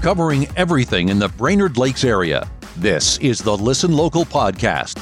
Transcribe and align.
covering 0.00 0.46
everything 0.56 1.10
in 1.10 1.18
the 1.18 1.28
Brainerd 1.28 1.76
Lakes 1.76 2.04
area. 2.04 2.48
This 2.76 3.18
is 3.18 3.38
the 3.38 3.56
Listen 3.56 3.92
Local 3.92 4.24
podcast. 4.24 4.98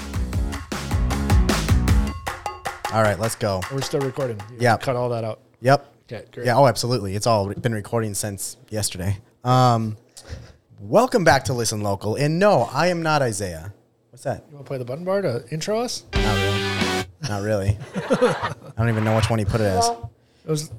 All 2.93 3.03
right, 3.03 3.19
let's 3.19 3.35
go. 3.35 3.61
We're 3.73 3.83
still 3.83 4.01
recording. 4.01 4.41
Yeah. 4.59 4.77
Cut 4.77 4.97
all 4.97 5.09
that 5.11 5.23
out. 5.23 5.41
Yep. 5.61 5.95
Okay, 6.11 6.25
great. 6.33 6.47
Yeah, 6.47 6.57
oh, 6.57 6.67
absolutely. 6.67 7.15
It's 7.15 7.27
all 7.27 7.53
been 7.53 7.75
recording 7.75 8.15
since 8.15 8.57
yesterday. 8.71 9.19
Um, 9.45 9.97
welcome 10.81 11.23
back 11.23 11.45
to 11.45 11.53
Listen 11.53 11.83
Local. 11.83 12.17
And 12.17 12.39
no, 12.39 12.69
I 12.73 12.89
am 12.89 13.03
not 13.03 13.23
Isaiah. 13.23 13.73
What's 14.11 14.25
that? 14.25 14.47
You 14.49 14.55
want 14.55 14.67
to 14.67 14.69
play 14.69 14.79
the 14.79 14.85
button 14.85 15.05
bar 15.05 15.23
to 15.23 15.45
intro 15.51 15.79
us? 15.81 16.05
Not 16.15 16.35
really. 16.35 17.07
Not 17.29 17.43
really. 17.43 17.79
I 17.97 18.55
don't 18.79 18.89
even 18.89 19.05
know 19.05 19.15
which 19.15 19.29
one 19.29 19.39
he 19.39 19.45
put 19.45 19.61
it 19.61 19.65
as. 19.65 19.89
It 19.89 20.51
was 20.51 20.71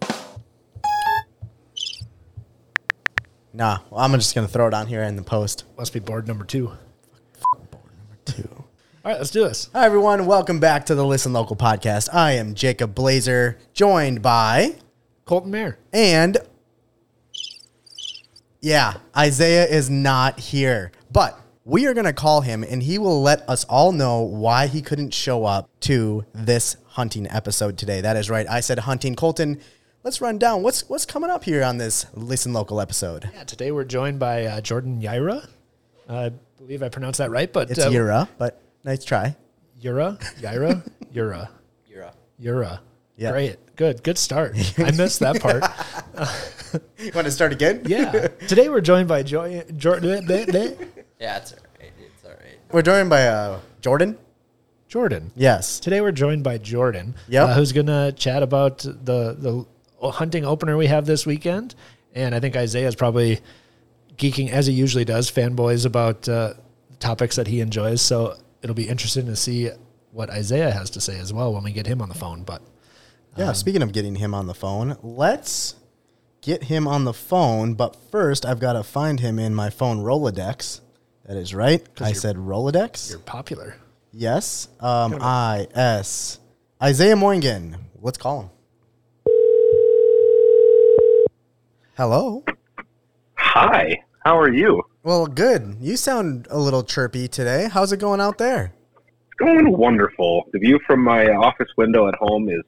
Nah, 3.60 3.80
well, 3.90 4.00
I'm 4.00 4.14
just 4.14 4.34
going 4.34 4.48
to 4.48 4.54
throw 4.54 4.70
it 4.70 4.74
on 4.74 4.88
here 4.88 5.04
in 5.04 5.18
the 5.18 5.22
post. 5.22 5.66
must 5.78 5.92
be 5.92 6.00
board 6.00 6.30
number 6.30 6.46
two. 6.46 6.68
board 7.70 7.92
number 7.98 8.18
Two. 8.24 8.48
All 8.54 9.12
right, 9.12 9.18
let's 9.18 9.32
do 9.32 9.44
this. 9.44 9.70
Hi, 9.74 9.86
everyone. 9.86 10.26
Welcome 10.26 10.62
back 10.62 10.86
to 10.86 10.96
the 10.96 11.06
Listen 11.06 11.34
Local 11.34 11.58
podcast. 11.58 12.08
I 12.14 12.32
am 12.32 12.56
Jacob 12.56 12.96
Blazer, 12.96 13.58
joined 13.74 14.22
by, 14.22 14.76
Colton 15.26 15.52
Mayer. 15.52 15.78
and 15.92 16.38
yeah, 18.62 18.94
Isaiah 19.18 19.66
is 19.66 19.90
not 19.90 20.40
here, 20.40 20.94
but 21.12 21.38
we 21.66 21.86
are 21.86 21.94
going 21.94 22.06
to 22.06 22.14
call 22.14 22.40
him 22.40 22.64
and 22.64 22.82
he 22.82 22.98
will 22.98 23.22
let 23.22 23.42
us 23.50 23.66
all 23.66 23.92
know 23.92 24.22
why 24.22 24.68
he 24.68 24.82
couldn't 24.82 25.14
show 25.14 25.44
up 25.44 25.70
to 25.82 26.24
this 26.34 26.78
hunting 26.88 27.28
episode 27.30 27.78
today. 27.78 28.00
That 28.00 28.16
is 28.16 28.30
right. 28.30 28.48
I 28.50 28.62
said 28.62 28.80
hunting. 28.80 29.16
Colton, 29.16 29.60
let's 30.10 30.22
run 30.22 30.40
down 30.40 30.64
what's 30.64 30.90
what's 30.90 31.06
coming 31.06 31.30
up 31.30 31.44
here 31.44 31.64
on 31.64 31.78
this 31.78 32.08
Listen 32.16 32.52
Local 32.52 32.82
episode. 32.82 33.30
Yeah, 33.32 33.44
today 33.44 33.72
we're 33.72 33.84
joined 33.84 34.18
by 34.18 34.44
uh, 34.46 34.60
Jordan 34.60 35.00
Yaira. 35.00 35.48
I 36.10 36.32
believe 36.58 36.82
I 36.82 36.90
pronounced 36.90 37.20
that 37.20 37.30
right, 37.30 37.54
but 37.54 37.70
It's 37.70 37.80
uh, 37.80 37.92
Yura, 37.92 38.28
but 38.40 38.60
nice 38.84 39.06
try. 39.06 39.36
Yura, 39.80 40.18
Yaira, 40.42 40.82
Yura, 41.12 41.52
Yura. 41.88 42.12
Yura. 42.40 42.82
Yeah. 43.18 43.32
Great, 43.34 43.76
good, 43.76 44.02
good 44.02 44.18
start. 44.18 44.56
I 44.80 44.90
missed 44.98 45.20
that 45.20 45.40
part. 45.40 45.64
You 47.00 47.12
want 47.16 47.26
to 47.26 47.32
start 47.32 47.52
again? 47.52 47.82
Yeah. 47.86 48.28
Today 48.48 48.70
we're 48.70 48.82
joined 48.82 49.08
by 49.08 49.22
Joy, 49.24 49.64
Jordan. 49.76 50.26
Yeah, 50.28 50.38
it's 50.38 51.54
all 51.54 51.60
right. 51.80 51.92
It's 52.00 52.24
all 52.26 52.32
right. 52.32 52.60
We're 52.72 52.82
joined 52.84 53.10
by 53.12 53.28
uh, 53.28 53.60
Jordan. 53.82 54.18
Jordan. 54.88 55.32
Yes. 55.36 55.80
Today 55.80 56.02
we're 56.02 56.12
joined 56.12 56.44
by 56.44 56.58
Jordan, 56.60 57.16
Yep. 57.28 57.48
uh, 57.48 57.54
who's 57.56 57.72
gonna 57.74 58.12
chat 58.12 58.42
about 58.44 58.80
the 58.80 59.36
the 59.38 59.66
hunting 60.02 60.46
opener 60.46 60.78
we 60.78 60.88
have 60.88 61.06
this 61.06 61.26
weekend, 61.26 61.76
and 62.14 62.34
I 62.34 62.40
think 62.40 62.56
Isaiah 62.56 62.88
is 62.88 62.96
probably 62.96 63.40
geeking 64.18 64.50
as 64.50 64.68
he 64.68 64.74
usually 64.74 65.06
does, 65.06 65.32
fanboys 65.32 65.86
about 65.86 66.28
uh, 66.28 66.54
topics 67.00 67.36
that 67.38 67.48
he 67.48 67.62
enjoys. 67.62 68.02
So 68.02 68.36
it'll 68.62 68.76
be 68.76 68.88
interesting 68.88 69.26
to 69.28 69.36
see 69.36 69.70
what 70.12 70.30
Isaiah 70.30 70.72
has 70.72 70.90
to 70.92 71.02
say 71.02 71.18
as 71.20 71.34
well 71.34 71.54
when 71.54 71.64
we 71.64 71.72
get 71.72 71.88
him 71.88 72.02
on 72.02 72.10
the 72.10 72.16
phone. 72.16 72.44
But 72.44 72.62
Yeah, 73.38 73.54
speaking 73.54 73.82
of 73.82 73.92
getting 73.94 74.16
him 74.16 74.34
on 74.34 74.48
the 74.48 74.54
phone, 74.54 74.98
let's 75.02 75.76
get 76.42 76.64
him 76.64 76.88
on 76.88 77.06
the 77.06 77.14
phone. 77.14 77.74
But 77.74 77.96
first, 78.12 78.46
I've 78.46 78.60
got 78.60 78.74
to 78.74 78.84
find 78.84 79.20
him 79.20 79.40
in 79.40 79.56
my 79.56 79.70
phone 79.70 80.00
Rolodex. 80.00 80.82
That 81.26 81.38
is 81.38 81.54
right. 81.54 81.86
I 82.02 82.14
said 82.14 82.38
Rolodex. 82.38 83.12
you're 83.12 83.20
popular. 83.20 83.76
Yes. 84.12 84.68
Um, 84.80 85.18
I 85.22 85.68
S. 85.74 86.40
Isaiah 86.82 87.16
Moingen. 87.16 87.78
Let's 88.02 88.18
call 88.18 88.42
him. 88.42 88.50
Hello. 92.00 92.46
Hi, 93.36 94.02
how 94.24 94.40
are 94.40 94.54
you? 94.54 94.82
Well, 95.04 95.28
good. 95.28 95.76
You 95.82 95.98
sound 95.98 96.48
a 96.50 96.58
little 96.58 96.82
chirpy 96.82 97.28
today. 97.28 97.68
How's 97.70 97.92
it 97.92 98.00
going 98.00 98.22
out 98.22 98.38
there? 98.38 98.72
It's 98.96 99.34
going 99.38 99.78
wonderful. 99.78 100.46
The 100.54 100.60
view 100.60 100.80
from 100.88 101.04
my 101.04 101.28
office 101.28 101.68
window 101.76 102.08
at 102.08 102.16
home 102.16 102.48
is 102.48 102.62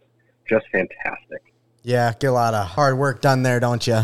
just 0.49 0.65
fantastic. 0.73 1.53
Yeah, 1.81 2.11
get 2.19 2.27
a 2.27 2.33
lot 2.33 2.53
of 2.53 2.67
hard 2.67 2.97
work 2.97 3.21
done 3.21 3.41
there, 3.41 3.61
don't 3.61 3.87
you? 3.87 4.01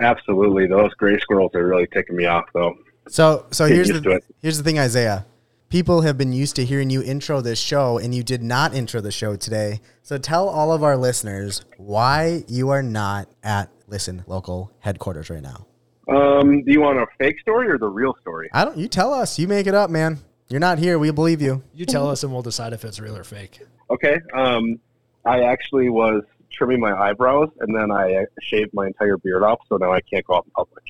Absolutely. 0.00 0.68
Those 0.68 0.94
gray 0.94 1.18
squirrels 1.18 1.56
are 1.56 1.66
really 1.66 1.88
ticking 1.92 2.14
me 2.14 2.26
off, 2.26 2.44
though. 2.54 2.78
So, 3.08 3.46
so 3.50 3.66
Get 3.66 3.74
here's 3.74 3.88
the 3.88 4.20
here's 4.42 4.58
the 4.58 4.62
thing, 4.62 4.78
Isaiah. 4.78 5.26
People 5.70 6.00
have 6.00 6.16
been 6.16 6.32
used 6.32 6.56
to 6.56 6.64
hearing 6.64 6.88
you 6.88 7.02
intro 7.02 7.42
this 7.42 7.58
show, 7.58 7.98
and 7.98 8.14
you 8.14 8.22
did 8.22 8.42
not 8.42 8.74
intro 8.74 9.02
the 9.02 9.10
show 9.12 9.36
today. 9.36 9.80
So 10.02 10.16
tell 10.16 10.48
all 10.48 10.72
of 10.72 10.82
our 10.82 10.96
listeners 10.96 11.62
why 11.76 12.44
you 12.48 12.70
are 12.70 12.82
not 12.82 13.28
at 13.42 13.70
Listen 13.86 14.24
Local 14.26 14.72
headquarters 14.78 15.28
right 15.28 15.42
now. 15.42 15.66
Um, 16.08 16.62
do 16.64 16.72
you 16.72 16.80
want 16.80 16.98
a 16.98 17.06
fake 17.18 17.38
story 17.40 17.68
or 17.68 17.76
the 17.76 17.86
real 17.88 18.16
story? 18.22 18.48
I 18.54 18.64
don't. 18.64 18.78
You 18.78 18.88
tell 18.88 19.12
us. 19.12 19.38
You 19.38 19.46
make 19.46 19.66
it 19.66 19.74
up, 19.74 19.90
man. 19.90 20.18
You're 20.48 20.60
not 20.60 20.78
here. 20.78 20.98
We 20.98 21.10
believe 21.10 21.42
you. 21.42 21.62
You 21.74 21.84
tell 21.84 22.08
us, 22.08 22.22
and 22.22 22.32
we'll 22.32 22.40
decide 22.40 22.72
if 22.72 22.82
it's 22.86 22.98
real 22.98 23.14
or 23.14 23.24
fake. 23.24 23.60
Okay. 23.90 24.16
Um, 24.32 24.78
I 25.26 25.42
actually 25.42 25.90
was 25.90 26.22
trimming 26.50 26.80
my 26.80 26.98
eyebrows, 26.98 27.50
and 27.60 27.76
then 27.76 27.90
I 27.90 28.14
uh, 28.14 28.24
shaved 28.40 28.72
my 28.72 28.86
entire 28.86 29.18
beard 29.18 29.42
off, 29.42 29.60
so 29.68 29.76
now 29.76 29.92
I 29.92 30.00
can't 30.00 30.26
go 30.26 30.36
out 30.36 30.46
in 30.46 30.50
public. 30.52 30.82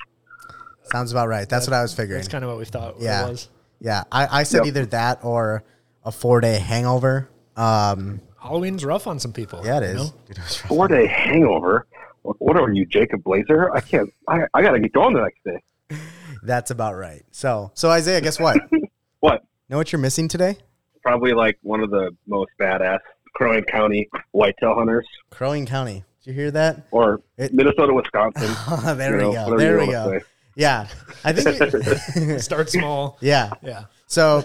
Sounds 0.83 1.11
about 1.11 1.27
right. 1.27 1.49
That's 1.49 1.67
what 1.67 1.73
I 1.73 1.81
was 1.81 1.93
figuring. 1.93 2.19
That's 2.19 2.29
kind 2.31 2.45
of 2.45 2.49
what 2.49 2.57
we 2.59 2.63
thought 2.63 2.95
Yeah. 3.01 3.25
it 3.27 3.31
was. 3.31 3.49
Yeah, 3.79 4.03
I, 4.11 4.39
I 4.39 4.43
said 4.43 4.59
Yep. 4.59 4.65
either 4.67 4.85
that 4.87 5.19
or 5.23 5.63
a 6.03 6.11
four 6.11 6.41
day 6.41 6.57
hangover. 6.59 7.29
Um, 7.55 8.21
Halloween's 8.41 8.85
rough 8.85 9.05
on 9.07 9.19
some 9.19 9.33
people. 9.33 9.61
yeah, 9.65 9.77
it 9.77 9.83
is. 9.83 9.91
you 9.93 9.97
know? 9.99 10.13
Dude, 10.27 10.37
it. 10.37 10.43
Four 10.67 10.87
day 10.87 11.07
hangover. 11.07 11.85
What 12.23 12.57
are 12.59 12.71
you, 12.71 12.85
Jacob 12.85 13.23
Blazer? 13.23 13.73
I 13.73 13.79
can't. 13.81 14.09
I, 14.27 14.41
I 14.53 14.61
got 14.61 14.71
to 14.71 14.79
get 14.79 14.91
going 14.93 15.13
the 15.13 15.21
next 15.21 15.43
day. 15.45 15.97
That's 16.43 16.71
about 16.71 16.95
right. 16.95 17.23
So, 17.31 17.71
so 17.73 17.89
Isaiah, 17.89 18.21
guess 18.21 18.39
what? 18.39 18.57
What? 19.21 19.43
know 19.69 19.75
what 19.77 19.91
you're 19.91 19.99
missing 19.99 20.29
today? 20.29 20.57
Probably 21.03 21.33
like 21.33 21.57
one 21.61 21.81
of 21.81 21.89
the 21.91 22.15
most 22.27 22.51
badass 22.59 22.99
Crow 23.35 23.61
County 23.63 24.07
whitetail 24.31 24.75
hunters, 24.75 25.05
Crow 25.29 25.49
Wing 25.51 25.65
County. 25.65 26.05
Did 26.23 26.29
you 26.29 26.33
hear 26.33 26.51
that? 26.51 26.87
or 26.91 27.21
It- 27.37 27.53
Minnesota, 27.53 27.93
Wisconsin. 27.93 28.49
there 28.97 29.19
you 29.19 29.27
we 29.27 29.33
know, 29.33 29.49
go. 29.49 29.57
There 29.57 29.77
we 29.79 29.87
go. 29.87 30.19
say. 30.19 30.25
Yeah, 30.55 30.87
I 31.23 31.33
think. 31.33 32.39
Start 32.41 32.69
small. 32.69 33.17
yeah. 33.21 33.51
Yeah. 33.61 33.85
So, 34.07 34.43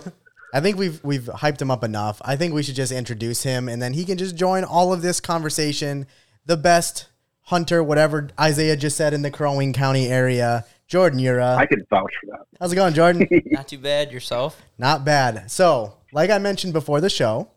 I 0.53 0.61
think 0.61 0.79
we've 0.79 1.03
we've 1.03 1.25
hyped 1.25 1.61
him 1.61 1.71
up 1.71 1.83
enough. 1.83 2.23
I 2.25 2.37
think 2.37 2.55
we 2.55 2.63
should 2.63 2.77
just 2.77 2.93
introduce 2.93 3.43
him, 3.43 3.69
and 3.69 3.83
then 3.83 3.93
he 3.93 4.05
can 4.05 4.19
just 4.19 4.37
join 4.37 4.63
all 4.65 4.93
of 4.93 5.03
this 5.03 5.21
conversation. 5.21 6.07
The 6.47 6.57
best 6.57 7.09
hunter, 7.43 7.83
whatever 7.83 8.29
Isaiah 8.41 8.77
just 8.77 8.97
said 8.97 9.15
in 9.15 9.23
the 9.23 9.31
Crow 9.31 9.57
Wing 9.57 9.73
County 9.73 10.07
area, 10.07 10.65
Jordan 10.87 11.19
Ura. 11.19 11.57
I 11.57 11.67
can 11.67 11.85
vouch 11.91 12.13
for 12.21 12.27
that. 12.31 12.47
How's 12.61 12.73
it 12.73 12.77
going, 12.77 12.95
Jordan? 12.95 13.27
Not 13.47 13.69
too 13.69 13.79
bad 13.79 14.13
yourself. 14.13 14.61
Not 14.79 15.05
bad. 15.05 15.51
So, 15.51 15.97
like 16.13 16.31
I 16.31 16.39
mentioned 16.39 16.73
before 16.73 17.01
the 17.01 17.11
show, 17.11 17.51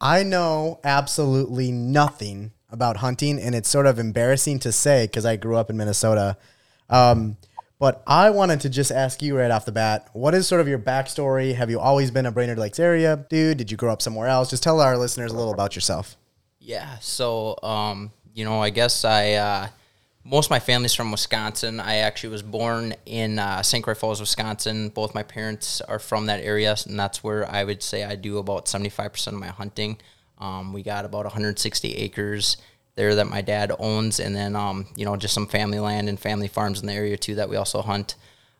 I 0.00 0.22
know 0.22 0.80
absolutely 0.84 1.70
nothing 1.72 2.52
about 2.70 2.98
hunting, 2.98 3.38
and 3.40 3.54
it's 3.54 3.68
sort 3.68 3.86
of 3.86 3.98
embarrassing 3.98 4.58
to 4.60 4.72
say 4.72 5.06
because 5.06 5.26
I 5.26 5.36
grew 5.36 5.56
up 5.56 5.70
in 5.70 5.76
Minnesota. 5.76 6.36
Um, 6.88 7.36
but 7.78 8.02
I 8.06 8.30
wanted 8.30 8.60
to 8.60 8.68
just 8.68 8.90
ask 8.90 9.22
you 9.22 9.36
right 9.36 9.50
off 9.50 9.64
the 9.64 9.72
bat 9.72 10.08
what 10.12 10.34
is 10.34 10.46
sort 10.46 10.60
of 10.60 10.68
your 10.68 10.78
backstory? 10.78 11.54
Have 11.54 11.70
you 11.70 11.78
always 11.80 12.10
been 12.10 12.26
a 12.26 12.32
Brainerd 12.32 12.58
Lakes 12.58 12.78
area 12.78 13.24
dude? 13.28 13.58
Did 13.58 13.70
you 13.70 13.76
grow 13.76 13.92
up 13.92 14.02
somewhere 14.02 14.28
else? 14.28 14.50
Just 14.50 14.62
tell 14.62 14.80
our 14.80 14.96
listeners 14.96 15.32
a 15.32 15.36
little 15.36 15.52
about 15.52 15.74
yourself. 15.74 16.16
Yeah. 16.58 16.98
So, 17.00 17.56
um, 17.62 18.12
you 18.34 18.44
know, 18.44 18.60
I 18.60 18.70
guess 18.70 19.04
I 19.04 19.32
uh, 19.32 19.68
most 20.24 20.46
of 20.46 20.50
my 20.50 20.58
family's 20.60 20.94
from 20.94 21.10
Wisconsin. 21.10 21.80
I 21.80 21.96
actually 21.96 22.30
was 22.30 22.42
born 22.42 22.94
in 23.06 23.38
uh, 23.38 23.62
St. 23.62 23.82
Croix 23.82 23.94
Falls, 23.94 24.20
Wisconsin. 24.20 24.90
Both 24.90 25.14
my 25.14 25.22
parents 25.22 25.80
are 25.80 25.98
from 25.98 26.26
that 26.26 26.42
area, 26.42 26.76
and 26.86 26.98
that's 26.98 27.24
where 27.24 27.50
I 27.50 27.64
would 27.64 27.82
say 27.82 28.04
I 28.04 28.16
do 28.16 28.38
about 28.38 28.68
seventy 28.68 28.90
five 28.90 29.12
percent 29.12 29.34
of 29.34 29.40
my 29.40 29.48
hunting. 29.48 29.98
Um, 30.40 30.72
we 30.72 30.82
got 30.82 31.04
about 31.04 31.24
160 31.24 31.96
acres 31.96 32.58
there 32.98 33.14
that 33.14 33.28
my 33.28 33.40
dad 33.40 33.72
owns, 33.78 34.18
and 34.18 34.34
then 34.34 34.56
um, 34.56 34.86
you 34.96 35.04
know 35.04 35.16
just 35.16 35.32
some 35.32 35.46
family 35.46 35.78
land 35.78 36.08
and 36.08 36.18
family 36.18 36.48
farms 36.48 36.80
in 36.80 36.86
the 36.86 36.92
area 36.92 37.16
too 37.16 37.36
that 37.36 37.48
we 37.48 37.56
also 37.56 37.80
hunt. 37.80 38.16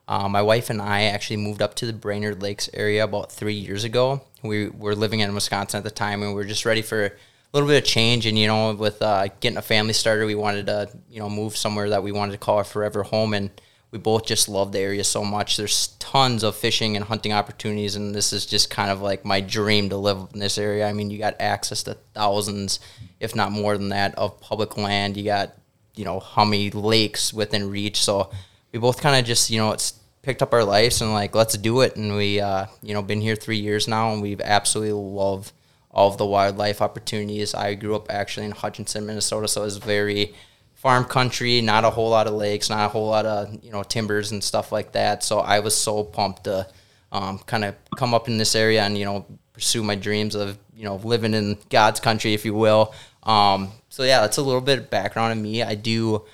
Uh, 0.07 0.29
my 0.29 0.41
wife 0.41 0.71
and 0.71 0.81
I 0.81 1.03
actually 1.03 1.37
moved 1.37 1.61
up 1.61 1.75
to 1.75 1.87
the 1.87 1.93
Brainerd 1.93 2.41
Lakes 2.41 2.71
area 2.73 3.05
about 3.05 3.31
three 3.31 3.55
years 3.55 3.85
ago. 3.85 4.23
We 4.43 4.69
were 4.69 4.95
living 4.95 5.21
in 5.21 5.35
Wisconsin 5.35 5.79
at 5.79 5.85
the 5.85 5.91
time, 5.91 6.23
and 6.23 6.31
we 6.31 6.37
were 6.37 6.49
just 6.49 6.65
ready 6.65 6.81
for 6.81 7.05
a 7.05 7.13
little 7.53 7.69
bit 7.69 7.83
of 7.83 7.85
change. 7.85 8.25
And 8.27 8.39
you 8.39 8.47
know, 8.47 8.73
with 8.75 9.03
uh, 9.03 9.27
getting 9.41 9.59
a 9.59 9.63
family 9.63 9.93
started, 9.93 10.27
we 10.27 10.37
wanted 10.37 10.67
to 10.67 10.89
you 11.11 11.19
know 11.19 11.29
move 11.29 11.57
somewhere 11.57 11.91
that 11.91 12.05
we 12.05 12.13
wanted 12.13 12.33
to 12.33 12.39
call 12.39 12.59
our 12.59 12.65
forever 12.65 13.03
home. 13.03 13.35
And 13.35 13.51
we 13.91 13.99
both 13.99 14.27
just 14.27 14.49
love 14.49 14.73
the 14.73 14.81
area 14.81 15.03
so 15.03 15.25
much. 15.25 15.57
There's 15.57 15.89
tons 15.99 16.43
of 16.43 16.57
fishing 16.57 16.95
and 16.97 17.05
hunting 17.05 17.33
opportunities, 17.33 17.97
and 17.97 18.15
this 18.15 18.33
is 18.33 18.45
just 18.45 18.69
kind 18.69 18.91
of 18.91 19.01
like 19.01 19.25
my 19.25 19.41
dream 19.41 19.89
to 19.89 19.97
live 19.97 20.29
in 20.35 20.41
this 20.41 20.59
area. 20.59 20.87
I 20.87 20.93
mean, 20.93 21.11
you 21.11 21.19
got 21.19 21.37
access 21.41 21.83
to 21.85 21.95
thousands, 22.15 22.81
if 23.19 23.35
not 23.35 23.51
more 23.51 23.79
than 23.79 23.89
that, 23.89 24.15
of 24.17 24.41
public 24.41 24.77
land. 24.77 25.17
You 25.17 25.25
got 25.25 25.55
you 25.95 26.05
know 26.05 26.21
how 26.21 26.45
many 26.45 26.71
lakes 26.71 27.33
within 27.33 27.71
reach. 27.71 28.03
So 28.03 28.31
we 28.73 28.79
both 28.79 29.01
kind 29.01 29.19
of 29.19 29.25
just 29.25 29.51
you 29.51 29.59
know 29.59 29.73
it's 29.73 29.95
picked 30.21 30.43
up 30.43 30.53
our 30.53 30.65
lives 30.65 31.01
and 31.01 31.13
like 31.13 31.35
let's 31.35 31.57
do 31.57 31.81
it. 31.81 31.97
And 31.97 32.15
we 32.15 32.41
uh, 32.41 32.67
you 32.83 32.93
know 32.93 33.01
been 33.01 33.23
here 33.23 33.37
three 33.37 33.59
years 33.59 33.89
now, 33.89 34.13
and 34.13 34.21
we've 34.21 34.43
absolutely 34.43 34.93
loved 34.93 35.53
all 35.91 36.11
of 36.11 36.19
the 36.19 36.27
wildlife 36.27 36.83
opportunities. 36.83 37.55
I 37.55 37.73
grew 37.73 37.97
up 37.97 38.11
actually 38.11 38.45
in 38.45 38.53
Hutchinson, 38.53 39.07
Minnesota, 39.07 39.49
so 39.49 39.63
I 39.63 39.65
was 39.65 39.79
very 39.79 40.35
farm 40.79 41.05
country, 41.05 41.61
not 41.61 41.85
a 41.85 41.91
whole 41.91 42.09
lot 42.09 42.29
of 42.29 42.35
lakes, 42.35 42.71
not 42.71 42.87
a 42.87 42.89
whole 42.89 43.09
lot 43.09 43.27
of 43.27 43.53
you 43.63 43.71
know 43.71 43.83
timbers 43.83 44.31
and 44.31 44.43
stuff 44.43 44.73
like 44.73 44.93
that. 44.93 45.23
So 45.23 45.41
I 45.41 45.61
was 45.61 45.77
so 45.77 46.05
pumped 46.05 46.45
to 46.45 46.67
um, 47.13 47.39
kind 47.41 47.65
of 47.65 47.75
come 47.97 48.15
up 48.15 48.29
in 48.29 48.39
this 48.39 48.55
area 48.55 48.83
and 48.83 48.97
you 48.97 49.05
know 49.05 49.27
pursue 49.53 49.83
my 49.83 49.97
dreams 49.97 50.35
of 50.35 50.57
you 50.75 50.85
know 50.85 50.97
living 50.97 51.35
in 51.35 51.59
God's 51.69 52.01
country, 52.01 52.33
if 52.33 52.45
you 52.45 52.55
will. 52.55 52.95
Um, 53.25 53.73
so 53.89 54.05
yeah, 54.05 54.21
that's 54.21 54.37
a 54.39 54.43
little 54.43 54.61
bit 54.61 54.79
of 54.79 54.91
background 54.91 55.33
on 55.33 55.43
me. 55.43 55.63
I 55.63 55.75
do. 55.75 56.25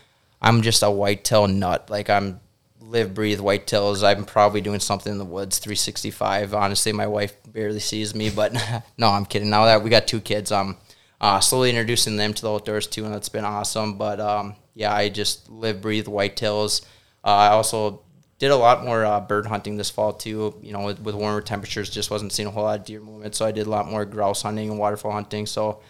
I'm 0.42 0.60
just 0.60 0.82
a 0.82 0.90
whitetail 0.90 1.48
nut. 1.48 1.88
Like 1.88 2.10
I'm 2.10 2.40
live, 2.82 3.14
breathe 3.14 3.40
whitetails. 3.40 4.04
I'm 4.04 4.26
probably 4.26 4.60
doing 4.60 4.80
something 4.80 5.10
in 5.10 5.18
the 5.18 5.24
woods 5.24 5.58
365. 5.58 6.52
Honestly, 6.52 6.92
my 6.92 7.06
wife 7.06 7.34
barely 7.50 7.80
sees 7.80 8.14
me, 8.14 8.28
but 8.28 8.52
no, 8.98 9.08
I'm 9.08 9.24
kidding. 9.24 9.48
Now 9.48 9.64
that 9.64 9.82
we 9.82 9.88
got 9.88 10.06
two 10.06 10.20
kids, 10.20 10.52
I'm 10.52 10.76
uh, 11.20 11.40
slowly 11.40 11.70
introducing 11.70 12.16
them 12.16 12.34
to 12.34 12.42
the 12.42 12.52
outdoors 12.52 12.86
too, 12.86 13.04
and 13.04 13.14
that's 13.14 13.28
been 13.28 13.44
awesome. 13.44 13.96
But 13.96 14.20
um, 14.20 14.56
yeah, 14.74 14.92
I 14.92 15.08
just 15.08 15.48
live, 15.48 15.80
breathe 15.80 16.06
whitetails. 16.06 16.84
Uh, 17.24 17.28
I 17.28 17.48
also 17.48 18.02
did 18.38 18.50
a 18.50 18.56
lot 18.56 18.84
more 18.84 19.04
uh, 19.04 19.20
bird 19.20 19.46
hunting 19.46 19.76
this 19.76 19.90
fall 19.90 20.12
too. 20.12 20.54
You 20.62 20.72
know, 20.72 20.84
with, 20.84 21.00
with, 21.00 21.14
warmer 21.14 21.40
temperatures, 21.40 21.88
just 21.90 22.10
wasn't 22.10 22.32
seeing 22.32 22.48
a 22.48 22.50
whole 22.50 22.64
lot 22.64 22.80
of 22.80 22.86
deer 22.86 23.00
movement, 23.00 23.34
so 23.34 23.46
I 23.46 23.52
did 23.52 23.66
a 23.66 23.70
lot 23.70 23.90
more 23.90 24.04
grouse 24.04 24.42
hunting 24.42 24.70
and 24.70 24.78
waterfowl 24.78 25.12
hunting. 25.12 25.46
So, 25.46 25.80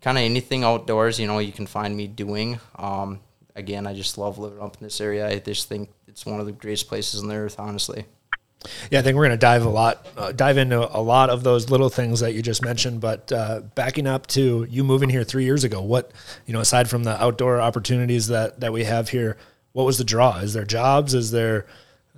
kind 0.00 0.18
of 0.18 0.24
anything 0.24 0.64
outdoors, 0.64 1.20
you 1.20 1.26
know, 1.26 1.38
you 1.38 1.52
can 1.52 1.66
find 1.66 1.96
me 1.96 2.06
doing. 2.06 2.58
Um, 2.76 3.20
again, 3.54 3.86
I 3.86 3.94
just 3.94 4.18
love 4.18 4.38
living 4.38 4.60
up 4.60 4.76
in 4.76 4.84
this 4.84 5.00
area. 5.00 5.28
I 5.28 5.38
just 5.38 5.68
think 5.68 5.90
it's 6.08 6.26
one 6.26 6.40
of 6.40 6.46
the 6.46 6.52
greatest 6.52 6.88
places 6.88 7.22
on 7.22 7.28
the 7.28 7.36
earth, 7.36 7.60
honestly. 7.60 8.06
Yeah, 8.90 8.98
I 8.98 9.02
think 9.02 9.16
we're 9.16 9.26
going 9.26 9.38
to 9.38 9.38
dive 9.38 9.64
a 9.64 9.70
lot, 9.70 10.06
uh, 10.18 10.32
dive 10.32 10.58
into 10.58 10.78
a 10.78 11.00
lot 11.00 11.30
of 11.30 11.42
those 11.42 11.70
little 11.70 11.88
things 11.88 12.20
that 12.20 12.34
you 12.34 12.42
just 12.42 12.62
mentioned. 12.62 13.00
But 13.00 13.32
uh, 13.32 13.60
backing 13.74 14.06
up 14.06 14.26
to 14.28 14.66
you 14.68 14.84
moving 14.84 15.08
here 15.08 15.24
three 15.24 15.44
years 15.44 15.64
ago, 15.64 15.80
what 15.80 16.12
you 16.46 16.52
know, 16.52 16.60
aside 16.60 16.90
from 16.90 17.04
the 17.04 17.22
outdoor 17.22 17.60
opportunities 17.60 18.26
that 18.28 18.60
that 18.60 18.72
we 18.72 18.84
have 18.84 19.08
here, 19.08 19.38
what 19.72 19.84
was 19.84 19.96
the 19.98 20.04
draw? 20.04 20.38
Is 20.38 20.52
there 20.52 20.64
jobs? 20.64 21.14
Is 21.14 21.30
there, 21.30 21.66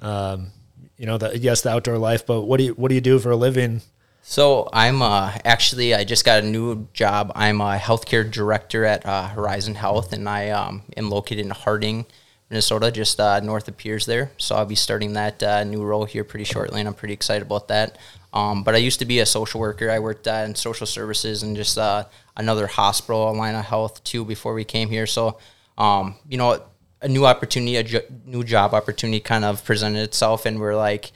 um, 0.00 0.48
you 0.96 1.06
know, 1.06 1.16
the 1.16 1.38
yes, 1.38 1.60
the 1.60 1.70
outdoor 1.70 1.98
life, 1.98 2.26
but 2.26 2.42
what 2.42 2.56
do 2.58 2.64
you 2.64 2.72
what 2.72 2.88
do 2.88 2.96
you 2.96 3.00
do 3.00 3.18
for 3.20 3.30
a 3.30 3.36
living? 3.36 3.82
So 4.22 4.68
I'm 4.72 5.02
uh, 5.02 5.32
actually 5.44 5.94
I 5.94 6.04
just 6.04 6.24
got 6.24 6.42
a 6.42 6.46
new 6.46 6.88
job. 6.92 7.32
I'm 7.34 7.60
a 7.60 7.76
healthcare 7.76 8.28
director 8.28 8.84
at 8.84 9.04
uh, 9.06 9.28
Horizon 9.28 9.74
Health, 9.74 10.12
and 10.12 10.28
I 10.28 10.50
um, 10.50 10.82
am 10.96 11.10
located 11.10 11.44
in 11.44 11.50
Harding. 11.50 12.06
Minnesota, 12.52 12.90
just 12.90 13.18
uh, 13.18 13.40
north 13.40 13.66
of 13.66 13.78
Pierz 13.78 14.04
there. 14.04 14.30
So 14.36 14.54
I'll 14.54 14.66
be 14.66 14.74
starting 14.74 15.14
that 15.14 15.42
uh, 15.42 15.64
new 15.64 15.82
role 15.82 16.04
here 16.04 16.22
pretty 16.22 16.44
shortly, 16.44 16.80
and 16.80 16.86
I'm 16.86 16.92
pretty 16.92 17.14
excited 17.14 17.46
about 17.46 17.68
that. 17.68 17.96
Um, 18.34 18.62
but 18.62 18.74
I 18.74 18.78
used 18.78 18.98
to 18.98 19.06
be 19.06 19.20
a 19.20 19.26
social 19.26 19.58
worker. 19.58 19.90
I 19.90 19.98
worked 19.98 20.28
uh, 20.28 20.44
in 20.44 20.54
social 20.54 20.86
services 20.86 21.42
and 21.42 21.56
just 21.56 21.78
uh, 21.78 22.04
another 22.36 22.66
hospital, 22.66 23.32
Allina 23.32 23.64
Health 23.64 24.04
too, 24.04 24.22
before 24.26 24.52
we 24.52 24.64
came 24.64 24.90
here. 24.90 25.06
So, 25.06 25.38
um, 25.78 26.16
you 26.28 26.36
know, 26.36 26.62
a 27.00 27.08
new 27.08 27.24
opportunity, 27.24 27.76
a 27.76 27.82
jo- 27.84 28.08
new 28.26 28.44
job 28.44 28.74
opportunity 28.74 29.20
kind 29.20 29.46
of 29.46 29.64
presented 29.64 30.02
itself, 30.02 30.44
and 30.44 30.60
we're 30.60 30.76
like, 30.76 31.10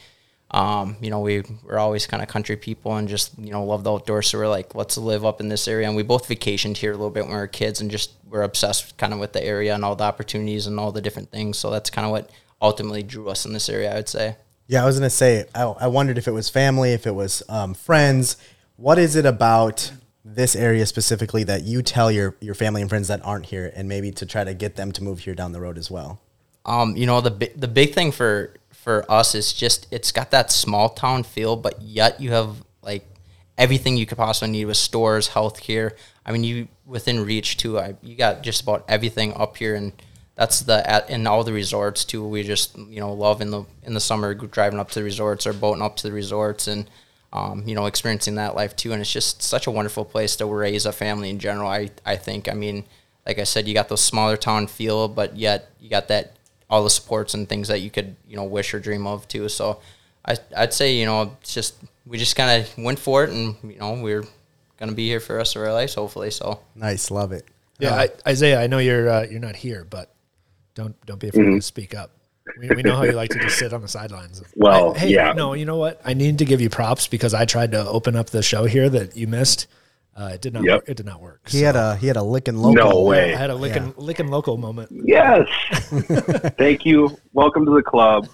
um, 0.51 0.97
you 1.01 1.11
know, 1.11 1.21
we 1.21 1.43
were 1.65 1.79
always 1.79 2.07
kind 2.07 2.23
of 2.23 2.29
country 2.29 2.57
people 2.57 2.97
and 2.97 3.09
just, 3.09 3.37
you 3.39 3.51
know, 3.51 3.65
love 3.65 3.83
the 3.83 3.93
outdoors. 3.93 4.29
So 4.29 4.39
we're 4.39 4.49
like, 4.49 4.75
let's 4.75 4.97
live 4.97 5.25
up 5.25 5.41
in 5.41 5.49
this 5.49 5.67
area. 5.67 5.89
And 5.89 5.97
we 5.97 6.05
both 6.05 6.29
vacationed 6.29 6.77
here 6.77 6.93
a 6.93 6.95
little 6.95 7.11
bit 7.11 7.25
when 7.25 7.33
we 7.33 7.39
were 7.39 7.49
kids 7.49 7.81
and 7.81 7.91
just 7.91 8.13
we're 8.29 8.43
obsessed 8.43 8.97
kind 8.97 9.13
of 9.13 9.19
with 9.19 9.33
the 9.33 9.43
area 9.43 9.75
and 9.75 9.85
all 9.85 9.97
the 9.97 10.05
opportunities 10.05 10.67
and 10.67 10.79
all 10.79 10.93
the 10.93 11.01
different 11.01 11.31
things. 11.31 11.59
So 11.59 11.71
that's 11.71 11.91
kind 11.91 12.05
of 12.05 12.13
what 12.13 12.31
ultimately 12.63 13.03
drew 13.03 13.29
us 13.29 13.45
in 13.45 13.53
this 13.53 13.69
area, 13.69 13.93
I 13.93 13.97
would 13.97 14.09
say. 14.09 14.37
Yeah, 14.69 14.83
I 14.83 14.87
was 14.87 14.99
going 14.99 15.09
to 15.09 15.15
say, 15.15 15.47
I, 15.55 15.63
I, 15.63 15.87
wondered 15.87 16.19
if 16.19 16.27
it 16.27 16.33
was 16.33 16.49
family, 16.49 16.93
if 16.93 17.07
it 17.07 17.15
was 17.15 17.43
um, 17.49 17.75
friends. 17.75 18.37
What 18.77 18.99
is 18.99 19.15
it 19.15 19.25
about 19.25 19.93
this 20.25 20.57
area 20.57 20.87
specifically 20.87 21.45
that 21.45 21.63
you 21.63 21.83
tell 21.83 22.11
your, 22.11 22.35
your 22.41 22.55
family 22.55 22.81
and 22.81 22.91
friends 22.91 23.09
that 23.09 23.25
aren't 23.25 23.47
here 23.47 23.73
and 23.77 23.89
maybe 23.89 24.11
to 24.13 24.27
try 24.27 24.43
to 24.43 24.55
get 24.55 24.75
them 24.75 24.91
to 24.93 25.05
move 25.05 25.21
here 25.21 25.35
down 25.35 25.53
the 25.53 25.61
road 25.61 25.79
as 25.79 25.91
well? 25.91 26.21
Um, 26.65 26.97
you 26.97 27.07
know, 27.07 27.21
the, 27.21 27.53
the 27.55 27.69
big 27.69 27.95
thing 27.95 28.11
for 28.11 28.55
for 28.87 29.05
us 29.11 29.35
is 29.35 29.53
just 29.53 29.89
it's 29.91 30.13
got 30.13 30.31
that 30.31 30.53
small 30.53 30.89
town 30.89 31.25
feel, 31.25 31.57
but 31.57 31.83
yet 31.83 32.21
you 32.21 32.31
have 32.31 32.63
like 32.83 33.05
everything 33.59 33.97
you 33.97 34.07
could 34.07 34.17
possibly 34.17 34.53
need 34.53 34.67
with 34.67 34.77
stores, 34.77 35.31
healthcare. 35.31 35.91
I 36.25 36.31
mean, 36.31 36.45
you 36.45 36.69
within 36.85 37.25
reach 37.25 37.57
too. 37.57 37.81
I, 37.81 37.97
you 38.01 38.15
got 38.15 38.45
just 38.45 38.63
about 38.63 38.85
everything 38.87 39.35
up 39.35 39.57
here, 39.57 39.75
and 39.75 39.93
that's 40.37 40.61
the 40.61 40.89
at 40.89 41.11
in 41.11 41.27
all 41.27 41.43
the 41.43 41.53
resorts 41.53 42.05
too. 42.05 42.25
We 42.29 42.45
just 42.45 42.79
you 42.79 43.01
know 43.01 43.13
love 43.13 43.41
in 43.41 43.51
the 43.51 43.65
in 43.83 43.95
the 43.95 43.99
summer 43.99 44.35
driving 44.35 44.79
up 44.79 44.91
to 44.91 45.01
the 45.01 45.05
resorts 45.05 45.49
or 45.49 45.53
boating 45.53 45.83
up 45.83 45.97
to 45.97 46.05
the 46.05 46.13
resorts 46.13 46.69
and. 46.69 46.89
Um, 47.33 47.65
you 47.67 47.75
know, 47.75 47.85
experiencing 47.85 48.37
that 48.37 48.55
life 48.55 48.77
too, 48.77 48.93
and 48.93 49.01
it's 49.03 49.13
just 49.13 49.43
such 49.43 49.67
a 49.67 49.71
wonderful 49.71 50.07
place 50.07 50.37
to 50.37 50.47
raise 50.47 50.87
a 50.87 50.93
family 50.93 51.29
in 51.29 51.39
general. 51.39 51.69
I, 51.69 51.91
I 52.07 52.17
think. 52.17 52.49
I 52.49 52.55
mean, 52.55 52.85
like 53.27 53.39
I 53.39 53.45
said, 53.45 53.69
you 53.69 53.75
got 53.75 53.89
those 53.89 54.01
smaller 54.01 54.39
town 54.39 54.69
feel, 54.69 55.09
but 55.09 55.37
yet 55.37 55.69
you 55.79 55.91
got 55.91 56.09
that 56.09 56.36
all 56.69 56.83
the 56.83 56.91
supports 56.91 57.35
and 57.35 57.49
things 57.49 57.69
that 57.69 57.81
you 57.81 57.91
could 57.91 58.17
you 58.29 58.37
know 58.37 58.45
wish 58.45 58.75
or 58.75 58.81
dream 58.81 59.07
of 59.07 59.27
too. 59.29 59.49
So 59.49 59.81
I 60.25 60.37
I'd 60.57 60.75
say 60.75 60.95
you 60.95 61.07
know 61.07 61.37
it's 61.41 61.55
just 61.55 61.77
we 62.07 62.19
just 62.19 62.37
kind 62.37 62.63
of 62.63 62.79
went 62.79 62.99
for 62.99 63.25
it 63.25 63.31
and 63.31 63.57
you 63.63 63.79
know 63.79 63.95
we're 63.95 64.25
gonna 64.79 64.93
be 64.93 65.07
here 65.07 65.21
for 65.21 65.35
the 65.35 65.39
rest 65.39 65.57
of 65.57 65.63
our 65.63 65.73
lives 65.73 65.95
hopefully. 65.95 66.31
So 66.31 66.61
nice, 66.75 67.11
love 67.11 67.33
it. 67.33 67.47
Yeah, 67.79 67.95
uh, 67.95 68.07
I, 68.27 68.31
Isaiah, 68.31 68.61
I 68.61 68.67
know 68.67 68.79
you're 68.79 69.09
uh, 69.09 69.27
you're 69.31 69.41
not 69.41 69.57
here, 69.57 69.87
but 69.89 70.13
don't 70.75 70.95
don't 71.07 71.21
be 71.21 71.29
afraid 71.29 71.45
mm-hmm. 71.45 71.57
to 71.57 71.63
speak 71.63 71.95
up. 71.95 72.11
We, 72.59 72.69
we 72.69 72.83
know 72.83 72.95
how 72.95 73.03
you 73.03 73.13
like 73.13 73.31
to 73.31 73.41
just 73.41 73.59
sit 73.59 73.73
on 73.73 73.83
the 73.83 73.89
sidelines. 73.89 74.43
Well, 74.57 74.95
I, 74.95 74.99
hey, 74.99 75.09
yeah. 75.11 75.33
No, 75.33 75.53
you 75.53 75.65
know 75.65 75.77
what? 75.77 76.01
I 76.05 76.15
need 76.15 76.39
to 76.39 76.45
give 76.45 76.61
you 76.61 76.71
props 76.71 77.09
because 77.09 77.35
I 77.35 77.45
tried 77.45 77.73
to 77.73 77.87
open 77.87 78.17
up 78.17 78.31
the 78.31 78.43
show 78.43 78.65
here 78.65 78.89
that 78.89 79.17
you 79.17 79.27
missed 79.27 79.67
uh, 80.17 80.31
it 80.33 80.41
did 80.41 80.55
not. 80.55 80.65
Yep. 80.65 80.75
Work. 80.75 80.89
It 80.89 80.97
did 80.97 81.07
not 81.07 81.21
work. 81.21 81.41
He 81.47 81.61
so. 81.61 81.67
had 81.67 81.77
a 81.77 81.97
he 81.97 82.07
had 82.07 82.17
a 82.17 82.23
licking 82.23 82.57
local. 82.57 82.91
No 82.91 83.03
way. 83.03 83.35
I 83.35 83.37
had 83.37 83.51
a 83.51 83.55
licking 83.55 83.89
yeah. 83.89 83.93
licking 83.99 84.29
local 84.29 84.57
moment. 84.57 84.91
Yes. 84.91 85.47
Thank 86.57 86.87
you. 86.87 87.19
Welcome 87.35 87.67
to 87.67 87.73
the 87.73 87.83
club. 87.83 88.29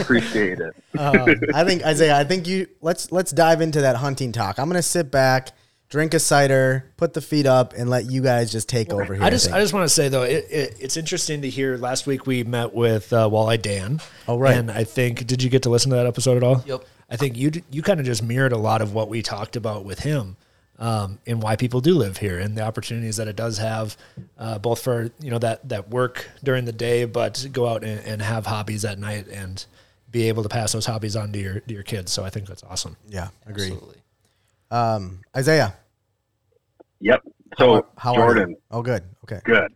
Appreciate 0.00 0.58
it. 0.60 0.74
Um, 0.98 1.14
I 1.54 1.64
think 1.64 1.84
Isaiah. 1.84 2.16
I 2.16 2.24
think 2.24 2.48
you 2.48 2.66
let's 2.80 3.12
let's 3.12 3.30
dive 3.30 3.60
into 3.60 3.82
that 3.82 3.96
hunting 3.96 4.32
talk. 4.32 4.58
I'm 4.58 4.68
gonna 4.68 4.82
sit 4.82 5.12
back, 5.12 5.50
drink 5.90 6.12
a 6.12 6.18
cider, 6.18 6.90
put 6.96 7.12
the 7.12 7.20
feet 7.20 7.46
up, 7.46 7.72
and 7.74 7.88
let 7.88 8.10
you 8.10 8.20
guys 8.20 8.50
just 8.50 8.68
take 8.68 8.92
over 8.92 9.14
here. 9.14 9.22
I 9.22 9.30
just 9.30 9.52
I, 9.52 9.58
I 9.58 9.60
just 9.60 9.72
want 9.72 9.84
to 9.84 9.94
say 9.94 10.08
though, 10.08 10.24
it, 10.24 10.46
it, 10.50 10.76
it's 10.80 10.96
interesting 10.96 11.42
to 11.42 11.50
hear. 11.50 11.76
Last 11.76 12.06
week 12.06 12.26
we 12.26 12.42
met 12.42 12.74
with 12.74 13.12
uh, 13.12 13.28
Walleye 13.28 13.62
Dan. 13.62 14.00
Oh 14.26 14.38
right. 14.38 14.56
And 14.56 14.72
I 14.72 14.82
think 14.82 15.26
did 15.26 15.42
you 15.42 15.50
get 15.50 15.62
to 15.64 15.70
listen 15.70 15.90
to 15.90 15.96
that 15.96 16.06
episode 16.06 16.38
at 16.38 16.42
all? 16.42 16.64
Yep. 16.66 16.84
I 17.10 17.16
think 17.16 17.36
you 17.36 17.52
you 17.70 17.82
kind 17.82 18.00
of 18.00 18.06
just 18.06 18.22
mirrored 18.22 18.52
a 18.52 18.58
lot 18.58 18.82
of 18.82 18.92
what 18.92 19.08
we 19.08 19.22
talked 19.22 19.54
about 19.54 19.84
with 19.84 20.00
him 20.00 20.36
um, 20.78 21.18
and 21.26 21.42
why 21.42 21.56
people 21.56 21.80
do 21.80 21.94
live 21.94 22.18
here 22.18 22.38
and 22.38 22.56
the 22.56 22.62
opportunities 22.62 23.16
that 23.16 23.26
it 23.26 23.36
does 23.36 23.58
have, 23.58 23.96
uh, 24.38 24.58
both 24.58 24.80
for 24.80 25.10
you 25.20 25.30
know 25.30 25.38
that 25.38 25.68
that 25.68 25.90
work 25.90 26.28
during 26.44 26.64
the 26.64 26.72
day, 26.72 27.04
but 27.04 27.46
go 27.52 27.66
out 27.66 27.82
and, 27.82 28.00
and, 28.06 28.22
have 28.22 28.46
hobbies 28.46 28.84
at 28.84 28.98
night 28.98 29.26
and 29.28 29.66
be 30.10 30.28
able 30.28 30.42
to 30.42 30.48
pass 30.48 30.72
those 30.72 30.86
hobbies 30.86 31.16
on 31.16 31.32
to 31.32 31.38
your 31.38 31.60
to 31.60 31.74
your 31.74 31.82
kids. 31.82 32.12
So 32.12 32.24
I 32.24 32.30
think 32.30 32.46
that's 32.46 32.62
awesome. 32.62 32.96
Yeah, 33.08 33.28
agree. 33.46 33.76
Um, 34.70 35.22
Isaiah. 35.36 35.74
Yep. 37.00 37.22
So 37.58 37.86
how, 37.96 38.14
how 38.14 38.14
Jordan. 38.14 38.56
Oh, 38.70 38.82
good. 38.82 39.02
Okay. 39.24 39.40
Good. 39.44 39.72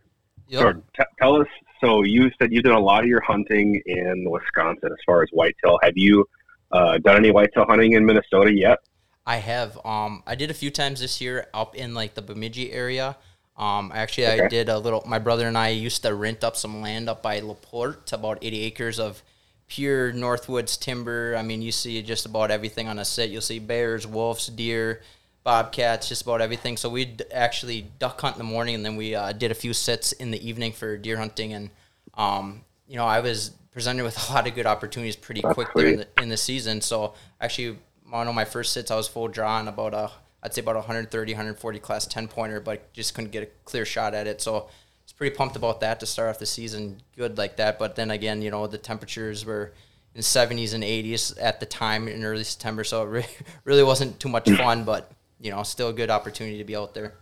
Yep. 0.47 0.61
Jordan, 0.61 0.83
t- 0.97 1.03
tell 1.19 1.41
us. 1.41 1.47
So 1.83 2.03
you 2.03 2.31
said 2.39 2.53
you 2.53 2.61
did 2.61 2.71
a 2.71 2.79
lot 2.79 3.03
of 3.03 3.07
your 3.09 3.21
hunting 3.21 3.81
in 3.85 4.29
Wisconsin 4.29 4.89
as 4.91 4.97
far 5.05 5.21
as 5.21 5.29
whitetail. 5.31 5.79
Have 5.83 5.93
you 5.97 6.25
uh, 6.71 6.97
done 6.99 7.17
any 7.17 7.31
whitetail 7.31 7.65
hunting 7.67 7.93
in 7.93 8.05
Minnesota 8.05 8.53
yet? 8.53 8.79
I 9.25 9.37
have. 9.37 9.79
Um, 9.85 10.23
I 10.27 10.35
did 10.35 10.51
a 10.51 10.53
few 10.53 10.69
times 10.69 10.99
this 10.99 11.21
year 11.21 11.47
up 11.53 11.75
in 11.75 11.93
like 11.93 12.13
the 12.13 12.21
Bemidji 12.21 12.71
area. 12.71 13.15
Um, 13.55 13.91
actually, 13.93 14.27
okay. 14.27 14.45
I 14.45 14.47
did 14.47 14.69
a 14.69 14.77
little. 14.77 15.03
My 15.05 15.19
brother 15.19 15.47
and 15.47 15.57
I 15.57 15.69
used 15.69 16.03
to 16.03 16.13
rent 16.13 16.43
up 16.43 16.55
some 16.55 16.81
land 16.81 17.09
up 17.09 17.21
by 17.21 17.39
Laporte, 17.39 18.11
about 18.11 18.39
80 18.41 18.61
acres 18.61 18.99
of 18.99 19.21
pure 19.67 20.11
Northwoods 20.11 20.79
timber. 20.79 21.35
I 21.37 21.43
mean, 21.43 21.61
you 21.61 21.71
see 21.71 22.01
just 22.01 22.25
about 22.25 22.51
everything 22.51 22.87
on 22.87 22.99
a 22.99 23.05
set. 23.05 23.29
You'll 23.29 23.41
see 23.41 23.59
bears, 23.59 24.05
wolves, 24.05 24.47
deer, 24.47 25.01
bobcats, 25.43 26.09
just 26.09 26.23
about 26.23 26.41
everything. 26.41 26.77
So 26.77 26.89
we'd 26.89 27.23
actually 27.31 27.87
duck 27.99 28.19
hunt 28.19 28.35
in 28.35 28.39
the 28.39 28.51
morning, 28.51 28.75
and 28.75 28.85
then 28.85 28.95
we 28.95 29.15
uh, 29.15 29.31
did 29.31 29.51
a 29.51 29.55
few 29.55 29.73
sits 29.73 30.11
in 30.11 30.31
the 30.31 30.47
evening 30.47 30.73
for 30.73 30.97
deer 30.97 31.17
hunting. 31.17 31.53
And 31.53 31.69
um, 32.15 32.61
you 32.87 32.97
know, 32.97 33.05
I 33.05 33.19
was 33.19 33.51
presented 33.71 34.03
with 34.03 34.17
a 34.29 34.33
lot 34.33 34.47
of 34.47 34.55
good 34.55 34.65
opportunities 34.65 35.15
pretty 35.15 35.41
That's 35.41 35.53
quick 35.53 35.69
in 35.75 35.97
the, 35.97 36.07
in 36.21 36.29
the 36.29 36.37
season. 36.37 36.81
So 36.81 37.13
actually 37.39 37.77
one 38.17 38.27
of 38.27 38.35
my 38.35 38.45
first 38.45 38.73
sits, 38.73 38.91
I 38.91 38.95
was 38.95 39.07
full 39.07 39.27
draw 39.27 39.57
on 39.57 39.67
about 39.67 39.93
a, 39.93 40.11
I'd 40.43 40.53
say 40.53 40.61
about 40.61 40.75
130, 40.75 41.33
140 41.33 41.79
class 41.79 42.05
10 42.05 42.27
pointer, 42.27 42.59
but 42.59 42.93
just 42.93 43.15
couldn't 43.15 43.31
get 43.31 43.43
a 43.43 43.47
clear 43.65 43.85
shot 43.85 44.13
at 44.13 44.27
it. 44.27 44.39
So 44.39 44.55
I 44.55 44.59
was 44.59 45.13
pretty 45.15 45.35
pumped 45.35 45.55
about 45.55 45.79
that 45.79 45.99
to 45.99 46.05
start 46.05 46.29
off 46.29 46.39
the 46.39 46.45
season 46.45 47.01
good 47.17 47.37
like 47.37 47.57
that. 47.57 47.79
But 47.79 47.95
then 47.95 48.11
again, 48.11 48.41
you 48.41 48.51
know, 48.51 48.67
the 48.67 48.77
temperatures 48.77 49.45
were 49.45 49.73
in 50.13 50.21
70s 50.21 50.75
and 50.75 50.83
80s 50.83 51.35
at 51.41 51.59
the 51.59 51.65
time 51.65 52.07
in 52.07 52.23
early 52.23 52.43
September. 52.43 52.83
So 52.83 53.03
it 53.03 53.07
really, 53.07 53.27
really 53.63 53.83
wasn't 53.83 54.19
too 54.19 54.29
much 54.29 54.49
fun, 54.57 54.83
but, 54.83 55.11
you 55.41 55.49
know, 55.49 55.63
still 55.63 55.89
a 55.89 55.93
good 55.93 56.11
opportunity 56.11 56.59
to 56.59 56.63
be 56.63 56.75
out 56.75 56.93
there. 56.93 57.15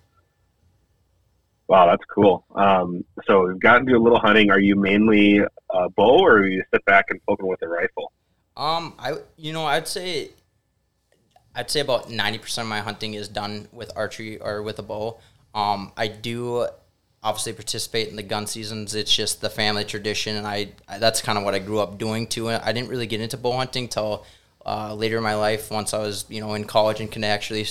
Wow, 1.70 1.86
that's 1.86 2.04
cool. 2.14 2.44
Um, 2.54 3.06
so 3.26 3.48
we've 3.48 3.60
gotten 3.60 3.86
to 3.86 3.94
do 3.94 3.98
a 3.98 4.04
little 4.04 4.20
hunting. 4.20 4.52
Are 4.52 4.60
you 4.60 4.76
mainly 4.76 5.40
a 5.70 5.90
bow, 5.90 6.20
or 6.20 6.46
you 6.46 6.62
sit 6.74 6.84
back 6.84 7.06
and 7.08 7.22
poking 7.26 7.48
with 7.48 7.62
a 7.62 7.68
rifle? 7.70 8.12
Um, 8.58 8.94
I 9.00 9.14
you 9.38 9.54
know 9.54 9.66
I'd 9.66 9.88
say 9.88 10.32
I'd 11.56 11.70
say 11.70 11.82
about 11.82 12.10
90% 12.10 12.60
of 12.60 12.68
my 12.68 12.80
hunting 12.80 13.14
is 13.14 13.28
done 13.28 13.68
with 13.72 13.92
archery 13.96 14.40
or 14.40 14.62
with 14.62 14.80
a 14.80 14.84
bow. 14.84 15.20
Um, 15.54 15.92
I 15.98 16.08
do 16.08 16.68
obviously 17.24 17.54
participate 17.54 18.10
in 18.10 18.16
the 18.16 18.24
gun 18.24 18.48
seasons. 18.48 18.96
It's 18.96 19.14
just 19.14 19.42
the 19.42 19.50
family 19.50 19.84
tradition, 19.84 20.38
and 20.38 20.48
I, 20.48 20.70
I 20.88 20.98
that's 20.98 21.22
kind 21.22 21.38
of 21.38 21.44
what 21.44 21.54
I 21.54 21.60
grew 21.60 21.80
up 21.80 21.98
doing 21.98 22.26
too. 22.28 22.50
I 22.50 22.72
didn't 22.72 22.90
really 22.90 23.08
get 23.08 23.22
into 23.22 23.38
bow 23.38 23.58
hunting 23.58 23.88
till 23.90 24.26
uh, 24.66 24.94
later 24.96 25.18
in 25.18 25.24
my 25.24 25.36
life. 25.36 25.70
Once 25.72 25.94
I 25.94 26.00
was 26.00 26.26
you 26.30 26.40
know 26.40 26.54
in 26.54 26.64
college 26.66 27.02
and 27.02 27.12
can 27.12 27.24
actually 27.24 27.66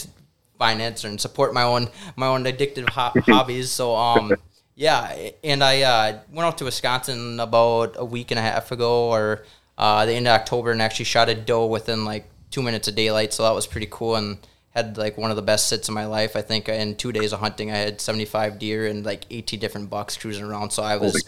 finance 0.58 1.04
and 1.04 1.18
support 1.18 1.54
my 1.54 1.62
own 1.62 1.88
my 2.16 2.26
own 2.26 2.44
addictive 2.44 2.88
ho- 2.90 3.18
hobbies. 3.26 3.70
So 3.70 3.96
um 3.96 4.34
yeah, 4.80 5.30
and 5.44 5.62
I 5.62 5.82
uh, 5.82 6.18
went 6.32 6.46
off 6.46 6.56
to 6.56 6.64
Wisconsin 6.64 7.38
about 7.38 7.96
a 7.98 8.04
week 8.04 8.30
and 8.30 8.38
a 8.38 8.42
half 8.42 8.72
ago, 8.72 9.10
or 9.10 9.44
uh, 9.76 10.06
the 10.06 10.14
end 10.14 10.26
of 10.26 10.32
October, 10.32 10.70
and 10.70 10.80
actually 10.80 11.04
shot 11.04 11.28
a 11.28 11.34
doe 11.34 11.66
within 11.66 12.06
like 12.06 12.26
two 12.50 12.62
minutes 12.62 12.88
of 12.88 12.94
daylight. 12.94 13.32
So 13.32 13.44
that 13.44 13.54
was 13.54 13.66
pretty 13.66 13.88
cool, 13.90 14.16
and 14.16 14.38
had 14.70 14.96
like 14.96 15.18
one 15.18 15.30
of 15.30 15.36
the 15.36 15.42
best 15.42 15.68
sits 15.68 15.88
of 15.88 15.94
my 15.94 16.06
life. 16.06 16.36
I 16.36 16.42
think 16.42 16.68
in 16.68 16.94
two 16.96 17.12
days 17.12 17.32
of 17.32 17.40
hunting, 17.40 17.70
I 17.70 17.76
had 17.76 18.00
75 18.00 18.58
deer 18.58 18.86
and 18.86 19.04
like 19.04 19.24
18 19.30 19.58
different 19.58 19.90
bucks 19.90 20.16
cruising 20.16 20.44
around. 20.44 20.70
So 20.70 20.82
I 20.82 20.96
was, 20.96 21.24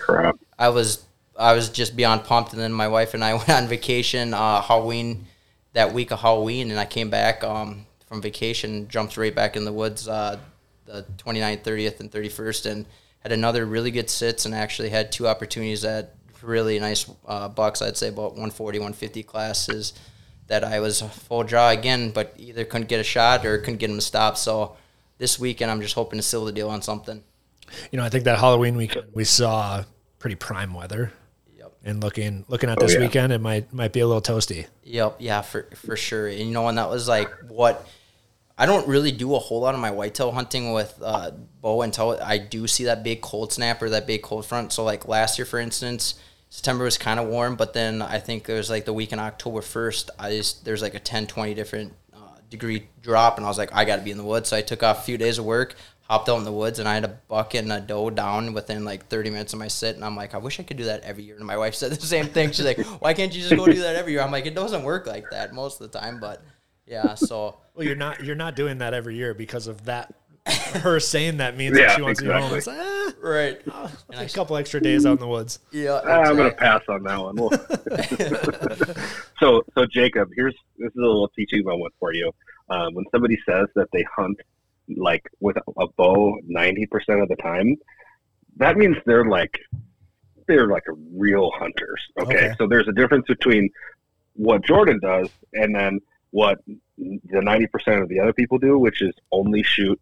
I 0.59 0.69
was, 0.69 1.05
I 1.37 1.53
was 1.53 1.69
just 1.69 1.97
beyond 1.97 2.25
pumped. 2.25 2.53
And 2.53 2.63
then 2.63 2.73
my 2.73 2.89
wife 2.89 3.15
and 3.15 3.25
I 3.25 3.35
went 3.39 3.51
on 3.51 3.67
vacation, 3.67 4.33
uh, 4.33 4.61
Halloween, 4.63 5.27
that 5.73 5.93
week 5.93 6.11
of 6.13 6.21
Halloween, 6.21 6.71
and 6.71 6.79
I 6.79 6.85
came 6.85 7.11
back 7.11 7.43
um, 7.43 7.87
from 8.07 8.23
vacation, 8.23 8.89
jumped 8.89 9.17
right 9.17 9.35
back 9.35 9.57
in 9.57 9.65
the 9.65 9.73
woods, 9.73 10.07
uh, 10.07 10.39
the 10.85 11.05
29th, 11.19 11.63
30th, 11.63 12.01
and 12.01 12.11
31st, 12.13 12.71
and 12.71 12.87
had 13.21 13.33
another 13.33 13.65
really 13.65 13.91
good 13.91 14.11
sits, 14.11 14.45
and 14.45 14.55
actually 14.55 14.91
had 14.91 15.11
two 15.11 15.27
opportunities 15.27 15.85
at 15.85 16.15
really 16.43 16.79
nice 16.79 17.11
uh, 17.27 17.49
bucks. 17.49 17.81
I'd 17.81 17.97
say 17.97 18.09
about 18.09 18.33
140, 18.33 18.79
150 18.79 19.23
classes 19.23 19.95
that 20.47 20.65
I 20.65 20.81
was 20.81 21.01
full 21.01 21.45
draw 21.45 21.71
again, 21.71 22.11
but 22.11 22.35
either 22.37 22.65
couldn't 22.65 22.89
get 22.89 23.01
a 23.01 23.05
shot 23.05 23.47
or 23.47 23.59
couldn't 23.59 23.79
get 23.79 23.91
him 23.91 23.97
to 23.97 24.03
stop. 24.03 24.37
So 24.37 24.77
this 25.19 25.39
weekend, 25.39 25.71
I'm 25.71 25.81
just 25.81 25.95
hoping 25.95 26.19
to 26.19 26.23
seal 26.23 26.45
the 26.45 26.53
deal 26.53 26.69
on 26.69 26.83
something. 26.83 27.23
You 27.91 27.99
know, 27.99 28.05
I 28.05 28.09
think 28.09 28.25
that 28.25 28.39
Halloween 28.39 28.77
weekend 28.77 29.07
we 29.13 29.25
saw 29.25 29.85
pretty 30.19 30.37
prime 30.37 30.75
weather. 30.75 31.13
Yep. 31.57 31.73
And 31.85 32.03
looking 32.03 32.45
looking 32.49 32.69
at 32.71 32.79
this 32.79 32.95
yeah. 32.95 33.01
weekend, 33.01 33.33
it 33.33 33.41
might 33.41 33.73
might 33.73 33.93
be 33.93 34.01
a 34.01 34.07
little 34.07 34.23
toasty. 34.23 34.67
Yep. 34.85 35.17
Yeah, 35.21 35.43
for 35.43 35.69
for 35.75 35.97
sure. 35.97 36.29
And 36.29 36.41
you 36.41 36.53
know, 36.53 36.69
and 36.69 36.77
that 36.79 36.91
was 36.91 37.09
like 37.09 37.31
what 37.49 37.87
I 38.59 38.67
don't 38.67 38.87
really 38.87 39.13
do 39.13 39.35
a 39.35 39.39
whole 39.39 39.61
lot 39.61 39.75
of 39.75 39.81
my 39.81 39.91
whitetail 39.91 40.33
hunting 40.33 40.73
with 40.73 40.95
uh, 41.03 41.31
bow 41.61 41.83
until 41.83 42.19
I 42.23 42.39
do 42.39 42.67
see 42.67 42.85
that 42.85 43.03
big 43.03 43.21
cold 43.21 43.53
snap 43.53 43.83
or 43.83 43.91
that 43.91 44.07
big 44.07 44.23
cold 44.23 44.45
front. 44.45 44.73
So 44.73 44.85
like 44.85 45.09
last 45.09 45.39
year, 45.39 45.47
for 45.47 45.59
instance, 45.59 46.15
September 46.53 46.85
was 46.85 46.99
kind 46.99 47.19
of 47.19 47.29
warm, 47.29 47.57
but 47.57 47.73
then 47.73 48.03
I 48.03 48.19
think 48.19 48.47
it 48.47 48.53
was 48.53 48.69
like 48.69 48.85
the 48.85 48.93
week 48.93 49.11
in 49.11 49.19
October 49.19 49.61
1st, 49.61 50.11
I 50.19 50.37
just, 50.37 50.67
there's 50.67 50.83
like 50.83 50.95
a 50.95 50.99
10, 50.99 51.27
20 51.27 51.55
different 51.55 51.95
uh, 52.13 52.19
degree 52.51 52.89
drop, 53.01 53.39
and 53.39 53.47
I 53.47 53.49
was 53.49 53.57
like, 53.57 53.75
I 53.75 53.87
got 53.87 53.97
to 53.97 54.03
be 54.03 54.11
in 54.11 54.19
the 54.19 54.23
woods. 54.23 54.51
So 54.51 54.59
I 54.59 54.61
took 54.61 54.83
off 54.83 54.99
a 54.99 55.03
few 55.03 55.17
days 55.17 55.39
of 55.39 55.47
work, 55.47 55.77
hopped 56.03 56.29
out 56.29 56.37
in 56.37 56.45
the 56.45 56.53
woods, 56.53 56.79
and 56.79 56.87
I 56.87 56.93
had 56.93 57.05
a 57.05 57.19
buck 57.27 57.55
and 57.55 57.73
a 57.73 57.81
doe 57.81 58.11
down 58.11 58.53
within 58.53 58.85
like 58.85 59.09
30 59.09 59.31
minutes 59.31 59.55
of 59.55 59.61
my 59.61 59.69
sit. 59.69 59.97
And 59.97 60.05
I'm 60.05 60.15
like, 60.15 60.35
I 60.35 60.39
wish 60.39 60.61
I 60.61 60.63
could 60.63 60.77
do 60.77 60.85
that 60.85 61.01
every 61.05 61.25
year. 61.25 61.37
And 61.37 61.47
my 61.47 61.57
wife 61.57 61.75
said 61.81 61.91
the 61.91 62.05
same 62.05 62.27
thing. 62.27 62.53
She's 62.53 62.67
like, 62.67 62.79
Why 63.01 63.15
can't 63.15 63.35
you 63.35 63.41
just 63.41 63.57
go 63.57 63.65
do 63.65 63.81
that 63.81 63.97
every 63.97 64.13
year? 64.13 64.21
I'm 64.21 64.31
like, 64.31 64.45
It 64.45 64.55
doesn't 64.55 64.83
work 64.83 65.07
like 65.07 65.31
that 65.31 65.55
most 65.55 65.81
of 65.81 65.91
the 65.91 65.99
time, 65.99 66.21
but 66.21 66.43
yeah, 66.87 67.15
so. 67.15 67.57
Well, 67.75 67.87
you're 67.87 67.97
not 67.97 68.23
you're 68.23 68.37
not 68.37 68.57
doing 68.57 68.77
that 68.79 68.93
every 68.93 69.17
year 69.17 69.33
because 69.33 69.69
of 69.69 69.87
that. 69.87 70.13
Her 70.47 70.99
saying 70.99 71.37
that 71.37 71.57
means 71.57 71.79
Yeah, 71.79 71.89
that 71.89 71.97
she 71.97 72.03
wants 72.03 72.21
to 72.21 72.27
go 72.27 72.41
home. 72.41 72.55
It's 72.57 72.67
like, 72.67 72.79
ah, 72.81 73.13
Right. 73.23 73.61
I'll 73.71 73.91
take 74.13 74.31
a 74.31 74.33
couple 74.35 74.57
extra 74.57 74.81
days 74.81 75.07
out 75.07 75.13
in 75.13 75.19
the 75.19 75.29
woods. 75.29 75.61
Yeah. 75.71 76.01
Ah, 76.05 76.23
I'm 76.23 76.37
going 76.37 76.51
to 76.51 76.57
pass 76.57 76.83
on 76.89 77.03
that 77.05 77.21
one. 77.21 77.37
We'll- 77.37 77.51
so, 79.41 79.63
so 79.77 79.87
Jacob, 79.87 80.31
here's 80.35 80.55
this 80.79 80.89
is 80.89 80.97
a 80.97 81.01
little 81.01 81.29
teaching 81.29 81.63
moment 81.65 81.95
for 82.01 82.13
you. 82.13 82.33
Um, 82.69 82.95
when 82.95 83.05
somebody 83.13 83.39
says 83.49 83.67
that 83.77 83.89
they 83.93 84.05
hunt 84.17 84.41
like 84.97 85.29
with 85.41 85.57
a 85.79 85.87
bow 85.97 86.37
90% 86.51 87.23
of 87.23 87.29
the 87.29 87.37
time, 87.41 87.77
that 88.57 88.77
means 88.77 88.97
they're 89.07 89.27
like 89.27 89.57
they're 90.49 90.67
like 90.67 90.83
real 91.15 91.53
hunters. 91.55 92.03
Okay? 92.21 92.35
Okay. 92.37 92.55
so 92.59 92.67
there's 92.67 92.89
a 92.89 92.93
difference 92.93 93.27
between 93.29 93.71
what 94.35 94.65
Jordan 94.65 94.99
does 95.01 95.29
and 95.53 95.75
then 95.75 96.01
what 96.31 96.59
the 96.99 97.21
90% 97.33 98.03
of 98.03 98.09
the 98.09 98.19
other 98.19 98.33
people 98.33 98.59
do, 98.59 98.79
which 98.79 99.03
is 99.03 99.13
only 99.31 99.63
shoot 99.63 100.01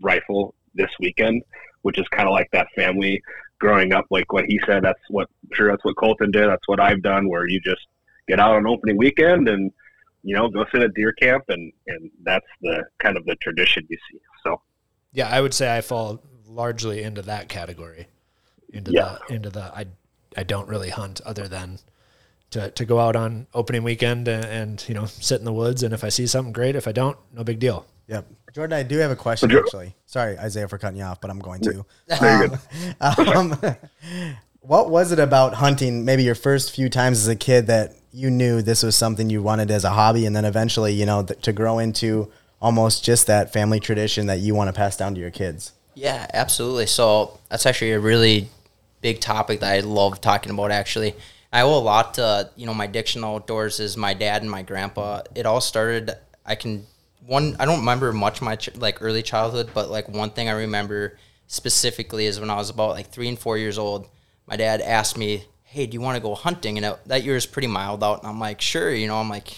rifle 0.00 0.54
this 0.74 0.90
weekend, 1.00 1.42
which 1.82 1.98
is 1.98 2.06
kind 2.08 2.28
of 2.28 2.32
like 2.32 2.48
that 2.52 2.68
family 2.76 3.22
growing 3.58 3.92
up. 3.92 4.06
Like 4.10 4.32
what 4.32 4.44
he 4.46 4.60
said, 4.66 4.84
that's 4.84 5.00
what 5.10 5.28
I'm 5.44 5.56
sure 5.56 5.70
that's 5.70 5.84
what 5.84 5.96
Colton 5.96 6.30
did. 6.30 6.48
That's 6.48 6.66
what 6.68 6.80
I've 6.80 7.02
done, 7.02 7.28
where 7.28 7.48
you 7.48 7.60
just 7.60 7.86
get 8.28 8.40
out 8.40 8.56
on 8.56 8.66
opening 8.66 8.96
weekend 8.96 9.48
and 9.48 9.72
you 10.22 10.34
know 10.34 10.48
go 10.48 10.64
sit 10.72 10.82
at 10.82 10.94
deer 10.94 11.12
camp, 11.12 11.44
and 11.48 11.72
and 11.86 12.10
that's 12.22 12.46
the 12.62 12.84
kind 12.98 13.16
of 13.16 13.24
the 13.26 13.36
tradition 13.36 13.86
you 13.88 13.98
see. 14.10 14.18
So 14.44 14.60
Yeah, 15.12 15.28
I 15.28 15.40
would 15.40 15.54
say 15.54 15.76
I 15.76 15.80
fall 15.80 16.22
largely 16.46 17.02
into 17.02 17.22
that 17.22 17.48
category. 17.48 18.06
Into 18.72 18.92
Yeah. 18.92 19.18
the 19.28 19.34
into 19.34 19.50
the 19.50 19.62
I 19.74 19.86
I 20.36 20.42
don't 20.42 20.68
really 20.68 20.90
hunt 20.90 21.20
other 21.24 21.48
than 21.48 21.78
to, 22.50 22.70
to 22.70 22.84
go 22.84 23.00
out 23.00 23.16
on 23.16 23.46
opening 23.54 23.82
weekend 23.82 24.28
and, 24.28 24.44
and 24.44 24.84
you 24.88 24.94
know 24.94 25.06
sit 25.06 25.38
in 25.38 25.44
the 25.44 25.52
woods 25.52 25.82
and 25.82 25.94
if 25.94 26.04
I 26.04 26.08
see 26.10 26.26
something 26.26 26.52
great, 26.52 26.76
if 26.76 26.86
I 26.86 26.92
don't, 26.92 27.16
no 27.32 27.42
big 27.44 27.58
deal. 27.58 27.86
Yep. 28.08 28.26
Jordan, 28.56 28.78
I 28.78 28.84
do 28.84 28.96
have 28.96 29.10
a 29.10 29.16
question 29.16 29.50
Jo- 29.50 29.58
actually. 29.58 29.94
Sorry, 30.06 30.38
Isaiah, 30.38 30.66
for 30.66 30.78
cutting 30.78 30.98
you 30.98 31.04
off, 31.04 31.20
but 31.20 31.28
I'm 31.30 31.40
going 31.40 31.60
to. 31.60 31.84
Very 32.18 32.48
good. 32.48 32.58
Um, 33.02 33.28
um, 33.62 33.76
what 34.62 34.88
was 34.88 35.12
it 35.12 35.18
about 35.18 35.52
hunting, 35.52 36.06
maybe 36.06 36.22
your 36.22 36.34
first 36.34 36.74
few 36.74 36.88
times 36.88 37.18
as 37.18 37.28
a 37.28 37.36
kid, 37.36 37.66
that 37.66 37.96
you 38.12 38.30
knew 38.30 38.62
this 38.62 38.82
was 38.82 38.96
something 38.96 39.28
you 39.28 39.42
wanted 39.42 39.70
as 39.70 39.84
a 39.84 39.90
hobby, 39.90 40.24
and 40.24 40.34
then 40.34 40.46
eventually, 40.46 40.94
you 40.94 41.04
know, 41.04 41.22
th- 41.22 41.38
to 41.42 41.52
grow 41.52 41.78
into 41.78 42.32
almost 42.62 43.04
just 43.04 43.26
that 43.26 43.52
family 43.52 43.78
tradition 43.78 44.26
that 44.28 44.38
you 44.38 44.54
want 44.54 44.68
to 44.68 44.72
pass 44.72 44.96
down 44.96 45.14
to 45.16 45.20
your 45.20 45.30
kids? 45.30 45.72
Yeah, 45.92 46.26
absolutely. 46.32 46.86
So 46.86 47.38
that's 47.50 47.66
actually 47.66 47.92
a 47.92 48.00
really 48.00 48.48
big 49.02 49.20
topic 49.20 49.60
that 49.60 49.70
I 49.70 49.80
love 49.80 50.22
talking 50.22 50.50
about. 50.50 50.70
Actually, 50.70 51.14
I 51.52 51.60
owe 51.60 51.76
a 51.76 51.78
lot 51.78 52.14
to 52.14 52.48
you 52.56 52.64
know 52.64 52.72
my 52.72 52.86
addiction 52.86 53.22
outdoors 53.22 53.80
is 53.80 53.98
my 53.98 54.14
dad 54.14 54.40
and 54.40 54.50
my 54.50 54.62
grandpa. 54.62 55.24
It 55.34 55.44
all 55.44 55.60
started. 55.60 56.14
I 56.46 56.54
can 56.54 56.86
one. 57.26 57.56
I 57.58 57.64
don't 57.64 57.80
remember 57.80 58.12
much 58.12 58.40
my 58.40 58.56
ch- 58.56 58.76
like 58.76 59.02
early 59.02 59.22
childhood, 59.22 59.70
but 59.74 59.90
like 59.90 60.08
one 60.08 60.30
thing 60.30 60.48
I 60.48 60.52
remember 60.52 61.18
specifically 61.46 62.26
is 62.26 62.40
when 62.40 62.50
I 62.50 62.56
was 62.56 62.70
about 62.70 62.90
like 62.90 63.08
three 63.08 63.28
and 63.28 63.38
four 63.38 63.58
years 63.58 63.78
old. 63.78 64.08
My 64.46 64.56
dad 64.56 64.80
asked 64.80 65.18
me, 65.18 65.44
"Hey, 65.64 65.86
do 65.86 65.94
you 65.94 66.00
want 66.00 66.16
to 66.16 66.22
go 66.22 66.34
hunting?" 66.34 66.76
And 66.76 66.86
it, 66.86 66.98
that 67.06 67.24
year 67.24 67.36
is 67.36 67.46
pretty 67.46 67.68
mild 67.68 68.04
out, 68.04 68.20
and 68.20 68.28
I'm 68.28 68.40
like, 68.40 68.60
"Sure." 68.60 68.92
You 68.92 69.08
know, 69.08 69.16
I'm 69.16 69.28
like, 69.28 69.54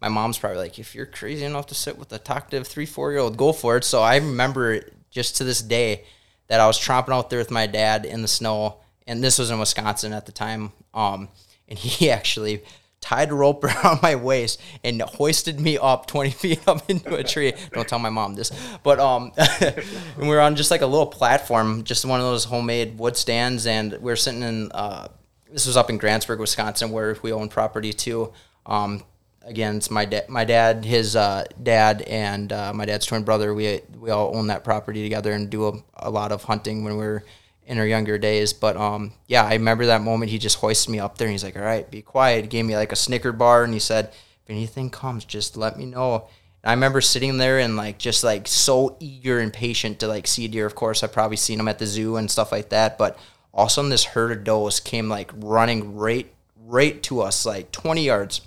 my 0.00 0.08
mom's 0.08 0.38
probably 0.38 0.58
like, 0.58 0.78
if 0.78 0.94
you're 0.94 1.06
crazy 1.06 1.44
enough 1.44 1.66
to 1.66 1.74
sit 1.74 1.98
with 1.98 2.12
a 2.12 2.18
talkative 2.18 2.66
three, 2.66 2.86
four 2.86 3.10
year 3.10 3.20
old, 3.20 3.36
go 3.36 3.52
for 3.52 3.76
it. 3.76 3.84
So 3.84 4.02
I 4.02 4.16
remember 4.16 4.80
just 5.10 5.36
to 5.36 5.44
this 5.44 5.60
day 5.60 6.04
that 6.48 6.60
I 6.60 6.66
was 6.66 6.78
tromping 6.78 7.14
out 7.14 7.30
there 7.30 7.38
with 7.38 7.50
my 7.50 7.66
dad 7.66 8.06
in 8.06 8.22
the 8.22 8.28
snow, 8.28 8.78
and 9.06 9.22
this 9.22 9.38
was 9.38 9.50
in 9.50 9.58
Wisconsin 9.58 10.12
at 10.12 10.26
the 10.26 10.32
time. 10.32 10.72
Um, 10.94 11.28
and 11.68 11.78
he 11.78 12.10
actually 12.10 12.62
tied 13.00 13.30
a 13.30 13.34
rope 13.34 13.64
around 13.84 14.02
my 14.02 14.14
waist 14.14 14.60
and 14.84 15.00
hoisted 15.02 15.60
me 15.60 15.78
up 15.78 16.06
20 16.06 16.30
feet 16.30 16.68
up 16.68 16.88
into 16.88 17.14
a 17.14 17.24
tree. 17.24 17.52
Don't 17.72 17.88
tell 17.88 17.98
my 17.98 18.10
mom 18.10 18.34
this, 18.34 18.52
but 18.82 18.98
um, 19.00 19.32
and 19.60 19.82
we 20.18 20.28
were 20.28 20.40
on 20.40 20.56
just 20.56 20.70
like 20.70 20.82
a 20.82 20.86
little 20.86 21.06
platform, 21.06 21.84
just 21.84 22.04
one 22.04 22.20
of 22.20 22.26
those 22.26 22.44
homemade 22.44 22.98
wood 22.98 23.16
stands, 23.16 23.66
and 23.66 23.92
we 23.92 23.98
were 23.98 24.16
sitting 24.16 24.42
in. 24.42 24.70
Uh, 24.72 25.08
this 25.52 25.66
was 25.66 25.76
up 25.76 25.90
in 25.90 25.98
Grantsburg, 25.98 26.38
Wisconsin, 26.38 26.92
where 26.92 27.16
we 27.22 27.32
own 27.32 27.48
property 27.48 27.92
too. 27.92 28.32
Um, 28.66 29.02
again, 29.42 29.78
it's 29.78 29.90
my 29.90 30.04
dad, 30.04 30.28
my 30.28 30.44
dad, 30.44 30.84
his 30.84 31.16
uh, 31.16 31.44
dad, 31.62 32.02
and 32.02 32.52
uh, 32.52 32.72
my 32.72 32.84
dad's 32.84 33.06
twin 33.06 33.24
brother. 33.24 33.52
We 33.54 33.80
we 33.98 34.10
all 34.10 34.36
own 34.36 34.46
that 34.48 34.64
property 34.64 35.02
together 35.02 35.32
and 35.32 35.50
do 35.50 35.68
a, 35.68 35.72
a 35.96 36.10
lot 36.10 36.32
of 36.32 36.44
hunting 36.44 36.84
when 36.84 36.96
we 36.96 37.04
were 37.04 37.24
in 37.70 37.78
her 37.78 37.86
younger 37.86 38.18
days. 38.18 38.52
But 38.52 38.76
um, 38.76 39.12
yeah, 39.28 39.44
I 39.44 39.52
remember 39.54 39.86
that 39.86 40.02
moment. 40.02 40.32
He 40.32 40.38
just 40.38 40.58
hoisted 40.58 40.90
me 40.90 40.98
up 40.98 41.16
there 41.16 41.28
and 41.28 41.32
he's 41.32 41.44
like, 41.44 41.56
"All 41.56 41.62
right, 41.62 41.88
be 41.88 42.02
quiet." 42.02 42.42
He 42.42 42.48
gave 42.48 42.66
me 42.66 42.76
like 42.76 42.90
a 42.90 42.96
Snicker 42.96 43.32
bar 43.32 43.62
and 43.62 43.72
he 43.72 43.78
said, 43.78 44.08
"If 44.08 44.50
anything 44.50 44.90
comes, 44.90 45.24
just 45.24 45.56
let 45.56 45.78
me 45.78 45.86
know." 45.86 46.26
And 46.62 46.70
I 46.70 46.72
remember 46.72 47.00
sitting 47.00 47.38
there 47.38 47.60
and 47.60 47.76
like 47.76 47.96
just 47.96 48.24
like 48.24 48.48
so 48.48 48.96
eager 48.98 49.38
and 49.38 49.52
patient 49.52 50.00
to 50.00 50.08
like 50.08 50.26
see 50.26 50.44
a 50.44 50.48
deer. 50.48 50.66
Of 50.66 50.74
course, 50.74 51.04
I've 51.04 51.12
probably 51.12 51.36
seen 51.36 51.58
them 51.58 51.68
at 51.68 51.78
the 51.78 51.86
zoo 51.86 52.16
and 52.16 52.28
stuff 52.28 52.50
like 52.50 52.70
that, 52.70 52.98
but 52.98 53.16
all 53.54 53.66
of 53.66 53.68
a 53.68 53.70
sudden 53.70 53.90
this 53.90 54.04
herd 54.04 54.32
of 54.32 54.44
does 54.44 54.80
came 54.80 55.08
like 55.08 55.30
running 55.36 55.96
right 55.96 56.32
right 56.66 57.02
to 57.02 57.20
us 57.20 57.44
like 57.44 57.72
20 57.72 58.04
yards 58.04 58.42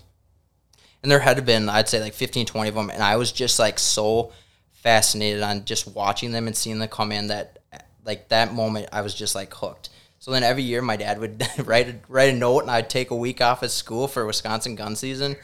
and 1.01 1.11
there 1.11 1.19
had 1.19 1.45
been 1.45 1.67
i'd 1.67 1.89
say 1.89 1.99
like 1.99 2.13
15 2.13 2.45
20 2.45 2.69
of 2.69 2.75
them 2.75 2.89
and 2.89 3.03
i 3.03 3.17
was 3.17 3.33
just 3.33 3.59
like 3.59 3.77
so 3.77 4.31
fascinated 4.71 5.41
on 5.41 5.65
just 5.65 5.93
watching 5.93 6.31
them 6.31 6.47
and 6.47 6.55
seeing 6.55 6.79
them 6.79 6.87
come 6.87 7.11
in 7.11 7.27
that 7.27 7.59
like 8.05 8.29
that 8.29 8.53
moment 8.53 8.87
i 8.91 9.01
was 9.01 9.13
just 9.13 9.35
like 9.35 9.53
hooked 9.53 9.89
so 10.19 10.31
then 10.31 10.43
every 10.43 10.63
year 10.63 10.81
my 10.81 10.95
dad 10.95 11.19
would 11.19 11.45
write 11.65 11.87
a, 11.89 11.95
write 12.07 12.33
a 12.33 12.37
note 12.37 12.59
and 12.59 12.71
i'd 12.71 12.89
take 12.89 13.11
a 13.11 13.15
week 13.15 13.41
off 13.41 13.63
at 13.63 13.71
school 13.71 14.07
for 14.07 14.25
wisconsin 14.25 14.75
gun 14.75 14.95
season 14.95 15.35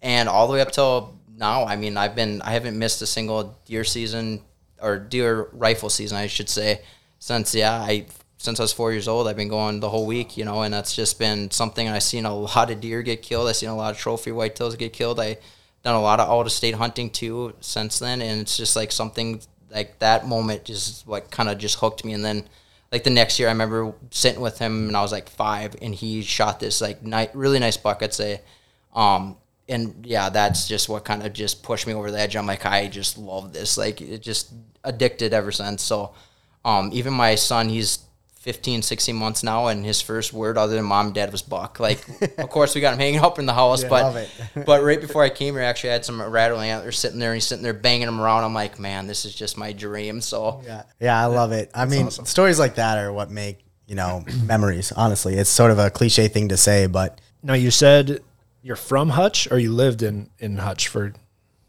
and 0.00 0.28
all 0.28 0.46
the 0.46 0.52
way 0.52 0.60
up 0.60 0.72
till 0.72 1.18
now 1.36 1.64
i 1.64 1.76
mean 1.76 1.96
i've 1.96 2.14
been 2.14 2.40
i 2.42 2.52
haven't 2.52 2.78
missed 2.78 3.02
a 3.02 3.06
single 3.06 3.56
deer 3.66 3.84
season 3.84 4.40
or 4.80 4.98
deer 4.98 5.48
rifle 5.52 5.90
season 5.90 6.16
i 6.16 6.26
should 6.26 6.48
say 6.48 6.80
since 7.18 7.54
yeah 7.54 7.74
i 7.74 8.06
since 8.42 8.58
I 8.58 8.64
was 8.64 8.72
four 8.72 8.90
years 8.90 9.06
old, 9.06 9.28
I've 9.28 9.36
been 9.36 9.48
going 9.48 9.78
the 9.78 9.88
whole 9.88 10.04
week, 10.04 10.36
you 10.36 10.44
know, 10.44 10.62
and 10.62 10.74
that's 10.74 10.96
just 10.96 11.16
been 11.16 11.52
something. 11.52 11.88
I've 11.88 12.02
seen 12.02 12.26
a 12.26 12.34
lot 12.34 12.72
of 12.72 12.80
deer 12.80 13.00
get 13.02 13.22
killed. 13.22 13.48
I've 13.48 13.54
seen 13.54 13.68
a 13.68 13.76
lot 13.76 13.92
of 13.92 13.98
trophy 13.98 14.32
whitetails 14.32 14.76
get 14.76 14.92
killed. 14.92 15.20
I 15.20 15.38
done 15.84 15.94
a 15.94 16.02
lot 16.02 16.18
of 16.18 16.28
out 16.28 16.46
of 16.46 16.52
state 16.52 16.74
hunting 16.74 17.10
too 17.10 17.54
since 17.60 18.00
then, 18.00 18.20
and 18.20 18.40
it's 18.40 18.56
just 18.56 18.74
like 18.74 18.90
something 18.90 19.40
like 19.72 19.98
that 19.98 20.26
moment 20.26 20.64
just 20.64 21.06
what 21.06 21.30
kind 21.30 21.48
of 21.48 21.58
just 21.58 21.78
hooked 21.78 22.04
me. 22.04 22.12
And 22.12 22.24
then 22.24 22.44
like 22.90 23.04
the 23.04 23.10
next 23.10 23.38
year, 23.38 23.48
I 23.48 23.52
remember 23.52 23.94
sitting 24.10 24.40
with 24.40 24.58
him 24.58 24.88
and 24.88 24.96
I 24.96 25.02
was 25.02 25.12
like 25.12 25.28
five, 25.28 25.74
and 25.80 25.94
he 25.94 26.22
shot 26.22 26.60
this 26.60 26.80
like 26.80 27.02
ni- 27.02 27.28
really 27.32 27.58
nice 27.58 27.76
buck. 27.76 28.02
I'd 28.02 28.12
say, 28.12 28.42
um, 28.94 29.36
and 29.68 30.04
yeah, 30.06 30.28
that's 30.28 30.68
just 30.68 30.88
what 30.88 31.04
kind 31.04 31.24
of 31.24 31.32
just 31.32 31.62
pushed 31.62 31.86
me 31.86 31.94
over 31.94 32.10
the 32.10 32.18
edge. 32.18 32.36
I'm 32.36 32.46
like, 32.46 32.66
I 32.66 32.88
just 32.88 33.16
love 33.16 33.52
this. 33.52 33.78
Like, 33.78 34.02
it 34.02 34.20
just 34.20 34.52
addicted 34.84 35.32
ever 35.32 35.52
since. 35.52 35.82
So, 35.82 36.12
um, 36.64 36.90
even 36.92 37.14
my 37.14 37.36
son, 37.36 37.68
he's 37.68 38.00
15, 38.42 38.82
16 38.82 39.14
months 39.14 39.44
now, 39.44 39.68
and 39.68 39.84
his 39.84 40.00
first 40.00 40.32
word 40.32 40.58
other 40.58 40.74
than 40.74 40.84
mom 40.84 41.06
and 41.06 41.14
dad 41.14 41.30
was 41.30 41.42
buck. 41.42 41.78
Like, 41.78 42.04
of 42.38 42.50
course, 42.50 42.74
we 42.74 42.80
got 42.80 42.92
him 42.94 42.98
hanging 42.98 43.20
up 43.20 43.38
in 43.38 43.46
the 43.46 43.52
house, 43.52 43.84
love 43.84 44.14
but 44.54 44.66
but 44.66 44.82
right 44.82 45.00
before 45.00 45.22
I 45.22 45.30
came 45.30 45.54
here, 45.54 45.62
actually, 45.62 45.90
I 45.90 45.92
had 45.92 46.04
some 46.04 46.20
rattling 46.20 46.70
antlers 46.70 46.98
sitting 46.98 47.20
there, 47.20 47.30
and 47.30 47.36
he's 47.36 47.46
sitting 47.46 47.62
there 47.62 47.72
banging 47.72 48.06
them 48.06 48.20
around. 48.20 48.42
I'm 48.42 48.52
like, 48.52 48.80
man, 48.80 49.06
this 49.06 49.24
is 49.24 49.32
just 49.32 49.56
my 49.56 49.72
dream. 49.72 50.20
So, 50.20 50.60
Yeah, 50.66 50.82
yeah, 50.98 51.22
I 51.22 51.26
love 51.26 51.52
it. 51.52 51.70
I 51.72 51.84
mean, 51.84 52.10
stories 52.10 52.58
like 52.58 52.74
that 52.74 52.98
are 52.98 53.12
what 53.12 53.30
make 53.30 53.64
you 53.86 53.94
know 53.94 54.24
memories. 54.44 54.90
Honestly, 54.90 55.36
it's 55.36 55.48
sort 55.48 55.70
of 55.70 55.78
a 55.78 55.88
cliche 55.88 56.26
thing 56.26 56.48
to 56.48 56.56
say, 56.56 56.88
but 56.88 57.20
Now 57.44 57.54
you 57.54 57.70
said 57.70 58.18
you're 58.60 58.74
from 58.74 59.10
Hutch, 59.10 59.48
or 59.52 59.58
you 59.60 59.70
lived 59.72 60.02
in 60.02 60.30
in 60.40 60.56
Hutch 60.56 60.88
for. 60.88 61.12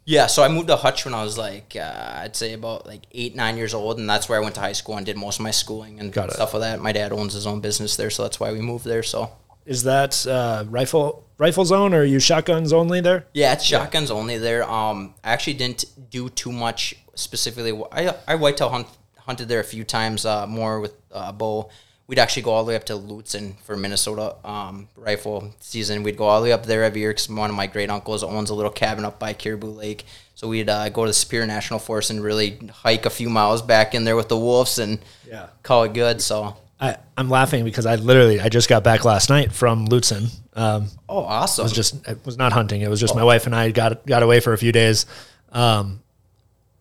Yeah, 0.06 0.28
so 0.28 0.44
I 0.44 0.50
moved 0.50 0.68
to 0.68 0.76
Hutch 0.76 1.06
when 1.06 1.14
I 1.14 1.24
was 1.24 1.38
like, 1.38 1.76
uh, 1.78 2.14
I'd 2.24 2.36
say 2.36 2.54
about 2.54 2.86
like 2.86 3.04
eight, 3.14 3.36
nine 3.36 3.56
years 3.58 3.74
old, 3.74 4.00
and 4.00 4.10
that's 4.10 4.28
where 4.28 4.38
I 4.38 4.42
went 4.44 4.56
to 4.56 4.62
high 4.62 4.74
school 4.74 4.98
and 4.98 5.06
did 5.06 5.16
most 5.18 5.40
of 5.40 5.44
my 5.44 5.52
schooling 5.52 6.00
and 6.00 6.12
Got 6.12 6.30
it. 6.30 6.34
stuff 6.34 6.54
like 6.54 6.62
that. 6.62 6.82
My 6.82 6.92
dad 6.92 7.14
owns 7.14 7.34
his 7.34 7.48
own 7.48 7.62
business 7.62 7.96
there, 7.96 8.10
so 8.10 8.24
that's 8.24 8.40
why 8.40 8.52
we 8.52 8.60
moved 8.60 8.84
there. 8.86 9.02
So 9.04 9.32
Is 9.66 9.84
that 9.84 10.28
uh, 10.28 10.66
rifle 10.70 11.24
rifle 11.38 11.64
zone, 11.66 11.94
or 11.94 12.00
are 12.02 12.06
you 12.06 12.20
shotguns 12.20 12.74
only 12.74 13.00
there? 13.00 13.28
yeah, 13.34 13.54
it's 13.54 13.64
shotguns 13.64 14.12
only 14.12 14.38
there. 14.38 14.70
Um, 14.70 15.16
I 15.24 15.32
actually 15.32 15.54
didn't 15.54 15.86
do 16.10 16.28
too 16.30 16.52
much 16.52 16.96
specifically. 17.16 17.72
I 17.92 18.14
I 18.28 18.36
whitetail 18.36 18.70
hunt, 18.70 18.88
hunted 19.20 19.48
there 19.48 19.62
a 19.62 19.64
few 19.64 19.86
times, 19.86 20.26
uh, 20.26 20.46
more 20.48 20.82
with 20.82 20.96
uh, 21.14 21.32
bow. 21.32 21.70
We'd 22.08 22.20
actually 22.20 22.44
go 22.44 22.52
all 22.52 22.64
the 22.66 22.70
way 22.70 22.76
up 22.76 22.84
to 22.86 22.94
Lutsen 22.94 23.56
for 23.62 23.78
Minnesota 23.78 24.36
um, 24.44 24.88
rifle 24.98 25.54
season. 25.62 26.04
We'd 26.04 26.18
go 26.18 26.26
all 26.26 26.42
the 26.42 26.46
way 26.46 26.52
up 26.52 26.66
there 26.66 26.84
every 26.84 27.00
year 27.02 27.12
because 27.12 27.30
one 27.30 27.50
of 27.50 27.56
my 27.56 27.66
great 27.66 27.90
uncles 27.90 28.24
owns 28.24 28.50
a 28.50 28.54
little 28.54 28.72
cabin 28.72 29.06
up 29.06 29.20
by 29.20 29.32
Caribou 29.34 29.68
Lake. 29.68 30.06
So 30.36 30.48
we'd 30.50 30.68
uh, 30.70 30.90
go 30.90 31.06
to 31.06 31.10
the 31.10 31.14
Superior 31.14 31.48
National 31.48 31.80
Forest 31.80 32.10
and 32.10 32.22
really 32.22 32.60
hike 32.82 33.06
a 33.06 33.10
few 33.10 33.30
miles 33.30 33.62
back 33.62 33.96
in 33.96 34.04
there 34.04 34.16
with 34.18 34.28
the 34.28 34.38
wolves 34.38 34.80
and 34.80 35.00
Yeah. 35.28 35.48
call 35.64 35.84
it 35.86 35.94
good. 35.94 36.22
So 36.22 36.58
I, 36.82 36.98
I'm 37.18 37.30
laughing 37.30 37.64
because 37.64 37.86
I 37.86 37.96
literally 37.96 38.42
I 38.42 38.50
just 38.50 38.68
got 38.68 38.84
back 38.84 39.06
last 39.06 39.30
night 39.30 39.54
from 39.54 39.88
Lutsen. 39.88 40.30
Um, 40.56 40.88
oh, 41.08 41.24
awesome! 41.24 41.62
it 41.62 41.66
was 41.66 41.72
just 41.72 42.06
it 42.08 42.20
was 42.26 42.38
not 42.38 42.52
hunting. 42.52 42.82
It 42.82 42.90
was 42.90 43.00
just 43.00 43.16
my 43.16 43.24
wife 43.24 43.46
and 43.46 43.56
I 43.56 43.72
got 43.72 44.06
got 44.06 44.22
away 44.24 44.42
for 44.42 44.52
a 44.52 44.58
few 44.58 44.74
days, 44.74 45.06
um, 45.54 46.02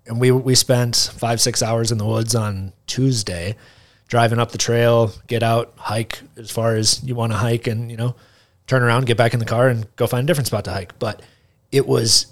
and 0.06 0.18
we 0.20 0.32
we 0.32 0.56
spent 0.56 1.10
five 1.14 1.40
six 1.40 1.62
hours 1.62 1.92
in 1.92 1.98
the 1.98 2.04
woods 2.06 2.34
on 2.34 2.72
Tuesday, 2.88 3.54
driving 4.12 4.38
up 4.38 4.52
the 4.52 4.58
trail, 4.58 5.10
get 5.26 5.42
out, 5.42 5.72
hike 5.78 6.20
as 6.36 6.50
far 6.50 6.74
as 6.76 7.02
you 7.02 7.14
want 7.14 7.32
to 7.32 7.38
hike, 7.38 7.66
and 7.66 7.90
you 7.90 7.96
know, 7.96 8.14
turn 8.66 8.82
around, 8.82 9.06
get 9.06 9.16
back 9.16 9.32
in 9.32 9.38
the 9.38 9.46
car, 9.46 9.68
and 9.68 9.86
go 9.96 10.06
find 10.06 10.24
a 10.24 10.26
different 10.26 10.46
spot 10.48 10.66
to 10.66 10.70
hike. 10.70 10.98
But 10.98 11.22
it 11.70 11.86
was 11.86 12.26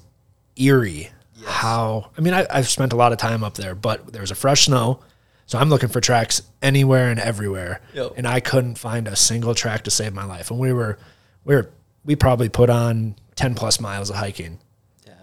eerie 0.56 1.08
how 1.46 2.10
I 2.18 2.20
mean 2.20 2.34
I, 2.34 2.46
I've 2.50 2.68
spent 2.68 2.92
a 2.92 2.96
lot 2.96 3.12
of 3.12 3.18
time 3.18 3.42
up 3.42 3.54
there, 3.54 3.74
but 3.74 4.12
there 4.12 4.20
was 4.20 4.30
a 4.30 4.34
fresh 4.34 4.66
snow. 4.66 5.00
So 5.46 5.58
I'm 5.58 5.70
looking 5.70 5.88
for 5.88 6.02
tracks 6.02 6.42
anywhere 6.60 7.08
and 7.10 7.18
everywhere, 7.18 7.80
Yep. 7.94 8.12
and 8.18 8.28
I 8.28 8.40
couldn't 8.40 8.76
find 8.76 9.08
a 9.08 9.16
single 9.16 9.54
track 9.54 9.84
to 9.84 9.90
save 9.90 10.12
my 10.12 10.24
life. 10.24 10.50
And 10.50 10.60
we 10.60 10.72
were, 10.74 10.98
we 11.46 11.54
were, 11.56 11.70
we 12.04 12.14
probably 12.14 12.50
put 12.50 12.68
on 12.68 13.16
ten 13.36 13.54
plus 13.54 13.80
miles 13.80 14.10
of 14.10 14.16
hiking, 14.16 14.58
yeah. 15.06 15.14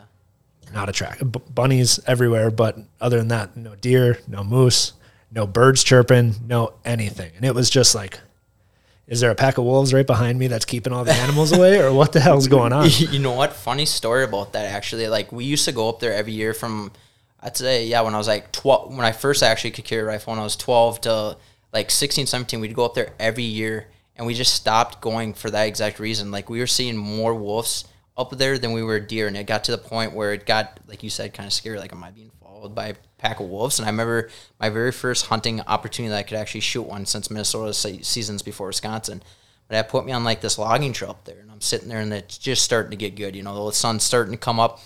not 0.74 0.90
a 0.90 0.92
track. 0.92 1.20
B- 1.20 1.40
bunnies 1.54 2.00
everywhere, 2.08 2.50
but 2.52 2.78
other 3.00 3.18
than 3.20 3.28
that, 3.30 3.56
no 3.56 3.76
deer, 3.76 4.20
no 4.28 4.44
moose, 4.44 4.94
no 5.32 5.46
birds 5.48 5.84
chirping, 5.84 6.36
no 6.46 6.74
anything. 6.86 7.32
And 7.36 7.46
it 7.46 7.54
was 7.54 7.70
just 7.70 7.96
like, 7.96 8.20
is 9.08 9.22
there 9.22 9.32
a 9.32 9.36
pack 9.36 9.58
of 9.58 9.64
wolves 9.64 9.94
right 9.94 10.06
behind 10.06 10.38
me 10.38 10.48
that's 10.48 10.66
keeping 10.66 10.92
all 10.92 11.06
the 11.06 11.14
animals 11.14 11.52
away, 11.52 11.80
or 11.82 11.94
what 11.94 12.12
the 12.12 12.20
hell's 12.20 12.48
going 12.48 12.74
on? 12.74 12.90
you 12.98 13.20
know 13.20 13.32
what? 13.32 13.54
Funny 13.54 13.86
story 13.86 14.24
about 14.24 14.54
that 14.54 14.66
actually. 14.66 15.08
Like 15.08 15.32
we 15.32 15.46
used 15.46 15.66
to 15.66 15.72
go 15.72 15.90
up 15.90 16.00
there 16.00 16.14
every 16.14 16.34
year 16.34 16.54
from 16.54 16.92
I'd 17.40 17.56
say 17.56 17.86
yeah, 17.88 18.02
when 18.02 18.14
I 18.14 18.18
was 18.18 18.28
like 18.28 18.52
12 18.52 18.96
when 18.96 19.06
I 19.06 19.14
first 19.14 19.44
actually 19.44 19.72
could 19.72 19.86
carry 19.86 20.02
a 20.02 20.06
rifle 20.06 20.32
when 20.32 20.40
I 20.40 20.44
was 20.44 20.58
12 20.58 21.02
to 21.02 21.38
like 21.72 21.92
16, 21.92 22.28
17, 22.28 22.60
we'd 22.60 22.74
go 22.74 22.86
up 22.86 22.96
there 22.96 23.14
every 23.20 23.44
year 23.44 23.88
and 24.16 24.26
we 24.26 24.34
just 24.34 24.56
stopped 24.56 25.00
going 25.00 25.34
for 25.34 25.50
that 25.52 25.68
exact 25.68 26.00
reason. 26.00 26.32
Like 26.32 26.50
we 26.50 26.60
were 26.60 26.68
seeing 26.68 26.98
more 26.98 27.34
wolves 27.34 27.86
up 28.18 28.32
there 28.38 28.58
than 28.58 28.74
we 28.74 28.84
were 28.84 29.00
deer 29.00 29.28
and 29.28 29.38
it 29.38 29.46
got 29.46 29.64
to 29.66 29.72
the 29.72 29.78
point 29.78 30.12
where 30.14 30.34
it 30.34 30.46
got 30.46 30.80
like 30.88 31.04
you 31.04 31.10
said 31.10 31.34
kind 31.34 31.46
of 31.46 31.54
scary 31.54 31.78
like 31.78 31.94
am 31.94 32.04
I 32.04 32.10
being 32.10 32.32
followed 32.42 32.74
by 32.74 32.96
pack 33.18 33.40
of 33.40 33.48
wolves? 33.48 33.80
And 33.80 33.86
I 33.86 33.90
remember 33.92 34.30
my 34.60 34.70
very 34.70 34.92
first 34.92 35.28
hunting 35.28 35.62
opportunity 35.62 36.10
that 36.12 36.18
I 36.18 36.24
could 36.24 36.38
actually 36.38 36.62
shoot 36.62 36.84
one 36.84 37.06
since 37.06 37.30
Minnesota 37.30 37.74
seasons 37.74 38.42
before 38.42 38.68
Wisconsin. 38.68 39.22
But 39.68 39.76
that 39.76 39.90
put 39.90 40.06
me 40.06 40.12
on 40.14 40.24
like 40.24 40.42
this 40.42 40.58
logging 40.58 40.94
trail 40.94 41.12
up 41.12 41.26
there, 41.26 41.40
and 41.40 41.52
I'm 41.52 41.60
sitting 41.62 41.90
there, 41.90 42.00
and 42.00 42.14
it's 42.14 42.38
just 42.38 42.64
starting 42.64 42.92
to 42.92 42.96
get 42.98 43.16
good. 43.16 43.36
You 43.36 43.44
know, 43.44 43.66
the 43.66 43.74
sun's 43.74 44.04
starting 44.04 44.32
to 44.32 44.38
come 44.38 44.60
up. 44.60 44.80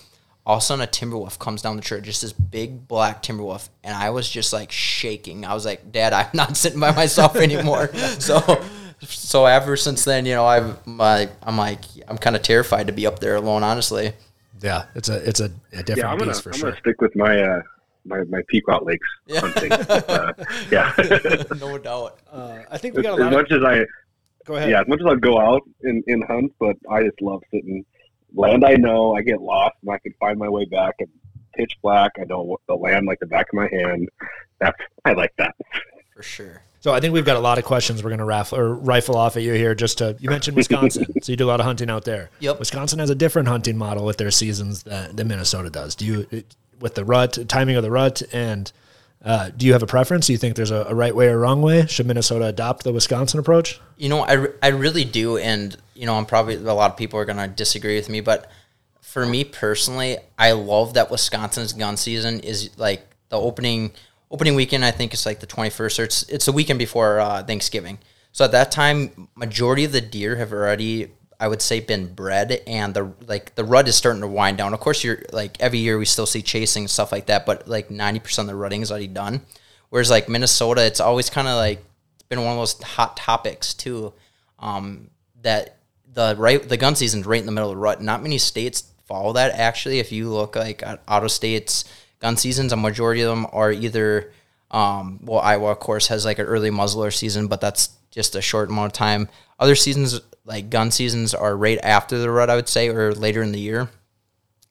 All 0.43 0.55
of 0.57 0.63
a 0.63 0.65
sudden, 0.65 0.81
a 0.81 0.87
timber 0.87 1.17
wolf 1.17 1.37
comes 1.37 1.61
down 1.61 1.75
the 1.75 1.83
trail, 1.83 2.01
just 2.01 2.23
this 2.23 2.33
big 2.33 2.87
black 2.87 3.21
timber 3.21 3.43
wolf, 3.43 3.69
and 3.83 3.95
I 3.95 4.09
was 4.09 4.27
just 4.27 4.51
like 4.53 4.71
shaking. 4.71 5.45
I 5.45 5.53
was 5.53 5.65
like, 5.65 5.91
"Dad, 5.91 6.13
I'm 6.13 6.29
not 6.33 6.57
sitting 6.57 6.79
by 6.79 6.91
myself 6.95 7.35
anymore." 7.35 7.93
so, 8.19 8.63
so 9.01 9.45
ever 9.45 9.77
since 9.77 10.03
then, 10.03 10.25
you 10.25 10.33
know, 10.33 10.45
I've 10.45 10.85
my 10.87 11.29
I'm 11.43 11.57
like 11.57 11.83
I'm 12.07 12.17
kind 12.17 12.35
of 12.35 12.41
terrified 12.41 12.87
to 12.87 12.93
be 12.93 13.05
up 13.05 13.19
there 13.19 13.35
alone, 13.35 13.61
honestly. 13.63 14.13
Yeah, 14.61 14.85
it's 14.95 15.09
a 15.09 15.17
it's 15.27 15.39
a, 15.39 15.51
a 15.73 15.83
different 15.83 15.97
Yeah, 15.97 16.07
I'm 16.11 16.17
gonna 16.17 16.31
beast 16.31 16.41
for 16.41 16.53
I'm 16.53 16.57
sure. 16.59 16.69
gonna 16.71 16.79
stick 16.81 17.01
with 17.01 17.15
my 17.15 17.39
uh 17.39 17.61
my 18.05 18.23
my 18.23 18.41
Pequot 18.47 18.83
Lakes 18.83 19.07
hunting. 19.31 19.71
uh, 19.71 20.33
yeah. 20.71 20.93
no 21.59 21.77
doubt. 21.77 22.19
Uh, 22.31 22.59
I 22.69 22.77
think 22.77 22.95
we 22.95 23.03
got 23.03 23.13
as 23.13 23.19
a 23.19 23.23
lot. 23.23 23.33
Of, 23.33 23.39
much 23.39 23.51
as 23.51 23.63
I 23.63 23.85
go 24.45 24.55
ahead. 24.55 24.69
yeah, 24.69 24.81
as 24.81 24.87
much 24.87 24.99
as 24.99 25.05
I 25.05 25.15
go 25.15 25.39
out 25.39 25.61
and, 25.83 26.03
and 26.07 26.23
hunt, 26.25 26.53
but 26.59 26.75
I 26.89 27.03
just 27.03 27.21
love 27.21 27.41
sitting 27.51 27.85
land 28.33 28.63
I 28.65 28.75
know. 28.75 29.15
I 29.15 29.21
get 29.21 29.41
lost 29.41 29.75
and 29.81 29.91
I 29.91 29.97
can 29.99 30.13
find 30.19 30.37
my 30.37 30.49
way 30.49 30.65
back 30.65 30.95
and 30.99 31.09
pitch 31.53 31.73
black. 31.81 32.11
I 32.19 32.23
know 32.25 32.57
the 32.67 32.75
land 32.75 33.05
like 33.07 33.19
the 33.19 33.27
back 33.27 33.47
of 33.51 33.55
my 33.55 33.67
hand. 33.71 34.09
That's 34.59 34.77
I 35.05 35.13
like 35.13 35.33
that. 35.37 35.55
For 36.15 36.23
sure. 36.23 36.61
So 36.79 36.91
I 36.91 36.99
think 36.99 37.13
we've 37.13 37.25
got 37.25 37.37
a 37.37 37.41
lot 37.41 37.59
of 37.59 37.63
questions 37.63 38.03
we're 38.03 38.09
going 38.09 38.19
to 38.19 38.25
raffle 38.25 38.57
or 38.57 38.73
rifle 38.73 39.15
off 39.15 39.37
at 39.37 39.43
you 39.43 39.53
here. 39.53 39.75
Just 39.75 39.99
to 39.99 40.17
you 40.19 40.29
mentioned 40.29 40.57
Wisconsin, 40.57 41.05
so 41.21 41.31
you 41.31 41.35
do 41.35 41.45
a 41.45 41.49
lot 41.49 41.59
of 41.59 41.65
hunting 41.65 41.91
out 41.91 42.05
there. 42.05 42.31
Yep. 42.39 42.57
Wisconsin 42.57 42.97
has 42.99 43.11
a 43.11 43.15
different 43.15 43.47
hunting 43.47 43.77
model 43.77 44.03
with 44.03 44.17
their 44.17 44.31
seasons 44.31 44.83
than, 44.83 45.15
than 45.15 45.27
Minnesota 45.27 45.69
does. 45.69 45.95
Do 45.95 46.05
you 46.05 46.27
it- 46.31 46.55
with 46.81 46.95
the 46.95 47.05
rut 47.05 47.37
timing 47.47 47.75
of 47.75 47.83
the 47.83 47.91
rut 47.91 48.21
and 48.33 48.71
uh, 49.23 49.51
do 49.55 49.67
you 49.67 49.73
have 49.73 49.83
a 49.83 49.87
preference? 49.87 50.25
Do 50.25 50.33
you 50.33 50.39
think 50.39 50.55
there's 50.55 50.71
a, 50.71 50.85
a 50.89 50.95
right 50.95 51.15
way 51.15 51.27
or 51.27 51.37
wrong 51.37 51.61
way? 51.61 51.85
Should 51.85 52.07
Minnesota 52.07 52.45
adopt 52.45 52.83
the 52.83 52.91
Wisconsin 52.91 53.39
approach? 53.39 53.79
You 53.97 54.09
know, 54.09 54.23
I, 54.23 54.47
I 54.63 54.69
really 54.69 55.05
do, 55.05 55.37
and 55.37 55.77
you 55.93 56.07
know, 56.07 56.15
I'm 56.15 56.25
probably 56.25 56.55
a 56.55 56.73
lot 56.73 56.89
of 56.89 56.97
people 56.97 57.19
are 57.19 57.25
gonna 57.25 57.47
disagree 57.47 57.95
with 57.95 58.09
me, 58.09 58.21
but 58.21 58.49
for 58.99 59.25
me 59.25 59.43
personally, 59.43 60.17
I 60.39 60.53
love 60.53 60.95
that 60.95 61.11
Wisconsin's 61.11 61.73
gun 61.73 61.97
season 61.97 62.39
is 62.39 62.75
like 62.77 63.05
the 63.29 63.37
opening 63.37 63.91
opening 64.31 64.55
weekend. 64.55 64.83
I 64.83 64.91
think 64.91 65.13
it's 65.13 65.25
like 65.25 65.39
the 65.39 65.47
21st, 65.47 65.99
or 65.99 66.03
it's 66.03 66.23
it's 66.23 66.45
the 66.45 66.51
weekend 66.51 66.79
before 66.79 67.19
uh, 67.19 67.43
Thanksgiving. 67.43 67.99
So 68.31 68.45
at 68.45 68.51
that 68.53 68.71
time, 68.71 69.27
majority 69.35 69.83
of 69.83 69.91
the 69.91 70.01
deer 70.01 70.37
have 70.37 70.53
already, 70.53 71.11
I 71.41 71.47
would 71.47 71.63
say, 71.63 71.79
been 71.79 72.13
bred, 72.13 72.61
and 72.67 72.93
the 72.93 73.11
like 73.25 73.55
the 73.55 73.65
rut 73.65 73.87
is 73.87 73.95
starting 73.95 74.21
to 74.21 74.27
wind 74.27 74.59
down. 74.59 74.75
Of 74.75 74.79
course, 74.79 75.03
you're 75.03 75.23
like 75.33 75.59
every 75.59 75.79
year 75.79 75.97
we 75.97 76.05
still 76.05 76.27
see 76.27 76.43
chasing 76.43 76.87
stuff 76.87 77.11
like 77.11 77.25
that, 77.25 77.47
but 77.47 77.67
like 77.67 77.89
90% 77.89 78.39
of 78.39 78.45
the 78.45 78.55
rutting 78.55 78.83
is 78.83 78.91
already 78.91 79.07
done. 79.07 79.41
Whereas 79.89 80.11
like 80.11 80.29
Minnesota, 80.29 80.85
it's 80.85 80.99
always 80.99 81.31
kind 81.31 81.47
of 81.47 81.55
like 81.55 81.83
it's 82.13 82.23
been 82.29 82.43
one 82.43 82.51
of 82.51 82.59
those 82.59 82.79
hot 82.83 83.17
topics 83.17 83.73
too. 83.73 84.13
Um, 84.59 85.09
that 85.41 85.79
the 86.13 86.35
right 86.37 86.61
the 86.61 86.77
gun 86.77 86.95
season's 86.95 87.25
right 87.25 87.39
in 87.39 87.47
the 87.47 87.51
middle 87.51 87.71
of 87.71 87.75
the 87.75 87.81
rut. 87.81 88.03
Not 88.03 88.21
many 88.21 88.37
states 88.37 88.83
follow 89.05 89.33
that 89.33 89.55
actually. 89.55 89.97
If 89.97 90.11
you 90.11 90.29
look 90.29 90.55
like 90.55 90.83
at 90.83 91.01
auto 91.07 91.27
states 91.27 91.85
gun 92.19 92.37
seasons, 92.37 92.71
a 92.71 92.77
majority 92.77 93.21
of 93.21 93.29
them 93.29 93.47
are 93.51 93.71
either 93.71 94.31
um, 94.69 95.19
well 95.23 95.39
Iowa 95.39 95.71
of 95.71 95.79
course 95.79 96.07
has 96.07 96.23
like 96.23 96.37
an 96.37 96.45
early 96.45 96.69
muzzler 96.69 97.09
season, 97.09 97.47
but 97.47 97.61
that's 97.61 97.89
just 98.11 98.35
a 98.35 98.41
short 98.41 98.69
amount 98.69 98.87
of 98.87 98.93
time. 98.93 99.27
Other 99.61 99.75
seasons 99.75 100.19
like 100.43 100.69
gun 100.69 100.91
seasons 100.91 101.33
are 101.33 101.55
right 101.55 101.79
after 101.83 102.17
the 102.17 102.31
rut, 102.31 102.49
I 102.49 102.55
would 102.55 102.67
say, 102.67 102.89
or 102.89 103.13
later 103.13 103.41
in 103.43 103.51
the 103.51 103.59
year. 103.59 103.89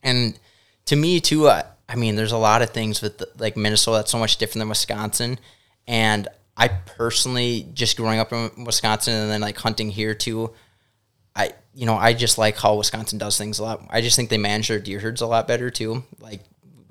And 0.02 0.38
to 0.86 0.96
me 0.96 1.20
too, 1.20 1.46
uh, 1.46 1.62
I 1.88 1.94
mean, 1.94 2.16
there's 2.16 2.32
a 2.32 2.38
lot 2.38 2.60
of 2.60 2.70
things 2.70 3.00
with 3.00 3.22
like 3.38 3.56
Minnesota 3.56 3.98
that's 3.98 4.10
so 4.10 4.18
much 4.18 4.36
different 4.36 4.60
than 4.60 4.68
Wisconsin. 4.68 5.38
And 5.86 6.28
I 6.56 6.68
personally, 6.68 7.68
just 7.72 7.96
growing 7.96 8.18
up 8.18 8.32
in 8.32 8.64
Wisconsin 8.64 9.14
and 9.14 9.30
then 9.30 9.40
like 9.40 9.56
hunting 9.58 9.90
here 9.90 10.14
too, 10.14 10.52
I 11.34 11.52
you 11.72 11.86
know 11.86 11.94
I 11.94 12.12
just 12.12 12.36
like 12.36 12.56
how 12.58 12.74
Wisconsin 12.74 13.18
does 13.18 13.38
things 13.38 13.60
a 13.60 13.62
lot. 13.62 13.86
I 13.90 14.00
just 14.00 14.16
think 14.16 14.28
they 14.28 14.38
manage 14.38 14.68
their 14.68 14.80
deer 14.80 14.98
herds 14.98 15.20
a 15.20 15.26
lot 15.26 15.46
better 15.46 15.70
too. 15.70 16.02
Like 16.18 16.40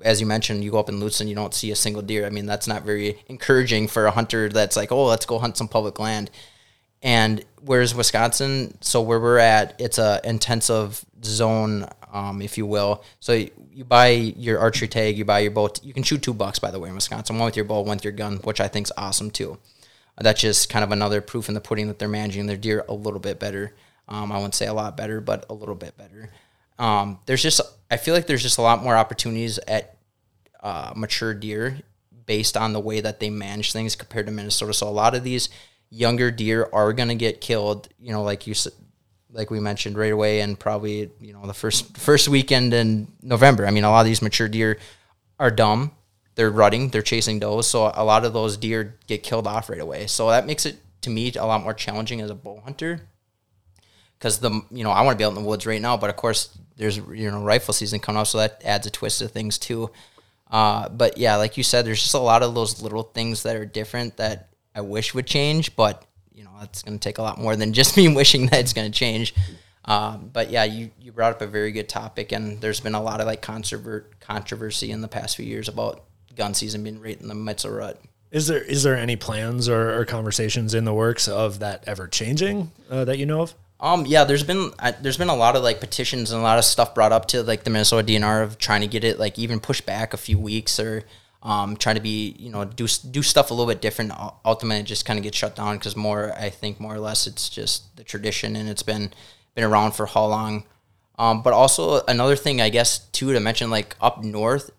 as 0.02 0.20
you 0.20 0.26
mentioned, 0.26 0.64
you 0.64 0.70
go 0.70 0.80
up 0.80 0.88
in 0.88 1.00
Lutsen 1.00 1.28
you 1.28 1.34
don't 1.34 1.54
see 1.54 1.70
a 1.70 1.76
single 1.76 2.02
deer. 2.02 2.26
I 2.26 2.30
mean, 2.30 2.46
that's 2.46 2.66
not 2.66 2.82
very 2.82 3.22
encouraging 3.26 3.88
for 3.88 4.06
a 4.06 4.10
hunter 4.10 4.48
that's 4.48 4.76
like, 4.76 4.90
oh, 4.90 5.04
let's 5.04 5.26
go 5.26 5.38
hunt 5.38 5.58
some 5.58 5.68
public 5.68 5.98
land. 5.98 6.30
And 7.02 7.44
whereas 7.62 7.94
Wisconsin, 7.94 8.76
so 8.80 9.00
where 9.00 9.20
we're 9.20 9.38
at, 9.38 9.74
it's 9.78 9.98
a 9.98 10.20
intensive 10.24 11.04
zone, 11.24 11.86
um, 12.12 12.42
if 12.42 12.58
you 12.58 12.66
will. 12.66 13.02
So 13.20 13.32
you, 13.32 13.50
you 13.72 13.84
buy 13.84 14.08
your 14.08 14.58
archery 14.58 14.88
tag, 14.88 15.16
you 15.16 15.24
buy 15.24 15.40
your 15.40 15.50
bow. 15.50 15.70
You 15.82 15.94
can 15.94 16.02
shoot 16.02 16.22
two 16.22 16.34
bucks, 16.34 16.58
by 16.58 16.70
the 16.70 16.78
way, 16.78 16.88
in 16.88 16.94
Wisconsin. 16.94 17.38
One 17.38 17.46
with 17.46 17.56
your 17.56 17.64
bow, 17.64 17.80
one 17.80 17.96
with 17.96 18.04
your 18.04 18.12
gun, 18.12 18.36
which 18.38 18.60
I 18.60 18.68
think 18.68 18.86
is 18.86 18.92
awesome 18.96 19.30
too. 19.30 19.58
that's 20.18 20.42
just 20.42 20.68
kind 20.68 20.84
of 20.84 20.92
another 20.92 21.22
proof 21.22 21.48
in 21.48 21.54
the 21.54 21.60
pudding 21.60 21.88
that 21.88 21.98
they're 21.98 22.08
managing 22.08 22.46
their 22.46 22.58
deer 22.58 22.84
a 22.88 22.94
little 22.94 23.20
bit 23.20 23.38
better. 23.40 23.74
Um, 24.06 24.32
I 24.32 24.36
wouldn't 24.36 24.54
say 24.54 24.66
a 24.66 24.74
lot 24.74 24.96
better, 24.96 25.20
but 25.20 25.46
a 25.48 25.54
little 25.54 25.74
bit 25.74 25.96
better. 25.96 26.30
Um, 26.78 27.18
there's 27.26 27.42
just 27.42 27.60
I 27.90 27.96
feel 27.96 28.14
like 28.14 28.26
there's 28.26 28.42
just 28.42 28.58
a 28.58 28.62
lot 28.62 28.82
more 28.82 28.96
opportunities 28.96 29.58
at 29.66 29.96
uh, 30.62 30.92
mature 30.96 31.32
deer 31.32 31.78
based 32.26 32.56
on 32.56 32.72
the 32.72 32.80
way 32.80 33.00
that 33.00 33.20
they 33.20 33.30
manage 33.30 33.72
things 33.72 33.96
compared 33.96 34.26
to 34.26 34.32
Minnesota. 34.32 34.72
So 34.74 34.88
a 34.88 34.90
lot 34.90 35.14
of 35.14 35.24
these 35.24 35.48
younger 35.90 36.30
deer 36.30 36.68
are 36.72 36.92
going 36.92 37.08
to 37.08 37.14
get 37.14 37.40
killed. 37.40 37.88
You 37.98 38.12
know, 38.12 38.22
like 38.22 38.46
you 38.46 38.54
like 39.32 39.50
we 39.50 39.60
mentioned 39.60 39.96
right 39.96 40.12
away, 40.12 40.40
and 40.40 40.58
probably 40.58 41.10
you 41.20 41.32
know 41.32 41.46
the 41.46 41.54
first 41.54 41.96
first 41.96 42.28
weekend 42.28 42.72
in 42.72 43.08
November. 43.22 43.66
I 43.66 43.70
mean, 43.70 43.84
a 43.84 43.90
lot 43.90 44.00
of 44.00 44.06
these 44.06 44.22
mature 44.22 44.48
deer 44.48 44.78
are 45.38 45.50
dumb. 45.50 45.92
They're 46.34 46.50
rutting. 46.50 46.88
They're 46.90 47.02
chasing 47.02 47.38
does. 47.38 47.66
So 47.66 47.90
a 47.94 48.04
lot 48.04 48.24
of 48.24 48.32
those 48.32 48.56
deer 48.56 48.96
get 49.06 49.22
killed 49.22 49.46
off 49.46 49.68
right 49.68 49.80
away. 49.80 50.06
So 50.06 50.30
that 50.30 50.46
makes 50.46 50.64
it 50.64 50.78
to 51.02 51.10
me 51.10 51.32
a 51.34 51.44
lot 51.44 51.62
more 51.62 51.74
challenging 51.74 52.20
as 52.20 52.30
a 52.30 52.34
bow 52.34 52.60
hunter. 52.64 53.02
Because 54.18 54.38
the 54.38 54.62
you 54.70 54.84
know 54.84 54.90
I 54.90 55.02
want 55.02 55.16
to 55.16 55.18
be 55.18 55.24
out 55.24 55.36
in 55.36 55.42
the 55.42 55.48
woods 55.48 55.66
right 55.66 55.80
now, 55.80 55.96
but 55.96 56.10
of 56.10 56.16
course 56.16 56.56
there's 56.76 56.98
you 56.98 57.30
know 57.30 57.42
rifle 57.42 57.74
season 57.74 58.00
coming 58.00 58.20
up, 58.20 58.26
so 58.26 58.38
that 58.38 58.62
adds 58.64 58.86
a 58.86 58.90
twist 58.90 59.18
to 59.18 59.28
things 59.28 59.58
too. 59.58 59.90
Uh, 60.50 60.88
but 60.88 61.16
yeah, 61.16 61.36
like 61.36 61.56
you 61.56 61.62
said, 61.62 61.86
there's 61.86 62.02
just 62.02 62.14
a 62.14 62.18
lot 62.18 62.42
of 62.42 62.54
those 62.54 62.82
little 62.82 63.04
things 63.04 63.44
that 63.44 63.56
are 63.56 63.64
different 63.64 64.16
that 64.16 64.49
I 64.80 64.82
wish 64.82 65.12
would 65.12 65.26
change, 65.26 65.76
but 65.76 66.06
you 66.32 66.42
know, 66.42 66.50
it's 66.62 66.82
going 66.82 66.98
to 66.98 67.02
take 67.02 67.18
a 67.18 67.22
lot 67.22 67.38
more 67.38 67.54
than 67.54 67.74
just 67.74 67.96
me 67.98 68.08
wishing 68.08 68.46
that 68.46 68.60
it's 68.60 68.72
going 68.72 68.90
to 68.90 68.98
change. 68.98 69.34
Um, 69.84 70.30
but 70.32 70.50
yeah, 70.50 70.64
you, 70.64 70.90
you 71.00 71.12
brought 71.12 71.32
up 71.32 71.42
a 71.42 71.46
very 71.46 71.70
good 71.70 71.88
topic, 71.88 72.32
and 72.32 72.60
there's 72.60 72.80
been 72.80 72.94
a 72.94 73.02
lot 73.02 73.20
of 73.20 73.26
like 73.26 73.42
controver- 73.42 74.04
controversy 74.20 74.90
in 74.90 75.02
the 75.02 75.08
past 75.08 75.36
few 75.36 75.44
years 75.44 75.68
about 75.68 76.04
gun 76.34 76.54
season 76.54 76.82
being 76.82 77.00
right 77.00 77.20
in 77.20 77.28
the 77.28 77.34
midst 77.34 77.66
of 77.66 77.72
rut. 77.72 78.00
Is 78.30 78.46
there 78.46 78.62
is 78.62 78.84
there 78.84 78.96
any 78.96 79.16
plans 79.16 79.68
or, 79.68 79.98
or 79.98 80.04
conversations 80.04 80.72
in 80.72 80.84
the 80.84 80.94
works 80.94 81.26
of 81.26 81.58
that 81.58 81.84
ever 81.86 82.06
changing 82.06 82.70
uh, 82.88 83.04
that 83.04 83.18
you 83.18 83.26
know 83.26 83.42
of? 83.42 83.54
Um, 83.80 84.06
yeah, 84.06 84.24
there's 84.24 84.44
been 84.44 84.70
uh, 84.78 84.92
there's 85.02 85.18
been 85.18 85.30
a 85.30 85.34
lot 85.34 85.56
of 85.56 85.64
like 85.64 85.80
petitions 85.80 86.30
and 86.30 86.40
a 86.40 86.42
lot 86.42 86.58
of 86.58 86.64
stuff 86.64 86.94
brought 86.94 87.12
up 87.12 87.26
to 87.28 87.42
like 87.42 87.64
the 87.64 87.70
Minnesota 87.70 88.06
DNR 88.06 88.44
of 88.44 88.58
trying 88.58 88.82
to 88.82 88.86
get 88.86 89.02
it 89.02 89.18
like 89.18 89.38
even 89.38 89.58
pushed 89.58 89.84
back 89.84 90.14
a 90.14 90.16
few 90.16 90.38
weeks 90.38 90.78
or 90.78 91.02
um, 91.42 91.76
trying 91.76 91.96
to 91.96 92.02
be 92.02 92.36
you 92.38 92.50
know 92.50 92.64
do 92.64 92.86
do 92.86 93.22
stuff 93.22 93.50
a 93.50 93.54
little 93.54 93.70
bit 93.72 93.80
different. 93.80 94.12
Ultimately, 94.44 94.82
just 94.82 95.04
kind 95.04 95.18
of 95.18 95.22
gets 95.22 95.36
shut 95.36 95.56
down 95.56 95.78
because 95.78 95.96
more 95.96 96.32
I 96.32 96.50
think 96.50 96.80
more 96.80 96.94
or 96.94 97.00
less 97.00 97.26
it's 97.26 97.48
just 97.48 97.96
the 97.96 98.04
tradition 98.04 98.56
and 98.56 98.68
it's 98.68 98.82
been 98.82 99.12
been 99.54 99.64
around 99.64 99.92
for 99.92 100.06
how 100.06 100.26
long. 100.26 100.64
Um, 101.18 101.42
but 101.42 101.52
also 101.52 102.02
another 102.06 102.36
thing 102.36 102.60
I 102.60 102.70
guess 102.70 102.98
too 103.10 103.32
to 103.32 103.40
mention 103.40 103.70
like 103.70 103.96
up 104.00 104.24
north, 104.24 104.70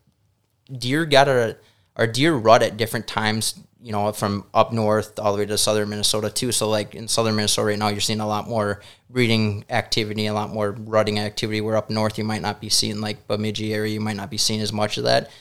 deer 0.75 1.05
got 1.05 1.27
a 1.27 1.57
our 1.95 2.07
deer 2.07 2.33
rut 2.33 2.63
at 2.63 2.77
different 2.77 3.07
times 3.07 3.59
you 3.83 3.91
know, 3.91 4.11
from 4.11 4.45
up 4.53 4.71
north 4.71 5.17
all 5.17 5.33
the 5.33 5.39
way 5.39 5.45
to 5.45 5.57
southern 5.57 5.89
Minnesota 5.89 6.29
too. 6.29 6.51
So 6.51 6.69
like 6.69 6.93
in 6.93 7.07
southern 7.07 7.35
Minnesota 7.35 7.67
right 7.67 7.79
now, 7.79 7.87
you're 7.87 7.99
seeing 7.99 8.19
a 8.19 8.27
lot 8.27 8.47
more 8.47 8.81
breeding 9.09 9.65
activity, 9.69 10.27
a 10.27 10.33
lot 10.33 10.51
more 10.51 10.71
rutting 10.71 11.19
activity. 11.19 11.61
Where 11.61 11.75
up 11.75 11.89
north, 11.89 12.17
you 12.17 12.23
might 12.23 12.43
not 12.43 12.61
be 12.61 12.69
seeing 12.69 13.01
like 13.01 13.27
Bemidji 13.27 13.73
area, 13.73 13.93
you 13.93 13.99
might 13.99 14.17
not 14.17 14.29
be 14.29 14.37
seeing 14.37 14.61
as 14.61 14.71
much 14.71 14.97
of 14.97 15.05
that. 15.05 15.31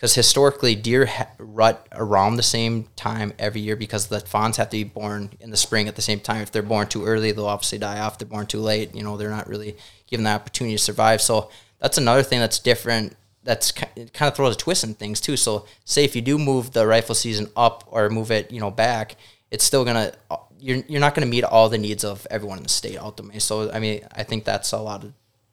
Because 0.00 0.14
historically, 0.14 0.74
deer 0.74 1.04
ha- 1.04 1.28
rut 1.38 1.86
around 1.92 2.36
the 2.36 2.42
same 2.42 2.88
time 2.96 3.34
every 3.38 3.60
year 3.60 3.76
because 3.76 4.06
the 4.06 4.20
fawns 4.20 4.56
have 4.56 4.70
to 4.70 4.78
be 4.78 4.84
born 4.84 5.28
in 5.40 5.50
the 5.50 5.58
spring 5.58 5.88
at 5.88 5.96
the 5.96 6.00
same 6.00 6.20
time. 6.20 6.40
If 6.40 6.50
they're 6.50 6.62
born 6.62 6.86
too 6.86 7.04
early, 7.04 7.32
they'll 7.32 7.44
obviously 7.44 7.76
die 7.76 8.00
off. 8.00 8.14
If 8.14 8.20
they're 8.20 8.28
born 8.28 8.46
too 8.46 8.60
late, 8.60 8.94
you 8.94 9.02
know, 9.02 9.18
they're 9.18 9.28
not 9.28 9.46
really 9.46 9.76
given 10.06 10.24
the 10.24 10.30
opportunity 10.30 10.74
to 10.74 10.82
survive. 10.82 11.20
So 11.20 11.50
that's 11.80 11.98
another 11.98 12.22
thing 12.22 12.40
that's 12.40 12.58
different 12.58 13.14
that's 13.42 13.72
it 13.96 14.12
kind 14.12 14.30
of 14.30 14.36
throws 14.36 14.54
a 14.54 14.58
twist 14.58 14.84
in 14.84 14.94
things 14.94 15.20
too. 15.20 15.36
So 15.36 15.66
say 15.84 16.04
if 16.04 16.14
you 16.14 16.22
do 16.22 16.38
move 16.38 16.72
the 16.72 16.86
rifle 16.86 17.14
season 17.14 17.48
up 17.54 17.84
or 17.86 18.08
move 18.08 18.30
it, 18.30 18.50
you 18.50 18.60
know, 18.60 18.70
back, 18.70 19.16
it's 19.50 19.64
still 19.64 19.84
gonna 19.84 20.12
uh, 20.30 20.36
you're 20.58 20.82
you're 20.88 21.00
not 21.00 21.14
gonna 21.14 21.26
meet 21.26 21.44
all 21.44 21.68
the 21.68 21.78
needs 21.78 22.04
of 22.04 22.26
everyone 22.30 22.58
in 22.58 22.64
the 22.64 22.70
state 22.70 22.98
ultimately. 22.98 23.40
So 23.40 23.70
I 23.70 23.80
mean, 23.80 24.02
I 24.12 24.22
think 24.22 24.44
that's 24.44 24.72
a 24.72 24.78
lot 24.78 25.04
of 25.04 25.12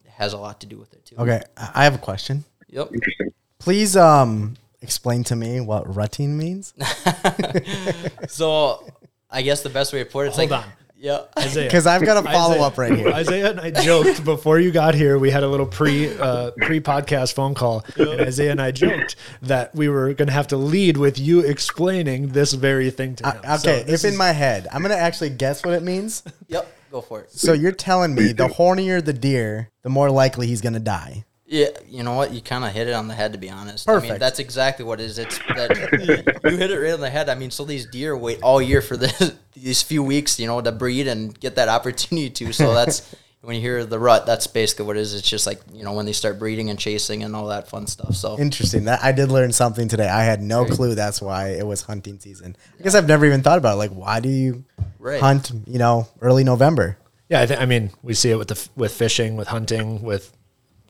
has 0.10 0.34
a 0.34 0.38
lot 0.38 0.62
to 0.62 0.68
do 0.68 0.78
with 0.78 0.94
it 0.94 1.06
too. 1.06 1.16
Okay, 1.18 1.42
I 1.58 1.84
have 1.84 1.96
a 1.96 2.00
question. 2.00 2.44
Yep. 2.70 2.92
Interesting. 2.94 3.32
Please 3.60 3.96
um 3.98 4.56
explain 4.82 5.24
to 5.26 5.36
me 5.36 5.60
what 5.60 5.94
rutting 5.96 6.38
means. 6.38 6.74
so 8.28 8.84
I 9.30 9.42
guess 9.42 9.64
the 9.64 9.70
best 9.70 9.94
way 9.94 10.04
to 10.04 10.10
put 10.10 10.26
it, 10.26 10.28
it's 10.30 10.38
Hold 10.38 10.52
like, 10.52 10.64
on. 10.66 10.72
Yeah. 11.00 11.26
Isaiah. 11.38 11.66
Because 11.68 11.86
I've 11.86 12.04
got 12.04 12.18
a 12.26 12.28
follow 12.32 12.54
Isaiah- 12.56 12.64
up 12.64 12.78
right 12.78 12.94
here. 12.96 13.08
Isaiah 13.10 13.52
and 13.52 13.60
I 13.60 13.70
joked 13.72 14.24
before 14.26 14.60
you 14.60 14.72
got 14.72 14.96
here. 14.96 15.20
We 15.20 15.30
had 15.30 15.44
a 15.44 15.48
little 15.48 15.66
pre 15.66 16.18
uh, 16.18 16.52
pre 16.58 16.80
podcast 16.80 17.34
phone 17.34 17.54
call, 17.54 17.84
and 17.98 18.22
Isaiah 18.22 18.52
and 18.52 18.62
I 18.62 18.72
joked 18.72 19.16
that 19.44 19.76
we 19.76 19.90
were 19.90 20.14
going 20.14 20.28
to 20.28 20.34
have 20.34 20.48
to 20.48 20.58
lead 20.58 20.98
with 20.98 21.20
you 21.20 21.42
explaining 21.42 22.30
this 22.30 22.54
very 22.54 22.90
thing 22.90 23.16
to 23.18 23.28
him. 23.32 23.42
Uh, 23.44 23.58
So 23.58 23.70
okay, 23.72 23.84
this 23.84 24.04
if 24.04 24.08
in 24.08 24.14
is- 24.14 24.18
my 24.18 24.32
head, 24.32 24.68
I'm 24.72 24.82
gonna 24.82 24.96
actually 24.96 25.30
guess 25.32 25.64
what 25.64 25.74
it 25.76 25.84
means. 25.84 26.24
Yep. 26.48 26.74
Go 26.90 27.02
for 27.02 27.22
it. 27.22 27.32
So 27.32 27.52
you're 27.54 27.74
telling 27.74 28.16
me 28.16 28.32
the 28.32 28.48
hornier 28.48 29.04
the 29.04 29.14
deer, 29.14 29.70
the 29.84 29.90
more 29.90 30.10
likely 30.10 30.48
he's 30.48 30.62
gonna 30.62 30.80
die. 30.80 31.26
Yeah, 31.50 31.68
you 31.90 32.04
know 32.04 32.14
what? 32.14 32.34
You 32.34 32.42
kind 32.42 32.66
of 32.66 32.72
hit 32.74 32.90
it 32.90 32.94
on 32.94 33.08
the 33.08 33.14
head, 33.14 33.32
to 33.32 33.38
be 33.38 33.50
honest. 33.50 33.88
I 33.88 33.94
Perfect. 33.94 34.12
mean, 34.12 34.20
that's 34.20 34.40
exactly 34.40 34.84
what 34.84 35.00
it 35.00 35.06
is. 35.06 35.18
It's 35.18 35.38
that 35.40 36.42
you 36.52 36.58
hit 36.58 36.72
it 36.72 36.78
right 36.78 36.92
on 36.94 37.00
the 37.00 37.10
head. 37.10 37.30
I 37.30 37.36
mean, 37.36 37.52
so 37.52 37.64
these 37.64 37.86
deer 37.86 38.18
wait 38.18 38.42
all 38.42 38.62
year 38.62 38.82
for 38.82 38.98
this, 38.98 39.34
these 39.54 39.82
few 39.82 40.04
weeks, 40.04 40.40
you 40.42 40.48
know, 40.48 40.60
to 40.60 40.72
breed 40.74 41.08
and 41.08 41.40
get 41.40 41.56
that 41.56 41.70
opportunity 41.70 42.30
to. 42.32 42.52
So 42.52 42.74
that's 42.74 43.16
when 43.42 43.56
you 43.56 43.62
hear 43.62 43.86
the 43.86 43.98
rut. 43.98 44.26
That's 44.26 44.46
basically 44.46 44.88
what 44.88 44.98
it 44.98 45.00
is. 45.00 45.14
It's 45.16 45.30
just 45.30 45.48
like 45.48 45.62
you 45.72 45.86
know 45.86 45.94
when 45.94 46.06
they 46.06 46.12
start 46.12 46.38
breeding 46.38 46.70
and 46.70 46.78
chasing 46.78 47.24
and 47.24 47.34
all 47.34 47.48
that 47.48 47.70
fun 47.70 47.88
stuff. 47.88 48.16
So 48.16 48.38
Interesting. 48.38 48.84
That 48.84 49.02
I 49.02 49.14
did 49.14 49.32
learn 49.32 49.54
something 49.54 49.88
today. 49.88 50.10
I 50.10 50.24
had 50.26 50.42
no 50.42 50.66
clue 50.66 50.96
that's 50.96 51.22
why 51.22 51.52
it 51.52 51.66
was 51.66 51.82
hunting 51.84 52.20
season. 52.20 52.58
I 52.78 52.84
guess 52.84 52.94
I've 52.94 53.08
never 53.08 53.26
even 53.26 53.42
thought 53.42 53.58
about 53.58 53.76
it. 53.76 53.78
Like, 53.78 53.92
why 53.92 54.20
do 54.20 54.28
you 54.28 54.66
Right. 55.00 55.22
hunt? 55.22 55.50
You 55.66 55.80
know, 55.80 56.08
early 56.20 56.44
November. 56.44 56.98
yeah, 57.30 57.42
I, 57.44 57.46
th- 57.46 57.60
I 57.60 57.66
mean, 57.66 57.92
we 58.04 58.14
see 58.16 58.32
it 58.32 58.36
with 58.38 58.50
the 58.50 58.56
f- 58.56 58.70
with 58.76 58.92
fishing, 58.92 59.38
with 59.38 59.48
hunting, 59.48 60.02
with 60.02 60.34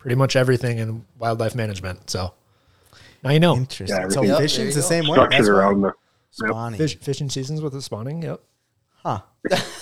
pretty 0.07 0.17
much 0.17 0.37
everything 0.37 0.77
in 0.77 1.05
wildlife 1.19 1.53
management. 1.53 2.09
So 2.09 2.31
now 3.25 3.31
you 3.31 3.41
know. 3.41 3.57
Interesting. 3.57 3.97
Yeah, 4.03 4.07
so 4.07 4.21
Yep, 4.23 4.39
fishing's 4.39 4.73
the 4.73 4.79
you 4.79 4.87
same 4.87 5.03
way. 5.05 5.15
Structured 5.15 5.39
That's 5.41 5.49
around 5.49 5.81
the. 5.81 5.91
spawning. 6.31 6.77
Fish, 6.77 6.95
fishing 6.99 7.29
seasons 7.29 7.61
with 7.61 7.73
the 7.73 7.81
spawning. 7.81 8.23
Yep. 8.23 8.39
Huh. 9.03 9.21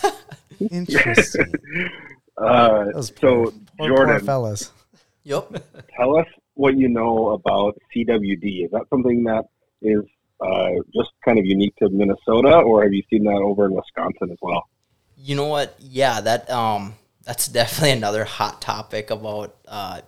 Interesting. 0.72 1.54
Uh, 2.38 2.92
Those 2.92 3.08
so 3.08 3.14
poor, 3.16 3.52
poor, 3.78 3.88
Jordan, 3.88 4.16
poor 4.18 4.26
fellas. 4.26 4.72
yep. 5.24 5.50
tell 5.96 6.18
us 6.18 6.28
what 6.56 6.76
you 6.76 6.90
know 6.90 7.30
about 7.30 7.78
CWD. 7.96 8.66
Is 8.66 8.72
that 8.72 8.82
something 8.90 9.24
that 9.24 9.46
is 9.82 10.02
uh, 10.42 10.72
just 10.94 11.12
kind 11.24 11.40
of 11.40 11.46
unique 11.46 11.74
to 11.78 11.88
Minnesota, 11.88 12.58
or 12.58 12.84
have 12.84 12.92
you 12.92 13.04
seen 13.10 13.24
that 13.24 13.38
over 13.42 13.68
in 13.68 13.72
Wisconsin 13.72 14.32
as 14.32 14.38
well? 14.42 14.68
You 15.16 15.38
know 15.38 15.46
what? 15.46 15.78
Yeah, 15.80 16.20
that 16.20 16.50
um, 16.50 16.96
that's 17.24 17.48
definitely 17.62 17.92
another 17.92 18.26
hot 18.26 18.62
topic 18.62 19.12
about 19.12 19.56
uh, 19.66 20.02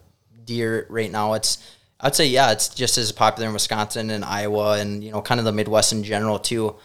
deer 0.47 0.87
right 0.89 1.11
now. 1.11 1.33
It's 1.33 1.59
I'd 1.99 2.15
say 2.15 2.27
yeah, 2.27 2.51
it's 2.51 2.69
just 2.69 2.97
as 2.97 3.11
popular 3.11 3.47
in 3.47 3.53
Wisconsin 3.53 4.09
and 4.09 4.25
Iowa 4.25 4.79
and 4.79 5.03
you 5.03 5.11
know 5.11 5.21
kind 5.21 5.39
of 5.39 5.45
the 5.45 5.51
Midwest 5.51 5.93
in 5.93 6.03
general 6.03 6.39
too. 6.39 6.75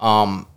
Um, 0.00 0.48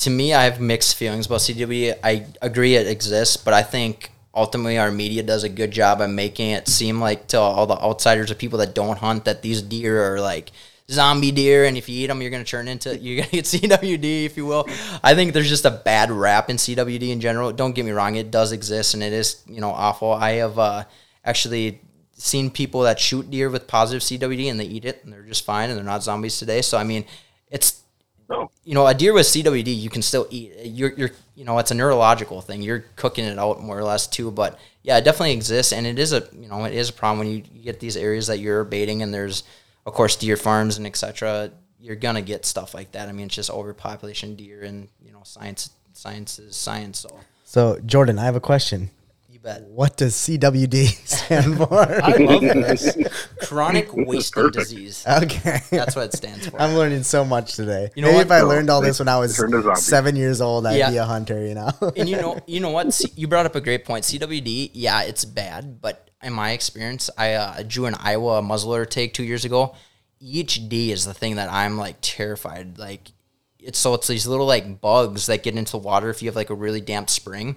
to 0.00 0.10
me, 0.10 0.34
I 0.34 0.44
have 0.44 0.60
mixed 0.60 0.96
feelings 0.96 1.26
about 1.26 1.40
CWD. 1.40 1.98
I 2.04 2.26
agree 2.42 2.74
it 2.74 2.86
exists, 2.86 3.36
but 3.36 3.54
I 3.54 3.62
think 3.62 4.12
ultimately 4.34 4.78
our 4.78 4.92
media 4.92 5.22
does 5.22 5.42
a 5.44 5.48
good 5.48 5.70
job 5.70 6.00
of 6.00 6.10
making 6.10 6.50
it 6.50 6.68
seem 6.68 7.00
like 7.00 7.26
to 7.28 7.40
all 7.40 7.66
the 7.66 7.78
outsiders 7.78 8.30
or 8.30 8.34
people 8.34 8.58
that 8.58 8.74
don't 8.74 8.98
hunt 8.98 9.24
that 9.24 9.42
these 9.42 9.62
deer 9.62 10.14
are 10.14 10.20
like 10.20 10.52
zombie 10.90 11.32
deer, 11.32 11.64
and 11.64 11.76
if 11.76 11.88
you 11.88 12.04
eat 12.04 12.06
them, 12.06 12.22
you're 12.22 12.30
going 12.30 12.44
to 12.44 12.50
turn 12.50 12.68
into 12.68 12.96
you're 13.00 13.16
going 13.16 13.28
to 13.28 13.36
get 13.36 13.44
CWD, 13.44 14.24
if 14.24 14.36
you 14.36 14.46
will. 14.46 14.68
I 15.02 15.14
think 15.14 15.32
there's 15.32 15.48
just 15.48 15.64
a 15.64 15.70
bad 15.70 16.10
rap 16.10 16.50
in 16.50 16.56
CWD 16.56 17.10
in 17.10 17.20
general. 17.20 17.52
Don't 17.52 17.74
get 17.74 17.84
me 17.84 17.90
wrong; 17.90 18.16
it 18.16 18.30
does 18.30 18.52
exist, 18.52 18.94
and 18.94 19.02
it 19.02 19.12
is 19.12 19.42
you 19.46 19.60
know 19.60 19.70
awful. 19.70 20.12
I 20.12 20.32
have 20.32 20.58
uh, 20.58 20.84
actually 21.28 21.80
seen 22.14 22.50
people 22.50 22.80
that 22.82 22.98
shoot 22.98 23.30
deer 23.30 23.48
with 23.48 23.66
positive 23.68 24.02
CWD 24.02 24.50
and 24.50 24.58
they 24.58 24.64
eat 24.64 24.84
it 24.84 25.04
and 25.04 25.12
they're 25.12 25.22
just 25.22 25.44
fine 25.44 25.68
and 25.70 25.76
they're 25.78 25.84
not 25.94 26.02
zombies 26.02 26.38
today. 26.38 26.62
So 26.62 26.76
I 26.78 26.84
mean, 26.84 27.04
it's 27.50 27.82
No. 28.28 28.50
you 28.64 28.74
know, 28.74 28.86
a 28.86 28.94
deer 28.94 29.12
with 29.12 29.26
CWD 29.26 29.68
you 29.84 29.90
can 29.90 30.02
still 30.02 30.26
eat. 30.30 30.52
You're, 30.64 30.92
you're, 30.98 31.10
you 31.34 31.44
know, 31.44 31.58
it's 31.58 31.70
a 31.70 31.74
neurological 31.74 32.40
thing. 32.40 32.60
You're 32.62 32.84
cooking 32.96 33.24
it 33.24 33.38
out 33.38 33.62
more 33.62 33.78
or 33.78 33.84
less 33.84 34.06
too. 34.06 34.30
But 34.30 34.58
yeah, 34.82 34.98
it 34.98 35.04
definitely 35.04 35.32
exists, 35.32 35.72
and 35.72 35.86
it 35.86 35.98
is 35.98 36.12
a, 36.12 36.20
you 36.32 36.48
know, 36.48 36.64
it 36.64 36.74
is 36.74 36.88
a 36.90 36.92
problem 36.92 37.18
when 37.20 37.28
you, 37.34 37.42
you 37.54 37.62
get 37.62 37.78
these 37.80 37.96
areas 37.96 38.26
that 38.26 38.38
you're 38.38 38.64
baiting, 38.64 39.02
and 39.02 39.12
there's, 39.14 39.44
of 39.86 39.92
course, 39.92 40.16
deer 40.16 40.36
farms 40.36 40.78
and 40.78 40.86
etc. 40.86 41.50
You're 41.80 41.96
gonna 41.96 42.22
get 42.22 42.44
stuff 42.44 42.74
like 42.74 42.90
that. 42.92 43.08
I 43.08 43.12
mean, 43.12 43.26
it's 43.26 43.34
just 43.36 43.50
overpopulation 43.50 44.34
deer, 44.34 44.62
and 44.62 44.88
you 45.04 45.12
know, 45.12 45.22
science, 45.24 45.70
science 45.92 46.38
is 46.38 46.56
science. 46.56 46.98
So 47.00 47.10
So, 47.44 47.78
Jordan, 47.86 48.18
I 48.18 48.24
have 48.24 48.36
a 48.36 48.40
question. 48.52 48.90
You 49.38 49.42
bet. 49.44 49.62
What 49.68 49.96
does 49.96 50.14
CWD 50.14 50.86
stand 51.06 51.58
for? 51.58 51.72
I 52.02 52.16
love 52.16 52.40
this. 52.42 52.96
Chronic 53.42 53.88
wasting 53.94 54.42
perfect. 54.42 54.56
disease. 54.68 55.04
okay. 55.06 55.60
That's 55.70 55.94
what 55.94 56.06
it 56.06 56.12
stands 56.14 56.48
for. 56.48 56.60
I'm 56.60 56.74
learning 56.74 57.04
so 57.04 57.24
much 57.24 57.54
today. 57.54 57.90
You 57.94 58.02
know 58.02 58.08
Maybe 58.08 58.16
what? 58.16 58.26
if 58.26 58.32
I 58.32 58.40
No, 58.40 58.48
learned 58.48 58.70
all 58.70 58.80
they- 58.80 58.88
this 58.88 58.98
when 58.98 59.06
I 59.08 59.18
was 59.18 59.36
turned 59.36 59.52
to 59.52 59.62
zombies. 59.62 59.84
seven 59.84 60.16
years 60.16 60.40
old, 60.40 60.66
I'd 60.66 60.76
Yeah. 60.76 60.90
be 60.90 60.96
a 60.96 61.04
hunter, 61.04 61.46
you 61.46 61.54
know? 61.54 61.70
and 61.96 62.08
you 62.08 62.16
know, 62.16 62.40
you 62.48 62.58
know 62.58 62.70
what? 62.70 62.92
C- 62.92 63.12
you 63.14 63.28
brought 63.28 63.46
up 63.46 63.54
a 63.54 63.60
great 63.60 63.84
point. 63.84 64.04
CWD, 64.04 64.70
yeah, 64.74 65.02
it's 65.02 65.24
bad, 65.24 65.80
but 65.80 66.10
in 66.20 66.32
my 66.32 66.50
experience, 66.50 67.08
I 67.16 67.34
uh, 67.34 67.62
drew 67.62 67.86
an 67.86 67.94
Iowa 67.96 68.42
muzzleloader 68.42 68.90
take 68.90 69.14
two 69.14 69.22
years 69.24 69.44
ago. 69.44 69.76
EHD 70.20 70.88
is 70.90 71.04
the 71.04 71.14
thing 71.14 71.36
that 71.36 71.48
I'm 71.52 71.78
like 71.78 71.98
terrified. 72.00 72.76
Like, 72.76 73.12
it's 73.60 73.78
so 73.78 73.94
it's 73.94 74.08
these 74.08 74.26
little 74.26 74.46
like 74.46 74.80
bugs 74.80 75.26
that 75.26 75.44
get 75.44 75.54
into 75.56 75.72
the 75.72 75.78
water 75.78 76.10
if 76.10 76.22
you 76.22 76.28
have 76.28 76.34
like 76.34 76.50
a 76.50 76.54
really 76.56 76.80
damp 76.80 77.08
spring, 77.08 77.54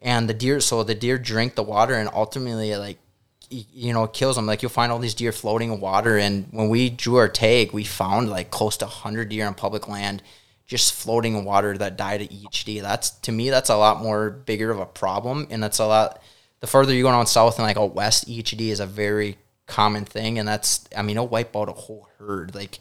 and 0.00 0.28
the 0.28 0.34
deer. 0.34 0.60
So 0.60 0.82
the 0.82 0.94
deer 0.94 1.18
drink 1.18 1.54
the 1.54 1.62
water 1.62 1.94
and 1.94 2.08
ultimately 2.12 2.76
like 2.76 2.98
you 3.48 3.92
know, 3.92 4.06
kills 4.06 4.36
them. 4.36 4.46
Like 4.46 4.62
you'll 4.62 4.70
find 4.70 4.90
all 4.90 4.98
these 4.98 5.14
deer 5.14 5.32
floating 5.32 5.72
in 5.72 5.80
water. 5.80 6.18
And 6.18 6.48
when 6.50 6.68
we 6.68 6.90
drew 6.90 7.16
our 7.16 7.28
tag, 7.28 7.72
we 7.72 7.84
found 7.84 8.28
like 8.28 8.50
close 8.50 8.76
to 8.78 8.86
100 8.86 9.28
deer 9.28 9.46
on 9.46 9.54
public 9.54 9.88
land 9.88 10.22
just 10.66 10.94
floating 10.94 11.36
in 11.36 11.44
water 11.44 11.78
that 11.78 11.96
died 11.96 12.22
at 12.22 12.30
EHD. 12.30 12.82
That's 12.82 13.10
to 13.10 13.32
me, 13.32 13.50
that's 13.50 13.70
a 13.70 13.76
lot 13.76 14.02
more 14.02 14.30
bigger 14.30 14.70
of 14.70 14.80
a 14.80 14.86
problem. 14.86 15.46
And 15.50 15.62
that's 15.62 15.78
a 15.78 15.86
lot, 15.86 16.20
the 16.60 16.66
further 16.66 16.92
you 16.92 17.02
go 17.02 17.10
down 17.10 17.26
south 17.26 17.58
and 17.58 17.66
like 17.66 17.76
out 17.76 17.94
west, 17.94 18.28
EHD 18.28 18.68
is 18.68 18.80
a 18.80 18.86
very 18.86 19.38
common 19.66 20.04
thing. 20.04 20.38
And 20.38 20.48
that's, 20.48 20.88
I 20.96 21.02
mean, 21.02 21.16
it'll 21.16 21.28
wipe 21.28 21.54
out 21.54 21.68
a 21.68 21.72
whole 21.72 22.08
herd. 22.18 22.54
Like 22.54 22.80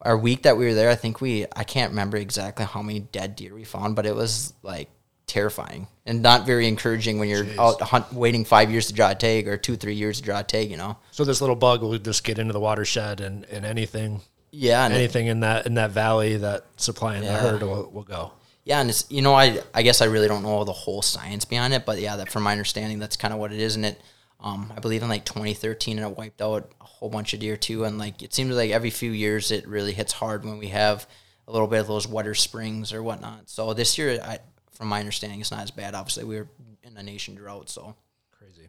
our 0.00 0.16
week 0.16 0.42
that 0.44 0.56
we 0.56 0.64
were 0.64 0.74
there, 0.74 0.88
I 0.88 0.94
think 0.94 1.20
we, 1.20 1.44
I 1.54 1.64
can't 1.64 1.90
remember 1.90 2.16
exactly 2.16 2.64
how 2.64 2.80
many 2.80 3.00
dead 3.00 3.36
deer 3.36 3.54
we 3.54 3.64
found, 3.64 3.94
but 3.94 4.06
it 4.06 4.14
was 4.14 4.54
like 4.62 4.88
terrifying 5.28 5.86
and 6.06 6.22
not 6.22 6.46
very 6.46 6.66
encouraging 6.66 7.18
when 7.18 7.28
you're 7.28 7.44
Jeez. 7.44 7.58
out 7.58 7.80
hunt, 7.80 8.12
waiting 8.12 8.44
five 8.44 8.70
years 8.70 8.86
to 8.88 8.94
draw 8.94 9.10
a 9.10 9.14
tag 9.14 9.46
or 9.46 9.56
two, 9.56 9.76
three 9.76 9.94
years 9.94 10.18
to 10.18 10.24
draw 10.24 10.40
a 10.40 10.42
tag, 10.42 10.70
you 10.70 10.76
know? 10.76 10.96
So 11.12 11.24
this 11.24 11.40
little 11.40 11.54
bug 11.54 11.82
will 11.82 11.96
just 11.98 12.24
get 12.24 12.38
into 12.38 12.52
the 12.52 12.60
watershed 12.60 13.20
and, 13.20 13.44
and 13.46 13.64
anything. 13.64 14.22
Yeah. 14.50 14.84
anything 14.84 15.26
it, 15.26 15.32
in 15.32 15.40
that, 15.40 15.66
in 15.66 15.74
that 15.74 15.90
valley 15.90 16.38
that 16.38 16.64
supplying 16.76 17.22
yeah. 17.22 17.34
the 17.34 17.38
herd 17.38 17.62
will, 17.62 17.90
will 17.90 18.02
go. 18.02 18.32
Yeah. 18.64 18.80
And 18.80 18.90
it's, 18.90 19.04
you 19.10 19.22
know, 19.22 19.34
I, 19.34 19.60
I 19.74 19.82
guess 19.82 20.00
I 20.00 20.06
really 20.06 20.28
don't 20.28 20.42
know 20.42 20.64
the 20.64 20.72
whole 20.72 21.02
science 21.02 21.44
behind 21.44 21.74
it, 21.74 21.84
but 21.84 22.00
yeah, 22.00 22.16
that 22.16 22.30
from 22.30 22.42
my 22.42 22.52
understanding, 22.52 22.98
that's 22.98 23.16
kind 23.16 23.32
of 23.32 23.38
what 23.38 23.52
it 23.52 23.60
is. 23.60 23.76
And 23.76 23.84
it, 23.84 24.00
um, 24.40 24.72
I 24.76 24.80
believe 24.80 25.02
in 25.02 25.08
like 25.08 25.24
2013 25.24 25.98
and 25.98 26.10
it 26.10 26.16
wiped 26.16 26.40
out 26.40 26.72
a 26.80 26.84
whole 26.84 27.10
bunch 27.10 27.34
of 27.34 27.40
deer 27.40 27.56
too. 27.56 27.84
And 27.84 27.98
like, 27.98 28.22
it 28.22 28.32
seems 28.32 28.54
like 28.56 28.70
every 28.70 28.90
few 28.90 29.10
years 29.10 29.50
it 29.50 29.68
really 29.68 29.92
hits 29.92 30.12
hard 30.12 30.44
when 30.44 30.58
we 30.58 30.68
have 30.68 31.06
a 31.48 31.52
little 31.52 31.66
bit 31.66 31.80
of 31.80 31.86
those 31.86 32.06
wetter 32.06 32.34
springs 32.34 32.92
or 32.92 33.02
whatnot. 33.02 33.48
So 33.48 33.72
this 33.72 33.96
year, 33.96 34.20
I, 34.22 34.38
from 34.78 34.88
my 34.88 35.00
understanding, 35.00 35.40
it's 35.40 35.50
not 35.50 35.60
as 35.60 35.72
bad. 35.72 35.94
Obviously, 35.94 36.24
we 36.24 36.36
were 36.36 36.46
in 36.84 36.96
a 36.96 37.02
nation 37.02 37.34
drought, 37.34 37.68
so 37.68 37.96
crazy. 38.30 38.68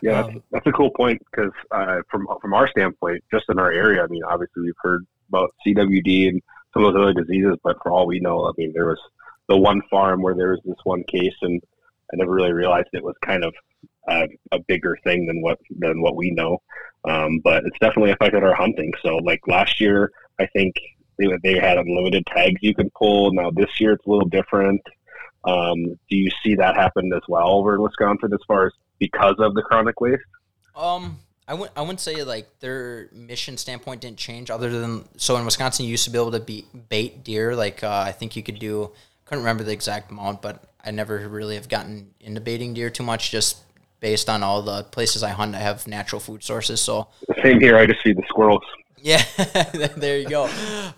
Yeah, 0.00 0.22
um, 0.22 0.32
that's, 0.32 0.46
that's, 0.50 0.66
a 0.66 0.72
cool 0.72 0.90
point 0.90 1.20
because 1.30 1.52
uh, 1.70 2.00
from 2.10 2.26
from 2.40 2.54
our 2.54 2.66
standpoint, 2.68 3.22
just 3.30 3.44
in 3.50 3.58
our 3.58 3.70
area, 3.70 4.02
I 4.02 4.06
mean, 4.06 4.24
obviously 4.24 4.62
we've 4.62 4.74
heard 4.82 5.06
about 5.28 5.54
CWD 5.64 6.28
and 6.28 6.42
some 6.72 6.84
of 6.84 6.94
those 6.94 7.02
other 7.02 7.12
diseases, 7.12 7.56
but 7.62 7.76
for 7.82 7.92
all 7.92 8.06
we 8.06 8.20
know, 8.20 8.46
I 8.46 8.52
mean, 8.56 8.72
there 8.74 8.86
was 8.86 8.98
the 9.48 9.58
one 9.58 9.82
farm 9.90 10.22
where 10.22 10.34
there 10.34 10.52
was 10.52 10.60
this 10.64 10.78
one 10.84 11.04
case, 11.04 11.34
and 11.42 11.60
I 12.10 12.16
never 12.16 12.32
really 12.32 12.52
realized 12.52 12.88
it 12.92 13.04
was 13.04 13.16
kind 13.22 13.44
of 13.44 13.54
uh, 14.08 14.26
a 14.52 14.60
bigger 14.60 14.96
thing 15.04 15.26
than 15.26 15.42
what 15.42 15.58
than 15.78 16.00
what 16.00 16.16
we 16.16 16.30
know. 16.30 16.62
Um, 17.04 17.40
but 17.44 17.64
it's 17.66 17.78
definitely 17.80 18.12
affected 18.12 18.42
our 18.42 18.54
hunting. 18.54 18.92
So, 19.02 19.16
like 19.16 19.46
last 19.46 19.78
year, 19.78 20.10
I 20.38 20.46
think 20.46 20.74
they 21.18 21.26
they 21.42 21.58
had 21.58 21.76
unlimited 21.76 22.24
tags 22.26 22.60
you 22.62 22.74
could 22.74 22.92
pull. 22.94 23.32
Now 23.34 23.50
this 23.50 23.78
year, 23.78 23.92
it's 23.92 24.06
a 24.06 24.10
little 24.10 24.28
different. 24.28 24.80
Um, 25.44 25.98
do 26.08 26.16
you 26.16 26.30
see 26.42 26.54
that 26.56 26.76
happen 26.76 27.10
as 27.14 27.22
well 27.28 27.48
over 27.48 27.74
in 27.74 27.82
Wisconsin 27.82 28.32
as 28.32 28.40
far 28.46 28.66
as 28.66 28.72
because 28.98 29.36
of 29.38 29.54
the 29.54 29.62
chronic 29.62 30.00
waste? 30.00 30.22
Um, 30.76 31.18
I 31.50 31.54
wouldn't, 31.54 31.76
I 31.76 31.80
wouldn't 31.80 31.98
say 31.98 32.22
like 32.22 32.60
their 32.60 33.08
mission 33.12 33.56
standpoint 33.56 34.02
didn't 34.02 34.18
change 34.18 34.50
other 34.50 34.70
than 34.70 35.04
so 35.16 35.36
in 35.36 35.44
Wisconsin 35.44 35.84
you 35.84 35.90
used 35.90 36.04
to 36.04 36.10
be 36.10 36.18
able 36.18 36.30
to 36.30 36.38
be 36.38 36.64
bait 36.88 37.24
deer 37.24 37.56
like 37.56 37.82
uh, 37.82 38.04
I 38.06 38.12
think 38.12 38.36
you 38.36 38.42
could 38.44 38.60
do 38.60 38.92
couldn't 39.24 39.42
remember 39.42 39.64
the 39.64 39.72
exact 39.72 40.12
amount 40.12 40.42
but 40.42 40.62
I 40.84 40.92
never 40.92 41.28
really 41.28 41.56
have 41.56 41.68
gotten 41.68 42.10
into 42.20 42.40
baiting 42.40 42.72
deer 42.72 42.88
too 42.88 43.02
much 43.02 43.32
just 43.32 43.58
based 43.98 44.28
on 44.28 44.44
all 44.44 44.62
the 44.62 44.84
places 44.84 45.24
I 45.24 45.30
hunt 45.30 45.56
I 45.56 45.58
have 45.58 45.88
natural 45.88 46.20
food 46.20 46.44
sources 46.44 46.80
so. 46.80 47.08
Same 47.42 47.58
here 47.58 47.76
I 47.76 47.84
just 47.84 48.02
feed 48.02 48.16
the 48.16 48.24
squirrels. 48.28 48.62
Yeah 48.96 49.22
there 49.96 50.18
you 50.18 50.28
go. 50.28 50.48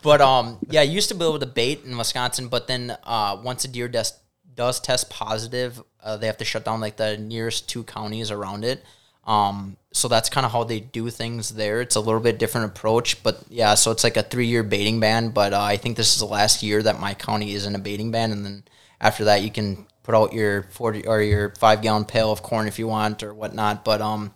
But 0.02 0.20
um 0.20 0.58
yeah 0.68 0.80
I 0.80 0.84
used 0.84 1.08
to 1.08 1.14
be 1.14 1.24
able 1.24 1.38
to 1.38 1.46
bait 1.46 1.82
in 1.86 1.96
Wisconsin 1.96 2.48
but 2.48 2.66
then 2.66 2.94
uh, 3.04 3.40
once 3.42 3.64
a 3.64 3.68
deer 3.68 3.88
does 3.88 4.18
does 4.54 4.80
test 4.80 5.10
positive, 5.10 5.82
uh, 6.02 6.16
they 6.16 6.26
have 6.26 6.38
to 6.38 6.44
shut 6.44 6.64
down 6.64 6.80
like 6.80 6.96
the 6.96 7.16
nearest 7.16 7.68
two 7.68 7.84
counties 7.84 8.30
around 8.30 8.64
it. 8.64 8.84
Um, 9.24 9.76
so 9.92 10.08
that's 10.08 10.28
kind 10.28 10.44
of 10.44 10.52
how 10.52 10.64
they 10.64 10.80
do 10.80 11.10
things 11.10 11.50
there. 11.50 11.80
It's 11.80 11.96
a 11.96 12.00
little 12.00 12.20
bit 12.20 12.38
different 12.38 12.66
approach, 12.66 13.22
but 13.22 13.42
yeah, 13.48 13.74
so 13.74 13.90
it's 13.90 14.04
like 14.04 14.16
a 14.16 14.22
three 14.22 14.46
year 14.46 14.62
baiting 14.62 15.00
ban. 15.00 15.30
But 15.30 15.52
uh, 15.52 15.60
I 15.60 15.76
think 15.76 15.96
this 15.96 16.12
is 16.12 16.18
the 16.18 16.26
last 16.26 16.62
year 16.62 16.82
that 16.82 17.00
my 17.00 17.14
county 17.14 17.52
is 17.52 17.66
in 17.66 17.74
a 17.74 17.78
baiting 17.78 18.10
ban, 18.10 18.32
and 18.32 18.44
then 18.44 18.64
after 19.00 19.24
that, 19.24 19.42
you 19.42 19.50
can 19.50 19.86
put 20.02 20.14
out 20.14 20.32
your 20.32 20.64
forty 20.64 21.06
or 21.06 21.20
your 21.22 21.50
five 21.50 21.82
gallon 21.82 22.04
pail 22.04 22.32
of 22.32 22.42
corn 22.42 22.66
if 22.66 22.78
you 22.78 22.88
want 22.88 23.22
or 23.22 23.32
whatnot. 23.32 23.84
But 23.84 24.00
um, 24.00 24.34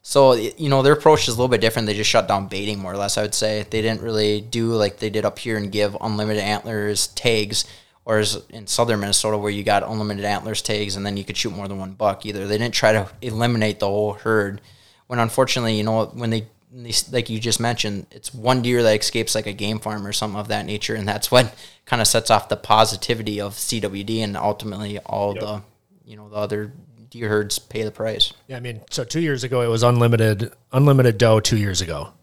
so 0.00 0.32
you 0.32 0.70
know 0.70 0.80
their 0.82 0.94
approach 0.94 1.28
is 1.28 1.34
a 1.34 1.36
little 1.36 1.48
bit 1.48 1.60
different. 1.60 1.86
They 1.86 1.94
just 1.94 2.10
shut 2.10 2.26
down 2.26 2.48
baiting 2.48 2.78
more 2.78 2.92
or 2.92 2.96
less. 2.96 3.18
I 3.18 3.22
would 3.22 3.34
say 3.34 3.66
they 3.68 3.82
didn't 3.82 4.00
really 4.00 4.40
do 4.40 4.68
like 4.68 4.98
they 4.98 5.10
did 5.10 5.26
up 5.26 5.38
here 5.38 5.58
and 5.58 5.70
give 5.70 5.96
unlimited 6.00 6.42
antlers 6.42 7.08
tags 7.08 7.66
or 8.04 8.18
as 8.18 8.42
in 8.50 8.66
southern 8.66 9.00
Minnesota 9.00 9.38
where 9.38 9.50
you 9.50 9.62
got 9.62 9.82
unlimited 9.82 10.24
antlers 10.24 10.62
tags 10.62 10.96
and 10.96 11.06
then 11.06 11.16
you 11.16 11.24
could 11.24 11.36
shoot 11.36 11.54
more 11.54 11.68
than 11.68 11.78
one 11.78 11.92
buck 11.92 12.26
either. 12.26 12.46
They 12.46 12.58
didn't 12.58 12.74
try 12.74 12.92
to 12.92 13.08
eliminate 13.20 13.78
the 13.80 13.86
whole 13.86 14.14
herd. 14.14 14.60
When 15.06 15.18
unfortunately, 15.18 15.76
you 15.76 15.84
know, 15.84 16.06
when 16.06 16.30
they, 16.30 16.46
they 16.72 16.92
like 17.12 17.30
you 17.30 17.38
just 17.38 17.60
mentioned, 17.60 18.06
it's 18.10 18.34
one 18.34 18.62
deer 18.62 18.82
that 18.82 18.98
escapes 19.00 19.34
like 19.34 19.46
a 19.46 19.52
game 19.52 19.78
farm 19.78 20.06
or 20.06 20.12
something 20.12 20.40
of 20.40 20.48
that 20.48 20.66
nature, 20.66 20.94
and 20.94 21.06
that's 21.06 21.30
what 21.30 21.54
kind 21.86 22.00
of 22.00 22.08
sets 22.08 22.30
off 22.30 22.48
the 22.48 22.56
positivity 22.56 23.40
of 23.40 23.54
CWD 23.54 24.18
and 24.20 24.36
ultimately 24.36 24.98
all 25.00 25.34
yep. 25.34 25.40
the 25.40 25.62
you 26.04 26.16
know 26.16 26.28
the 26.28 26.36
other 26.36 26.72
deer 27.10 27.28
herds 27.28 27.58
pay 27.58 27.82
the 27.82 27.90
price. 27.90 28.32
Yeah, 28.48 28.56
I 28.56 28.60
mean, 28.60 28.80
so 28.90 29.04
two 29.04 29.20
years 29.20 29.44
ago 29.44 29.60
it 29.60 29.68
was 29.68 29.82
unlimited 29.82 30.52
unlimited 30.72 31.18
doe. 31.18 31.40
Two 31.40 31.58
years 31.58 31.82
ago, 31.82 32.14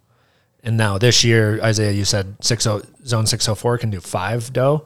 and 0.63 0.75
now 0.75 0.97
this 0.97 1.23
year, 1.23 1.61
Isaiah, 1.61 1.91
you 1.91 2.05
said 2.05 2.35
six 2.41 2.65
oh 2.65 2.81
zone 3.05 3.27
six 3.27 3.47
oh 3.47 3.55
four 3.55 3.77
can 3.77 3.91
do 3.91 4.01
five 4.01 4.51
doe. 4.51 4.85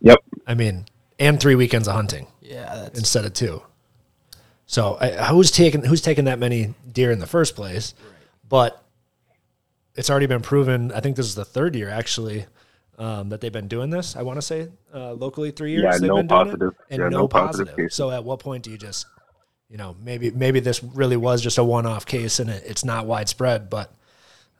Yep. 0.00 0.18
Yep. 0.18 0.42
I 0.46 0.54
mean, 0.54 0.86
and 1.18 1.40
three 1.40 1.54
weekends 1.54 1.88
of 1.88 1.94
hunting. 1.94 2.26
Yeah. 2.40 2.88
instead 2.94 3.24
of 3.24 3.32
two. 3.32 3.62
So 4.66 4.96
I, 5.00 5.10
who's 5.24 5.50
taking 5.50 5.84
who's 5.84 6.00
taking 6.00 6.24
that 6.26 6.38
many 6.38 6.74
deer 6.90 7.10
in 7.10 7.18
the 7.18 7.26
first 7.26 7.56
place? 7.56 7.94
Right. 7.98 8.10
But 8.48 8.84
it's 9.94 10.10
already 10.10 10.26
been 10.26 10.42
proven. 10.42 10.92
I 10.92 11.00
think 11.00 11.16
this 11.16 11.26
is 11.26 11.34
the 11.34 11.44
third 11.44 11.74
year 11.74 11.88
actually 11.88 12.46
um, 12.98 13.28
that 13.30 13.40
they've 13.40 13.52
been 13.52 13.68
doing 13.68 13.90
this. 13.90 14.16
I 14.16 14.22
want 14.22 14.38
to 14.38 14.42
say 14.42 14.68
uh, 14.92 15.12
locally 15.12 15.50
three 15.50 15.72
years. 15.72 15.84
Yeah, 15.84 15.98
they've 15.98 16.08
no 16.08 16.16
been 16.16 16.28
positive. 16.28 16.58
Doing 16.60 16.72
it, 16.72 16.94
and 16.94 17.00
yeah, 17.00 17.08
no, 17.08 17.18
no 17.20 17.28
positive. 17.28 17.68
positive 17.68 17.92
so 17.92 18.10
at 18.10 18.24
what 18.24 18.40
point 18.40 18.64
do 18.64 18.70
you 18.70 18.78
just, 18.78 19.06
you 19.68 19.76
know, 19.76 19.96
maybe 20.02 20.30
maybe 20.30 20.60
this 20.60 20.82
really 20.82 21.16
was 21.16 21.42
just 21.42 21.58
a 21.58 21.64
one-off 21.64 22.06
case 22.06 22.38
and 22.40 22.50
it, 22.50 22.62
it's 22.66 22.84
not 22.84 23.06
widespread, 23.06 23.68
but 23.70 23.92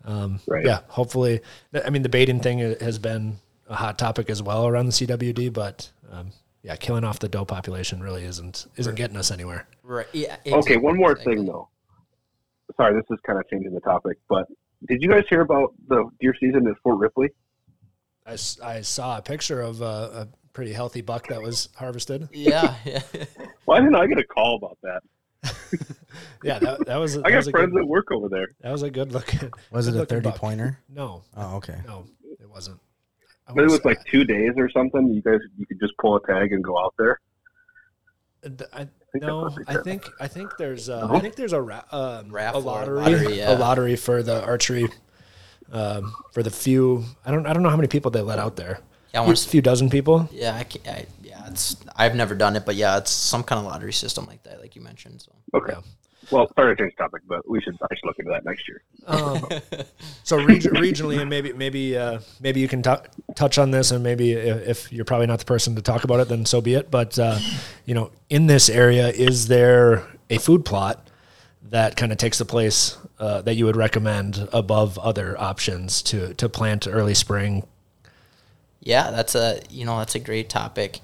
um, 0.05 0.41
right. 0.47 0.65
yeah, 0.65 0.81
hopefully. 0.89 1.41
I 1.85 1.91
mean, 1.91 2.03
the 2.03 2.09
baiting 2.09 2.41
thing 2.41 2.59
has 2.59 2.99
been 2.99 3.39
a 3.69 3.75
hot 3.75 3.99
topic 3.99 4.31
as 4.31 4.43
well 4.43 4.67
around 4.67 4.87
the 4.87 4.93
CWD, 4.93 5.53
but 5.53 5.91
um, 6.11 6.31
yeah, 6.63 6.77
killing 6.77 7.05
off 7.05 7.19
the 7.19 7.29
doe 7.29 7.45
population 7.45 8.03
really 8.03 8.25
isn't 8.25 8.67
isn't 8.77 8.95
getting 8.95 9.17
us 9.17 9.31
anywhere. 9.31 9.67
Right. 9.83 10.07
Yeah. 10.13 10.37
Exactly. 10.45 10.53
Okay. 10.53 10.77
One 10.77 10.97
more 10.97 11.17
thing 11.17 11.45
though. 11.45 11.69
Sorry, 12.77 12.95
this 12.95 13.05
is 13.11 13.19
kind 13.27 13.39
of 13.39 13.49
changing 13.49 13.75
the 13.75 13.81
topic, 13.81 14.19
but 14.29 14.47
did 14.89 15.03
you 15.03 15.09
guys 15.09 15.25
hear 15.29 15.43
about 15.43 15.75
the 15.89 16.09
deer 16.21 16.35
season 16.39 16.67
at 16.67 16.77
Fort 16.83 16.99
Ripley? 16.99 17.29
I, 18.27 18.33
I 18.63 18.81
saw 18.81 19.19
a 19.19 19.23
picture 19.23 19.61
of 19.61 19.83
a, 19.83 19.85
a 19.85 20.29
pretty 20.53 20.73
healthy 20.73 21.03
buck 21.03 21.29
that 21.29 21.43
was 21.43 21.69
harvested. 21.77 22.29
Yeah. 22.33 22.75
yeah. 22.85 23.03
Why 23.67 23.81
didn't 23.81 23.97
I 23.97 24.07
get 24.07 24.19
a 24.19 24.25
call 24.25 24.57
about 24.57 24.79
that? 24.83 25.03
yeah, 26.43 26.59
that, 26.59 26.87
that 26.87 26.97
was. 26.97 27.17
That 27.17 27.27
I 27.27 27.31
got 27.31 27.45
friends 27.45 27.73
good, 27.73 27.83
that 27.83 27.87
work 27.87 28.11
over 28.11 28.29
there. 28.31 28.49
That 28.63 28.73
was 28.73 28.83
a 28.83 28.91
good 28.91 29.13
looking. 29.13 29.51
Was 29.71 29.89
it 29.89 29.97
a 29.97 30.07
thirty 30.07 30.31
buck. 30.31 30.37
pointer? 30.37 30.79
No. 30.89 31.23
Oh, 31.37 31.57
okay. 31.57 31.77
No, 31.87 32.07
it 32.41 32.49
wasn't. 32.49 32.81
But 33.53 33.65
it 33.65 33.71
was 33.71 33.85
like 33.85 34.05
two 34.07 34.25
days 34.25 34.53
or 34.57 34.71
something. 34.71 35.13
You 35.13 35.23
guys, 35.23 35.41
you 35.59 35.67
could 35.67 35.79
just 35.79 35.93
pull 35.99 36.17
a 36.17 36.27
tag 36.27 36.53
and 36.53 36.65
go 36.65 36.79
out 36.79 36.95
there. 36.99 37.21
I, 38.73 38.83
I 38.83 38.89
no, 39.15 39.51
I 39.69 39.77
think 39.77 40.09
I 40.21 40.29
think 40.29 40.57
there's 40.57 40.89
uh, 40.89 41.09
I 41.11 41.21
think 41.21 41.37
there's 41.37 41.53
a 41.53 41.61
ra- 41.61 41.85
um, 41.93 42.35
a 42.35 42.59
lottery, 42.59 43.01
lottery 43.01 43.39
yeah. 43.39 43.57
a 43.57 43.59
lottery 43.59 43.97
for 43.97 44.23
the 44.23 44.45
archery 44.45 44.89
um, 45.73 46.15
for 46.33 46.43
the 46.43 46.51
few. 46.51 47.05
I 47.25 47.31
don't 47.31 47.47
I 47.47 47.53
don't 47.53 47.63
know 47.63 47.71
how 47.71 47.77
many 47.77 47.89
people 47.89 48.11
they 48.11 48.23
let 48.23 48.39
out 48.39 48.57
there. 48.57 48.81
Yeah, 49.13 49.31
a 49.31 49.37
few 49.37 49.63
dozen 49.63 49.91
people. 49.91 50.29
Yeah, 50.33 50.55
I, 50.55 50.91
I, 50.91 51.07
yeah, 51.23 51.47
it's 51.47 51.77
I've 51.95 52.17
never 52.17 52.35
done 52.35 52.57
it, 52.57 52.67
but 52.67 52.75
yeah, 52.75 52.99
it's 52.99 53.13
some 53.13 53.45
kind 53.45 53.61
of 53.61 53.67
lottery 53.67 53.93
system 53.93 54.27
like 54.27 54.43
that, 54.43 54.61
like 54.61 54.75
you 54.75 54.83
mentioned. 54.83 55.23
So 55.23 55.33
okay. 55.55 55.75
Yeah. 55.75 55.81
Well, 56.31 56.51
sorry 56.55 56.77
to 56.77 56.83
change 56.83 56.97
topic, 56.97 57.23
but 57.27 57.49
we 57.49 57.61
should 57.61 57.77
I 57.83 57.95
should 57.95 58.05
look 58.05 58.19
into 58.19 58.31
that 58.31 58.45
next 58.45 58.69
year. 58.69 58.83
Um, 59.07 59.47
so 60.23 60.37
reg- 60.37 60.63
regionally, 60.63 61.21
and 61.21 61.29
maybe 61.29 61.53
maybe 61.53 61.97
uh, 61.97 62.21
maybe 62.41 62.61
you 62.61 62.69
can 62.69 62.83
t- 62.83 62.95
touch 63.35 63.59
on 63.59 63.71
this, 63.71 63.91
and 63.91 64.03
maybe 64.03 64.33
if, 64.33 64.69
if, 64.69 64.93
you're 64.93 65.05
probably 65.05 65.27
not 65.27 65.39
the 65.39 65.45
person 65.45 65.75
to 65.77 65.83
talk 65.83 66.05
about 66.05 66.21
it, 66.21 66.29
then 66.29 66.47
so 66.47 66.61
be 66.61 66.75
it. 66.75 66.91
But 66.91 67.19
uh, 67.19 67.39
you 67.85 67.95
know, 67.95 68.11
in 68.31 68.47
this 68.47 68.69
area, 68.69 69.09
is 69.09 69.49
there 69.49 70.07
a 70.31 70.39
food 70.39 70.65
plot 70.65 71.09
that 71.71 71.97
kind 71.97 72.13
of 72.13 72.19
takes 72.19 72.39
the 72.39 72.45
place 72.45 72.97
uh, 73.19 73.43
that 73.43 73.55
you 73.55 73.65
would 73.67 73.77
recommend 73.77 74.49
above 74.53 74.99
other 74.99 75.39
options 75.41 76.03
to 76.03 76.35
to 76.35 76.49
plant 76.49 76.87
early 76.87 77.15
spring? 77.15 77.67
Yeah, 78.81 79.11
that's 79.11 79.35
a 79.35 79.61
you 79.71 79.85
know 79.85 79.99
that's 79.99 80.15
a 80.15 80.21
great 80.21 80.49
topic. 80.49 81.01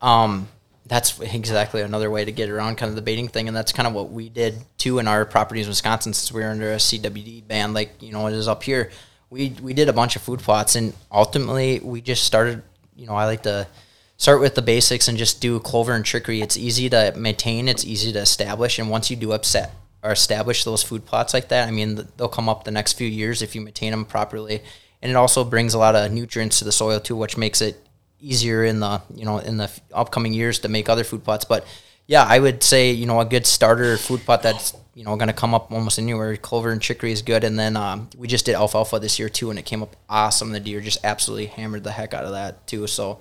Um, 0.00 0.48
that's 0.88 1.20
exactly 1.20 1.82
another 1.82 2.10
way 2.10 2.24
to 2.24 2.32
get 2.32 2.50
around 2.50 2.76
kind 2.76 2.88
of 2.90 2.96
the 2.96 3.02
baiting 3.02 3.28
thing, 3.28 3.46
and 3.46 3.56
that's 3.56 3.72
kind 3.72 3.86
of 3.86 3.94
what 3.94 4.10
we 4.10 4.28
did 4.28 4.58
too 4.78 4.98
in 4.98 5.06
our 5.06 5.24
properties 5.24 5.66
in 5.66 5.70
Wisconsin 5.70 6.12
since 6.12 6.32
we 6.32 6.42
were 6.42 6.50
under 6.50 6.72
a 6.72 6.76
CWD 6.76 7.46
ban, 7.46 7.74
like 7.74 8.02
you 8.02 8.12
know 8.12 8.26
it 8.26 8.34
is 8.34 8.48
up 8.48 8.62
here. 8.62 8.90
we 9.30 9.54
we 9.62 9.74
did 9.74 9.88
a 9.88 9.92
bunch 9.92 10.16
of 10.16 10.22
food 10.22 10.40
plots, 10.40 10.74
and 10.76 10.94
ultimately 11.12 11.80
we 11.80 12.00
just 12.00 12.24
started. 12.24 12.62
You 12.96 13.06
know, 13.06 13.14
I 13.14 13.26
like 13.26 13.44
to 13.44 13.68
start 14.16 14.40
with 14.40 14.56
the 14.56 14.62
basics 14.62 15.06
and 15.06 15.16
just 15.16 15.40
do 15.40 15.60
clover 15.60 15.92
and 15.92 16.04
chicory. 16.04 16.40
It's 16.40 16.56
easy 16.56 16.88
to 16.90 17.12
maintain. 17.16 17.68
It's 17.68 17.84
easy 17.84 18.12
to 18.12 18.18
establish, 18.20 18.78
and 18.78 18.90
once 18.90 19.10
you 19.10 19.16
do 19.16 19.32
upset 19.32 19.74
or 20.02 20.12
establish 20.12 20.64
those 20.64 20.82
food 20.82 21.04
plots 21.06 21.34
like 21.34 21.48
that, 21.48 21.68
I 21.68 21.70
mean, 21.70 22.08
they'll 22.16 22.28
come 22.28 22.48
up 22.48 22.64
the 22.64 22.70
next 22.70 22.94
few 22.94 23.08
years 23.08 23.42
if 23.42 23.54
you 23.54 23.60
maintain 23.60 23.90
them 23.90 24.04
properly. 24.04 24.62
And 25.00 25.10
it 25.10 25.14
also 25.14 25.44
brings 25.44 25.74
a 25.74 25.78
lot 25.78 25.94
of 25.94 26.10
nutrients 26.10 26.58
to 26.58 26.64
the 26.64 26.72
soil 26.72 26.98
too, 26.98 27.16
which 27.16 27.36
makes 27.36 27.60
it 27.60 27.87
easier 28.20 28.64
in 28.64 28.80
the 28.80 29.02
you 29.14 29.24
know 29.24 29.38
in 29.38 29.56
the 29.56 29.70
upcoming 29.92 30.32
years 30.32 30.58
to 30.60 30.68
make 30.68 30.88
other 30.88 31.04
food 31.04 31.24
plots. 31.24 31.44
But 31.44 31.66
yeah, 32.06 32.24
I 32.24 32.38
would 32.38 32.62
say 32.62 32.92
you 32.92 33.06
know 33.06 33.20
a 33.20 33.24
good 33.24 33.46
starter 33.46 33.96
food 33.96 34.20
plot 34.20 34.42
that's 34.42 34.76
you 34.94 35.04
know 35.04 35.16
going 35.16 35.28
to 35.28 35.34
come 35.34 35.54
up 35.54 35.70
almost 35.72 35.98
anywhere. 35.98 36.36
Clover 36.36 36.70
and 36.70 36.80
chicory 36.80 37.12
is 37.12 37.22
good, 37.22 37.44
and 37.44 37.58
then 37.58 37.76
um, 37.76 38.08
we 38.16 38.28
just 38.28 38.46
did 38.46 38.54
alfalfa 38.54 38.98
this 38.98 39.18
year 39.18 39.28
too, 39.28 39.50
and 39.50 39.58
it 39.58 39.64
came 39.64 39.82
up 39.82 39.96
awesome. 40.08 40.52
The 40.52 40.60
deer 40.60 40.80
just 40.80 41.04
absolutely 41.04 41.46
hammered 41.46 41.84
the 41.84 41.92
heck 41.92 42.14
out 42.14 42.24
of 42.24 42.32
that 42.32 42.66
too. 42.66 42.86
So. 42.86 43.18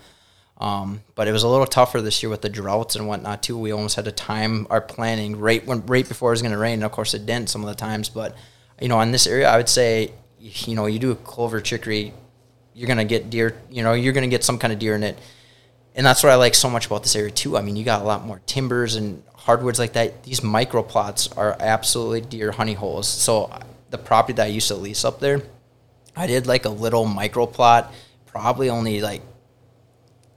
Um, 0.60 1.04
but 1.14 1.28
it 1.28 1.34
was 1.34 1.44
a 1.44 1.48
little 1.48 1.68
tougher 1.68 2.02
this 2.02 2.24
year 2.24 2.32
with 2.32 2.42
the 2.42 2.50
droughts 2.50 2.96
and 2.96 3.08
whatnot 3.08 3.44
too. 3.44 3.56
We 3.56 3.72
almost 3.72 3.96
had 3.96 4.06
to 4.06 4.12
time 4.12 4.66
our 4.72 4.82
planning 4.82 5.38
right 5.38 5.64
when 5.64 5.86
right 5.86 6.08
before 6.08 6.32
it 6.32 6.34
was 6.34 6.42
going 6.42 6.52
to 6.52 6.58
rain. 6.58 6.74
And 6.74 6.84
of 6.84 6.92
course, 6.92 7.14
it 7.14 7.28
didn't 7.28 7.52
some 7.52 7.62
of 7.62 7.68
the 7.68 7.76
times. 7.76 8.10
But 8.10 8.36
you 8.82 8.88
know, 8.88 9.00
in 9.02 9.12
this 9.12 9.28
area, 9.28 9.48
I 9.48 9.58
would 9.58 9.70
say, 9.70 10.14
you 10.40 10.74
know, 10.74 10.88
you 10.88 10.98
do 10.98 11.12
a 11.12 11.16
clover 11.16 11.62
chicory, 11.62 12.12
you're 12.78 12.88
gonna 12.88 13.06
get 13.06 13.32
deer. 13.32 13.56
You 13.72 13.82
know, 13.82 13.94
you're 13.94 14.14
gonna 14.14 14.28
get 14.28 14.44
some 14.44 14.60
kind 14.60 14.72
of 14.72 14.78
deer 14.78 14.94
in 14.94 15.02
it, 15.02 15.18
and 15.96 16.06
that's 16.06 16.22
what 16.22 16.32
I 16.32 16.36
like 16.36 16.54
so 16.54 16.70
much 16.70 16.86
about 16.86 17.02
this 17.02 17.16
area 17.16 17.32
too. 17.32 17.58
I 17.58 17.62
mean, 17.64 17.76
you 17.76 17.84
got 17.84 18.04
a 18.04 18.06
lot 18.06 18.24
more 18.24 18.40
timbers 18.46 18.96
and 18.96 19.24
hardwoods 19.34 19.80
like 19.80 19.94
that. 19.94 20.24
These 20.24 20.44
micro 20.44 20.84
plots 20.84 21.28
are 21.36 21.58
absolutely 21.60 22.22
deer 22.22 22.52
honey 22.52 22.76
holes. 22.76 23.08
So 23.08 23.52
the 23.90 23.98
property 23.98 24.34
that 24.34 24.44
I 24.44 24.50
used 24.50 24.68
to 24.68 24.76
lease 24.76 25.04
up 25.04 25.20
there, 25.20 25.42
I 26.16 26.28
did 26.28 26.46
like 26.46 26.66
a 26.66 26.70
little 26.70 27.06
micro 27.06 27.48
plot, 27.48 27.92
probably 28.28 28.70
only 28.70 29.02
like 29.02 29.24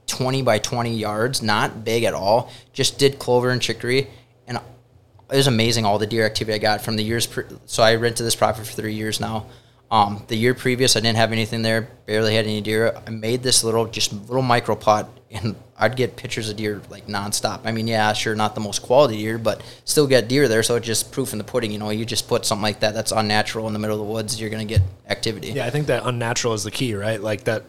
20 0.07 0.41
by 0.41 0.57
20 0.57 0.95
yards, 0.95 1.43
not 1.43 1.85
big 1.85 2.05
at 2.05 2.15
all. 2.15 2.51
Just 2.73 2.97
did 2.97 3.19
clover 3.19 3.51
and 3.51 3.61
chicory, 3.61 4.07
and 4.47 4.57
it 4.57 5.35
was 5.35 5.45
amazing 5.45 5.85
all 5.85 5.99
the 5.99 6.07
deer 6.07 6.25
activity 6.25 6.55
I 6.55 6.57
got 6.57 6.81
from 6.81 6.95
the 6.95 7.03
years. 7.03 7.27
Pre- 7.27 7.45
so 7.67 7.83
I 7.83 7.93
rented 7.95 8.25
this 8.25 8.35
property 8.35 8.65
for 8.65 8.73
three 8.73 8.95
years 8.95 9.19
now. 9.19 9.45
Um, 9.91 10.23
the 10.29 10.37
year 10.37 10.53
previous, 10.53 10.95
I 10.95 11.01
didn't 11.01 11.17
have 11.17 11.33
anything 11.33 11.61
there, 11.63 11.89
barely 12.05 12.33
had 12.33 12.45
any 12.45 12.61
deer. 12.61 12.97
I 13.05 13.09
made 13.09 13.43
this 13.43 13.61
little, 13.63 13.85
just 13.87 14.13
little 14.13 14.41
micro 14.41 14.73
plot, 14.73 15.09
and 15.29 15.53
I'd 15.77 15.97
get 15.97 16.15
pictures 16.15 16.49
of 16.49 16.55
deer 16.55 16.81
like 16.89 17.07
nonstop. 17.07 17.59
I 17.65 17.73
mean, 17.73 17.87
yeah, 17.87 18.13
sure, 18.13 18.33
not 18.33 18.55
the 18.55 18.61
most 18.61 18.81
quality 18.81 19.17
deer, 19.17 19.37
but 19.37 19.61
still 19.83 20.07
get 20.07 20.29
deer 20.29 20.47
there. 20.47 20.63
So 20.63 20.75
it's 20.75 20.87
just 20.87 21.11
proof 21.11 21.33
in 21.33 21.39
the 21.39 21.43
pudding. 21.43 21.71
You 21.73 21.77
know, 21.79 21.89
you 21.89 22.05
just 22.05 22.29
put 22.29 22.45
something 22.45 22.63
like 22.63 22.79
that 22.79 22.93
that's 22.93 23.11
unnatural 23.11 23.67
in 23.67 23.73
the 23.73 23.79
middle 23.79 23.99
of 23.99 24.07
the 24.07 24.11
woods, 24.13 24.39
you're 24.39 24.49
gonna 24.49 24.63
get 24.63 24.81
activity. 25.09 25.49
Yeah, 25.49 25.65
I 25.65 25.69
think 25.71 25.87
that 25.87 26.03
unnatural 26.05 26.53
is 26.53 26.63
the 26.63 26.71
key, 26.71 26.95
right? 26.95 27.21
Like 27.21 27.43
that, 27.43 27.63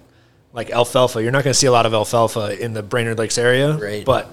like 0.52 0.70
alfalfa. 0.70 1.20
You're 1.22 1.32
not 1.32 1.42
going 1.42 1.54
to 1.54 1.58
see 1.58 1.66
a 1.66 1.72
lot 1.72 1.86
of 1.86 1.94
alfalfa 1.94 2.62
in 2.62 2.72
the 2.74 2.82
Brainerd 2.82 3.18
Lakes 3.18 3.38
area, 3.38 3.72
Right. 3.74 4.04
but 4.04 4.28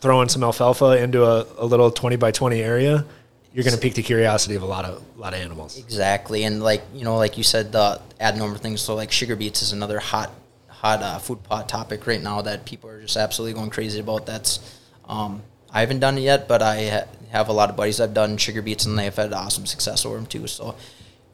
throwing 0.00 0.28
some 0.28 0.44
alfalfa 0.44 1.02
into 1.02 1.24
a, 1.24 1.46
a 1.58 1.64
little 1.64 1.90
20 1.90 2.16
by 2.16 2.30
20 2.30 2.60
area, 2.60 3.04
you're 3.52 3.64
going 3.64 3.74
to 3.74 3.80
pique 3.80 3.94
the 3.94 4.02
curiosity 4.02 4.54
of 4.54 4.62
a 4.62 4.66
lot 4.66 4.84
of 4.84 5.02
a 5.16 5.20
lot 5.20 5.34
of 5.34 5.40
animals. 5.40 5.78
Exactly, 5.78 6.44
and 6.44 6.62
like 6.62 6.82
you 6.94 7.04
know, 7.04 7.16
like 7.16 7.36
you 7.36 7.44
said, 7.44 7.72
the 7.72 8.00
abnormal 8.20 8.56
things. 8.56 8.80
So 8.80 8.94
like 8.94 9.12
sugar 9.12 9.36
beets 9.36 9.62
is 9.62 9.72
another 9.72 9.98
hot, 9.98 10.30
hot 10.68 11.02
uh, 11.02 11.18
food 11.18 11.42
plot 11.42 11.68
topic 11.68 12.06
right 12.06 12.22
now 12.22 12.42
that 12.42 12.64
people 12.64 12.88
are 12.88 13.00
just 13.00 13.16
absolutely 13.16 13.54
going 13.54 13.70
crazy 13.70 14.00
about. 14.00 14.26
That's 14.26 14.78
um, 15.06 15.42
I 15.70 15.80
haven't 15.80 16.00
done 16.00 16.18
it 16.18 16.22
yet, 16.22 16.48
but 16.48 16.62
I 16.62 16.88
ha- 16.88 17.08
have 17.30 17.48
a 17.48 17.52
lot 17.52 17.70
of 17.70 17.76
buddies 17.76 18.00
I've 18.00 18.14
done 18.14 18.36
sugar 18.36 18.62
beets, 18.62 18.86
and 18.86 18.98
they've 18.98 19.14
had 19.14 19.32
awesome 19.32 19.66
success 19.66 20.04
over 20.06 20.16
them 20.16 20.26
too. 20.26 20.46
So, 20.46 20.74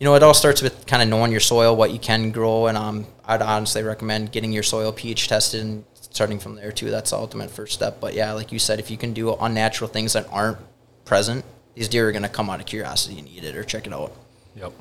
you 0.00 0.04
know, 0.04 0.14
it 0.14 0.22
all 0.22 0.34
starts 0.34 0.62
with 0.62 0.86
kind 0.86 1.02
of 1.02 1.08
knowing 1.08 1.30
your 1.30 1.40
soil, 1.40 1.76
what 1.76 1.92
you 1.92 1.98
can 1.98 2.30
grow, 2.30 2.66
and 2.66 2.76
um, 2.76 3.06
I'd 3.24 3.42
honestly 3.42 3.82
recommend 3.82 4.32
getting 4.32 4.52
your 4.52 4.62
soil 4.62 4.92
pH 4.92 5.28
tested 5.28 5.60
and 5.62 5.84
starting 5.92 6.38
from 6.38 6.56
there 6.56 6.72
too. 6.72 6.90
That's 6.90 7.10
the 7.10 7.16
ultimate 7.16 7.50
first 7.50 7.74
step. 7.74 8.00
But 8.00 8.14
yeah, 8.14 8.32
like 8.32 8.50
you 8.50 8.58
said, 8.58 8.80
if 8.80 8.90
you 8.90 8.96
can 8.96 9.12
do 9.12 9.34
unnatural 9.34 9.88
things 9.88 10.14
that 10.14 10.26
aren't 10.30 10.58
present, 11.04 11.44
these 11.78 11.88
deer 11.88 12.08
are 12.08 12.12
going 12.12 12.24
to 12.24 12.28
come 12.28 12.50
out 12.50 12.58
of 12.58 12.66
curiosity 12.66 13.20
and 13.20 13.28
eat 13.28 13.44
it 13.44 13.54
or 13.54 13.62
check 13.62 13.86
it 13.86 13.92
out. 13.92 14.12
Yep. 14.56 14.72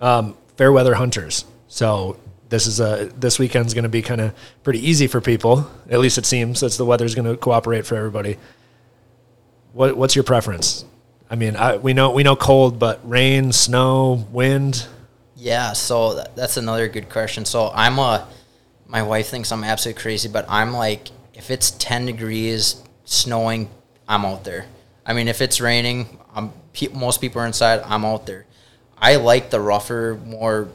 Um, 0.00 0.36
fair 0.56 0.70
weather 0.70 0.94
hunters. 0.94 1.44
So 1.66 2.16
this 2.48 2.68
is 2.68 2.78
a 2.78 3.10
this 3.18 3.36
weekend's 3.40 3.74
going 3.74 3.82
to 3.82 3.88
be 3.88 4.02
kind 4.02 4.20
of 4.20 4.32
pretty 4.62 4.86
easy 4.86 5.08
for 5.08 5.20
people. 5.20 5.68
At 5.90 5.98
least 5.98 6.16
it 6.16 6.26
seems. 6.26 6.60
That's 6.60 6.76
the 6.76 6.84
weather's 6.84 7.16
going 7.16 7.26
to 7.26 7.36
cooperate 7.36 7.86
for 7.86 7.96
everybody. 7.96 8.38
What 9.72 9.96
what's 9.96 10.14
your 10.14 10.22
preference? 10.22 10.84
I 11.28 11.34
mean, 11.34 11.56
I, 11.56 11.76
we 11.76 11.92
know 11.92 12.12
we 12.12 12.22
know 12.22 12.36
cold, 12.36 12.78
but 12.78 13.00
rain, 13.02 13.50
snow, 13.50 14.24
wind. 14.30 14.86
Yeah, 15.34 15.72
so 15.72 16.14
that, 16.14 16.36
that's 16.36 16.56
another 16.56 16.86
good 16.86 17.10
question. 17.10 17.44
So 17.44 17.72
I'm 17.74 17.98
a, 17.98 18.28
my 18.86 19.02
wife 19.02 19.26
thinks 19.26 19.50
I'm 19.50 19.64
absolutely 19.64 20.00
crazy, 20.00 20.28
but 20.28 20.46
I'm 20.48 20.72
like, 20.72 21.08
if 21.34 21.50
it's 21.50 21.72
10 21.72 22.06
degrees, 22.06 22.80
snowing, 23.04 23.68
I'm 24.08 24.24
out 24.24 24.44
there. 24.44 24.66
I 25.06 25.12
mean, 25.12 25.28
if 25.28 25.40
it's 25.40 25.60
raining, 25.60 26.18
I'm, 26.34 26.52
pe- 26.72 26.88
most 26.88 27.20
people 27.20 27.40
are 27.40 27.46
inside, 27.46 27.80
I'm 27.84 28.04
out 28.04 28.26
there. 28.26 28.44
I 28.98 29.16
like 29.16 29.50
the 29.50 29.60
rougher, 29.60 30.20
more 30.26 30.68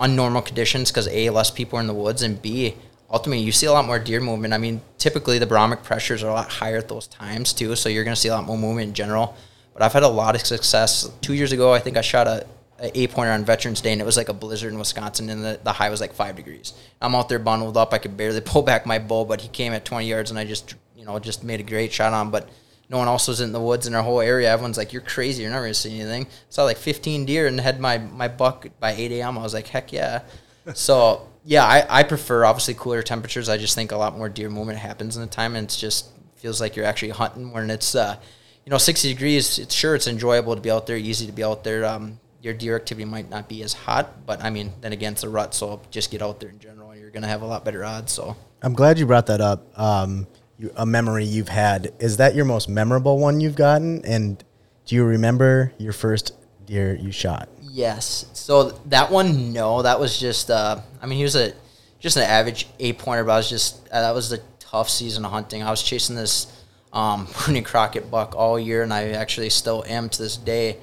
unnormal 0.00 0.44
conditions 0.44 0.90
because 0.90 1.06
A, 1.08 1.28
less 1.30 1.50
people 1.50 1.78
are 1.78 1.82
in 1.82 1.86
the 1.86 1.94
woods, 1.94 2.22
and 2.22 2.40
B, 2.40 2.76
ultimately, 3.10 3.44
you 3.44 3.52
see 3.52 3.66
a 3.66 3.72
lot 3.72 3.84
more 3.84 3.98
deer 3.98 4.20
movement. 4.20 4.54
I 4.54 4.58
mean, 4.58 4.80
typically 4.96 5.38
the 5.38 5.46
barometric 5.46 5.84
pressures 5.84 6.22
are 6.22 6.30
a 6.30 6.34
lot 6.34 6.48
higher 6.48 6.78
at 6.78 6.88
those 6.88 7.06
times 7.06 7.52
too, 7.52 7.76
so 7.76 7.88
you're 7.88 8.04
going 8.04 8.14
to 8.14 8.20
see 8.20 8.28
a 8.28 8.34
lot 8.34 8.44
more 8.44 8.56
movement 8.56 8.88
in 8.88 8.94
general. 8.94 9.36
But 9.74 9.82
I've 9.82 9.92
had 9.92 10.02
a 10.02 10.08
lot 10.08 10.34
of 10.34 10.40
success. 10.40 11.10
Two 11.20 11.34
years 11.34 11.52
ago, 11.52 11.72
I 11.72 11.78
think 11.78 11.96
I 11.96 12.00
shot 12.00 12.26
a, 12.26 12.46
a 12.78 12.98
eight 12.98 13.10
pointer 13.12 13.32
on 13.32 13.44
Veterans 13.44 13.80
Day, 13.80 13.92
and 13.92 14.00
it 14.00 14.04
was 14.04 14.16
like 14.16 14.28
a 14.28 14.32
blizzard 14.32 14.72
in 14.72 14.78
Wisconsin, 14.78 15.28
and 15.30 15.44
the, 15.44 15.60
the 15.62 15.72
high 15.72 15.90
was 15.90 16.00
like 16.00 16.12
five 16.14 16.36
degrees. 16.36 16.72
I'm 17.00 17.14
out 17.14 17.28
there 17.28 17.38
bundled 17.38 17.76
up. 17.76 17.92
I 17.92 17.98
could 17.98 18.16
barely 18.16 18.40
pull 18.44 18.62
back 18.62 18.86
my 18.86 18.98
bow, 18.98 19.24
but 19.24 19.40
he 19.40 19.48
came 19.48 19.72
at 19.72 19.84
20 19.84 20.06
yards, 20.06 20.30
and 20.30 20.38
I 20.38 20.44
just 20.44 20.74
you 20.96 21.04
know 21.04 21.18
just 21.18 21.44
made 21.44 21.60
a 21.60 21.64
great 21.64 21.92
shot 21.92 22.12
on. 22.12 22.30
But 22.30 22.48
no 22.90 22.98
one 22.98 23.08
else 23.08 23.28
was 23.28 23.40
in 23.40 23.52
the 23.52 23.60
woods 23.60 23.86
in 23.86 23.94
our 23.94 24.02
whole 24.02 24.20
area. 24.20 24.50
Everyone's 24.50 24.78
like, 24.78 24.92
"You're 24.92 25.02
crazy! 25.02 25.42
You're 25.42 25.50
never 25.50 25.64
gonna 25.64 25.74
see 25.74 26.00
anything." 26.00 26.26
Saw 26.48 26.64
like 26.64 26.78
15 26.78 27.26
deer 27.26 27.46
and 27.46 27.60
had 27.60 27.80
my 27.80 27.98
my 27.98 28.28
buck 28.28 28.66
by 28.80 28.92
8 28.92 29.12
a.m. 29.12 29.38
I 29.38 29.42
was 29.42 29.54
like, 29.54 29.66
"Heck 29.66 29.92
yeah!" 29.92 30.22
so 30.74 31.28
yeah, 31.44 31.64
I, 31.64 32.00
I 32.00 32.02
prefer 32.02 32.44
obviously 32.44 32.74
cooler 32.74 33.02
temperatures. 33.02 33.48
I 33.48 33.56
just 33.56 33.74
think 33.74 33.92
a 33.92 33.96
lot 33.96 34.16
more 34.16 34.28
deer 34.28 34.50
movement 34.50 34.78
happens 34.78 35.16
in 35.16 35.22
the 35.22 35.28
time, 35.28 35.56
and 35.56 35.64
it's 35.64 35.76
just 35.76 36.10
feels 36.36 36.60
like 36.60 36.76
you're 36.76 36.84
actually 36.84 37.10
hunting 37.10 37.52
when 37.52 37.70
it's 37.70 37.94
uh, 37.94 38.16
you 38.64 38.70
know 38.70 38.78
60 38.78 39.08
degrees. 39.12 39.58
It's 39.58 39.74
sure 39.74 39.94
it's 39.94 40.06
enjoyable 40.06 40.54
to 40.54 40.60
be 40.60 40.70
out 40.70 40.86
there, 40.86 40.96
easy 40.96 41.26
to 41.26 41.32
be 41.32 41.44
out 41.44 41.64
there. 41.64 41.84
Um, 41.84 42.20
your 42.40 42.54
deer 42.54 42.76
activity 42.76 43.04
might 43.04 43.28
not 43.28 43.48
be 43.48 43.62
as 43.62 43.72
hot, 43.72 44.26
but 44.26 44.42
I 44.42 44.50
mean, 44.50 44.72
then 44.80 44.92
again, 44.92 45.12
it's 45.12 45.24
a 45.24 45.28
rut, 45.28 45.54
so 45.54 45.80
just 45.90 46.10
get 46.10 46.22
out 46.22 46.38
there 46.40 46.50
in 46.50 46.58
general, 46.58 46.90
and 46.90 47.00
you're 47.00 47.10
gonna 47.10 47.28
have 47.28 47.42
a 47.42 47.46
lot 47.46 47.64
better 47.64 47.84
odds. 47.84 48.12
So 48.12 48.36
I'm 48.62 48.74
glad 48.74 48.98
you 48.98 49.06
brought 49.06 49.26
that 49.26 49.40
up. 49.40 49.78
Um, 49.78 50.26
you, 50.58 50.72
a 50.76 50.84
memory 50.84 51.24
you've 51.24 51.48
had. 51.48 51.92
Is 51.98 52.16
that 52.18 52.34
your 52.34 52.44
most 52.44 52.68
memorable 52.68 53.18
one 53.18 53.40
you've 53.40 53.56
gotten? 53.56 54.04
And 54.04 54.42
do 54.84 54.94
you 54.94 55.04
remember 55.04 55.72
your 55.78 55.92
first 55.92 56.34
deer 56.66 56.94
you 56.94 57.12
shot? 57.12 57.48
Yes. 57.62 58.26
So 58.32 58.70
that 58.86 59.10
one, 59.10 59.52
no, 59.52 59.82
that 59.82 60.00
was 60.00 60.18
just. 60.18 60.50
Uh, 60.50 60.80
I 61.00 61.06
mean, 61.06 61.18
he 61.18 61.24
was 61.24 61.36
a 61.36 61.52
just 62.00 62.16
an 62.16 62.24
average 62.24 62.68
eight 62.78 62.98
pointer, 62.98 63.24
but 63.24 63.32
I 63.32 63.36
was 63.36 63.48
just 63.48 63.88
uh, 63.88 64.00
that 64.00 64.14
was 64.14 64.30
the 64.30 64.42
tough 64.58 64.88
season 64.88 65.24
of 65.24 65.30
hunting. 65.30 65.62
I 65.62 65.70
was 65.70 65.82
chasing 65.82 66.16
this 66.16 66.46
um, 66.92 67.26
Crockett 67.64 68.10
buck 68.10 68.34
all 68.36 68.58
year, 68.58 68.82
and 68.82 68.92
I 68.92 69.10
actually 69.10 69.50
still 69.50 69.84
am 69.86 70.08
to 70.08 70.22
this 70.22 70.36
day. 70.36 70.78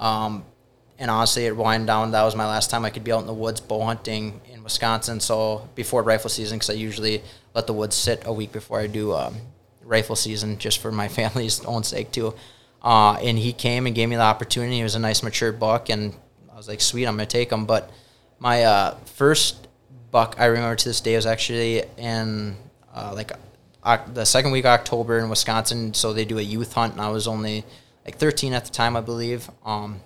Um, 0.00 0.44
and 0.98 1.10
honestly, 1.10 1.46
it 1.46 1.56
wind 1.56 1.86
down. 1.86 2.12
That 2.12 2.22
was 2.22 2.36
my 2.36 2.46
last 2.46 2.70
time 2.70 2.84
I 2.84 2.90
could 2.90 3.04
be 3.04 3.12
out 3.12 3.20
in 3.20 3.26
the 3.26 3.34
woods 3.34 3.60
bow 3.60 3.84
hunting 3.84 4.40
in 4.52 4.62
Wisconsin. 4.62 5.20
So 5.20 5.68
before 5.74 6.02
rifle 6.02 6.30
season, 6.30 6.58
because 6.58 6.70
I 6.70 6.74
usually 6.74 7.22
let 7.54 7.66
the 7.66 7.72
woods 7.72 7.96
sit 7.96 8.22
a 8.26 8.32
week 8.32 8.52
before 8.52 8.80
I 8.80 8.86
do 8.86 9.12
um, 9.12 9.36
rifle 9.82 10.16
season, 10.16 10.58
just 10.58 10.78
for 10.78 10.92
my 10.92 11.08
family's 11.20 11.64
own 11.64 11.84
sake 11.84 12.12
too. 12.12 12.34
Uh, 12.82 13.14
and 13.14 13.38
he 13.38 13.52
came 13.52 13.86
and 13.86 13.94
gave 13.94 14.08
me 14.08 14.16
the 14.16 14.22
opportunity. 14.22 14.76
He 14.76 14.82
was 14.82 14.94
a 14.94 14.98
nice 14.98 15.22
mature 15.22 15.52
buck, 15.52 15.88
and 15.88 16.14
I 16.52 16.56
was 16.56 16.68
like, 16.68 16.80
"Sweet, 16.80 17.06
I'm 17.06 17.14
gonna 17.14 17.26
take 17.26 17.50
him." 17.50 17.64
But 17.64 17.90
my 18.38 18.64
uh, 18.64 18.96
first 19.06 19.68
buck 20.10 20.36
I 20.38 20.46
remember 20.46 20.76
to 20.76 20.88
this 20.88 21.00
day 21.00 21.16
was 21.16 21.26
actually 21.26 21.82
in 21.96 22.56
uh, 22.94 23.12
like 23.14 23.32
the 24.14 24.24
second 24.24 24.52
week 24.52 24.64
of 24.64 24.70
October 24.70 25.18
in 25.18 25.28
Wisconsin. 25.28 25.94
So 25.94 26.12
they 26.12 26.24
do 26.24 26.38
a 26.38 26.42
youth 26.42 26.74
hunt, 26.74 26.92
and 26.92 27.00
I 27.00 27.08
was 27.08 27.26
only 27.26 27.64
like 28.04 28.16
13 28.16 28.52
at 28.52 28.64
the 28.64 28.70
time, 28.70 28.96
I 28.96 29.00
believe. 29.00 29.50
Um, 29.64 30.00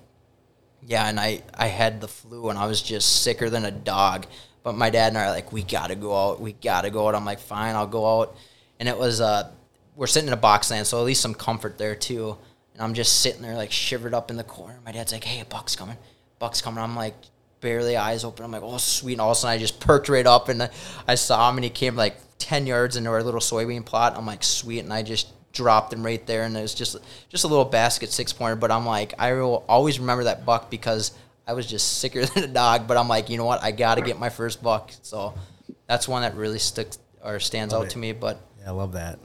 yeah, 0.86 1.08
and 1.08 1.18
I, 1.18 1.42
I 1.54 1.66
had 1.66 2.00
the 2.00 2.08
flu 2.08 2.48
and 2.48 2.58
I 2.58 2.66
was 2.66 2.80
just 2.80 3.22
sicker 3.22 3.50
than 3.50 3.64
a 3.64 3.70
dog. 3.70 4.26
But 4.68 4.76
my 4.76 4.90
dad 4.90 5.08
and 5.08 5.16
I 5.16 5.28
are 5.28 5.30
like, 5.30 5.50
we 5.50 5.62
gotta 5.62 5.94
go 5.94 6.14
out, 6.14 6.42
we 6.42 6.52
gotta 6.52 6.90
go 6.90 7.08
out. 7.08 7.14
I'm 7.14 7.24
like, 7.24 7.38
fine, 7.38 7.74
I'll 7.74 7.86
go 7.86 8.20
out. 8.20 8.36
And 8.78 8.86
it 8.86 8.98
was 8.98 9.18
uh, 9.18 9.50
we're 9.96 10.06
sitting 10.06 10.26
in 10.26 10.34
a 10.34 10.36
box 10.36 10.70
land, 10.70 10.86
so 10.86 10.98
at 10.98 11.06
least 11.06 11.22
some 11.22 11.32
comfort 11.32 11.78
there 11.78 11.94
too. 11.94 12.36
And 12.74 12.82
I'm 12.82 12.92
just 12.92 13.20
sitting 13.20 13.40
there 13.40 13.54
like 13.54 13.72
shivered 13.72 14.12
up 14.12 14.30
in 14.30 14.36
the 14.36 14.44
corner. 14.44 14.78
My 14.84 14.92
dad's 14.92 15.10
like, 15.10 15.24
hey, 15.24 15.40
a 15.40 15.46
buck's 15.46 15.74
coming, 15.74 15.96
buck's 16.38 16.60
coming. 16.60 16.84
I'm 16.84 16.94
like 16.94 17.14
barely 17.62 17.96
eyes 17.96 18.24
open. 18.24 18.44
I'm 18.44 18.52
like, 18.52 18.60
oh 18.62 18.76
sweet. 18.76 19.12
And 19.12 19.22
all 19.22 19.30
of 19.30 19.38
a 19.38 19.40
sudden 19.40 19.54
I 19.54 19.58
just 19.58 19.80
perked 19.80 20.10
right 20.10 20.26
up 20.26 20.50
and 20.50 20.68
I 21.06 21.14
saw 21.14 21.48
him 21.48 21.56
and 21.56 21.64
he 21.64 21.70
came 21.70 21.96
like 21.96 22.18
10 22.36 22.66
yards 22.66 22.96
into 22.96 23.08
our 23.08 23.22
little 23.22 23.40
soybean 23.40 23.86
plot. 23.86 24.18
I'm 24.18 24.26
like, 24.26 24.44
sweet. 24.44 24.80
And 24.80 24.92
I 24.92 25.02
just 25.02 25.28
dropped 25.54 25.94
him 25.94 26.04
right 26.04 26.24
there, 26.26 26.44
and 26.44 26.54
it 26.54 26.60
was 26.60 26.74
just 26.74 26.98
just 27.30 27.44
a 27.44 27.48
little 27.48 27.64
basket 27.64 28.10
six 28.12 28.34
pointer. 28.34 28.54
But 28.54 28.70
I'm 28.70 28.84
like, 28.84 29.14
I 29.18 29.32
will 29.32 29.64
always 29.66 29.98
remember 29.98 30.24
that 30.24 30.44
buck 30.44 30.70
because 30.70 31.12
I 31.48 31.54
was 31.54 31.66
just 31.66 31.98
sicker 31.98 32.24
than 32.34 32.44
a 32.44 32.46
dog. 32.46 32.86
But 32.86 32.98
I'm 32.98 33.08
like, 33.08 33.30
you 33.30 33.38
know 33.38 33.46
what? 33.46 33.62
I 33.62 33.72
got 33.72 33.96
to 33.96 34.02
get 34.02 34.18
my 34.18 34.28
first 34.28 34.62
buck. 34.62 34.92
So 35.02 35.34
that's 35.86 36.06
one 36.06 36.22
that 36.22 36.36
really 36.36 36.58
sticks 36.58 36.98
or 37.24 37.40
stands 37.40 37.72
Love 37.72 37.82
out 37.82 37.86
it. 37.86 37.90
to 37.90 37.98
me. 37.98 38.12
But 38.12 38.40
Yeah, 38.60 38.68
I 38.68 38.70
love 38.72 38.92
that. 38.92 39.18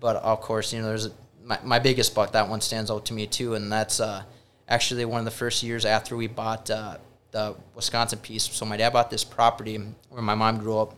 but 0.00 0.16
of 0.16 0.40
course, 0.40 0.72
you 0.72 0.80
know, 0.80 0.86
there's 0.86 1.06
a, 1.06 1.12
my, 1.44 1.58
my 1.64 1.78
biggest 1.78 2.14
buck. 2.14 2.32
That 2.32 2.48
one 2.48 2.60
stands 2.60 2.90
out 2.90 3.04
to 3.06 3.12
me 3.12 3.26
too, 3.26 3.54
and 3.54 3.70
that's 3.70 4.00
uh, 4.00 4.22
actually 4.68 5.04
one 5.04 5.18
of 5.18 5.24
the 5.24 5.30
first 5.30 5.62
years 5.62 5.84
after 5.84 6.16
we 6.16 6.26
bought 6.26 6.70
uh, 6.70 6.96
the 7.32 7.56
Wisconsin 7.74 8.20
piece. 8.20 8.44
So 8.44 8.64
my 8.64 8.76
dad 8.76 8.92
bought 8.92 9.10
this 9.10 9.24
property 9.24 9.78
where 10.08 10.22
my 10.22 10.34
mom 10.34 10.58
grew 10.58 10.78
up. 10.78 10.94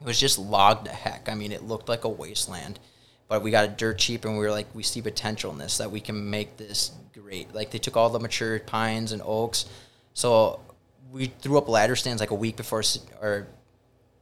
It 0.00 0.06
was 0.06 0.20
just 0.20 0.38
logged 0.38 0.86
to 0.86 0.92
heck. 0.92 1.28
I 1.28 1.34
mean, 1.34 1.52
it 1.52 1.62
looked 1.62 1.88
like 1.88 2.04
a 2.04 2.08
wasteland, 2.08 2.78
but 3.28 3.42
we 3.42 3.50
got 3.50 3.64
it 3.64 3.76
dirt 3.76 3.98
cheap, 3.98 4.24
and 4.24 4.34
we 4.34 4.44
were 4.44 4.50
like, 4.50 4.66
we 4.74 4.82
see 4.82 5.02
potential 5.02 5.50
in 5.52 5.58
this 5.58 5.78
that 5.78 5.90
we 5.90 6.00
can 6.00 6.30
make 6.30 6.56
this 6.56 6.92
great. 7.12 7.54
Like 7.54 7.70
they 7.70 7.78
took 7.78 7.96
all 7.96 8.08
the 8.10 8.20
mature 8.20 8.58
pines 8.60 9.12
and 9.12 9.20
oaks, 9.24 9.66
so 10.16 10.60
we 11.12 11.26
threw 11.26 11.58
up 11.58 11.68
ladder 11.68 11.94
stands 11.94 12.20
like 12.20 12.30
a 12.30 12.34
week 12.34 12.56
before, 12.56 12.82
or 13.20 13.48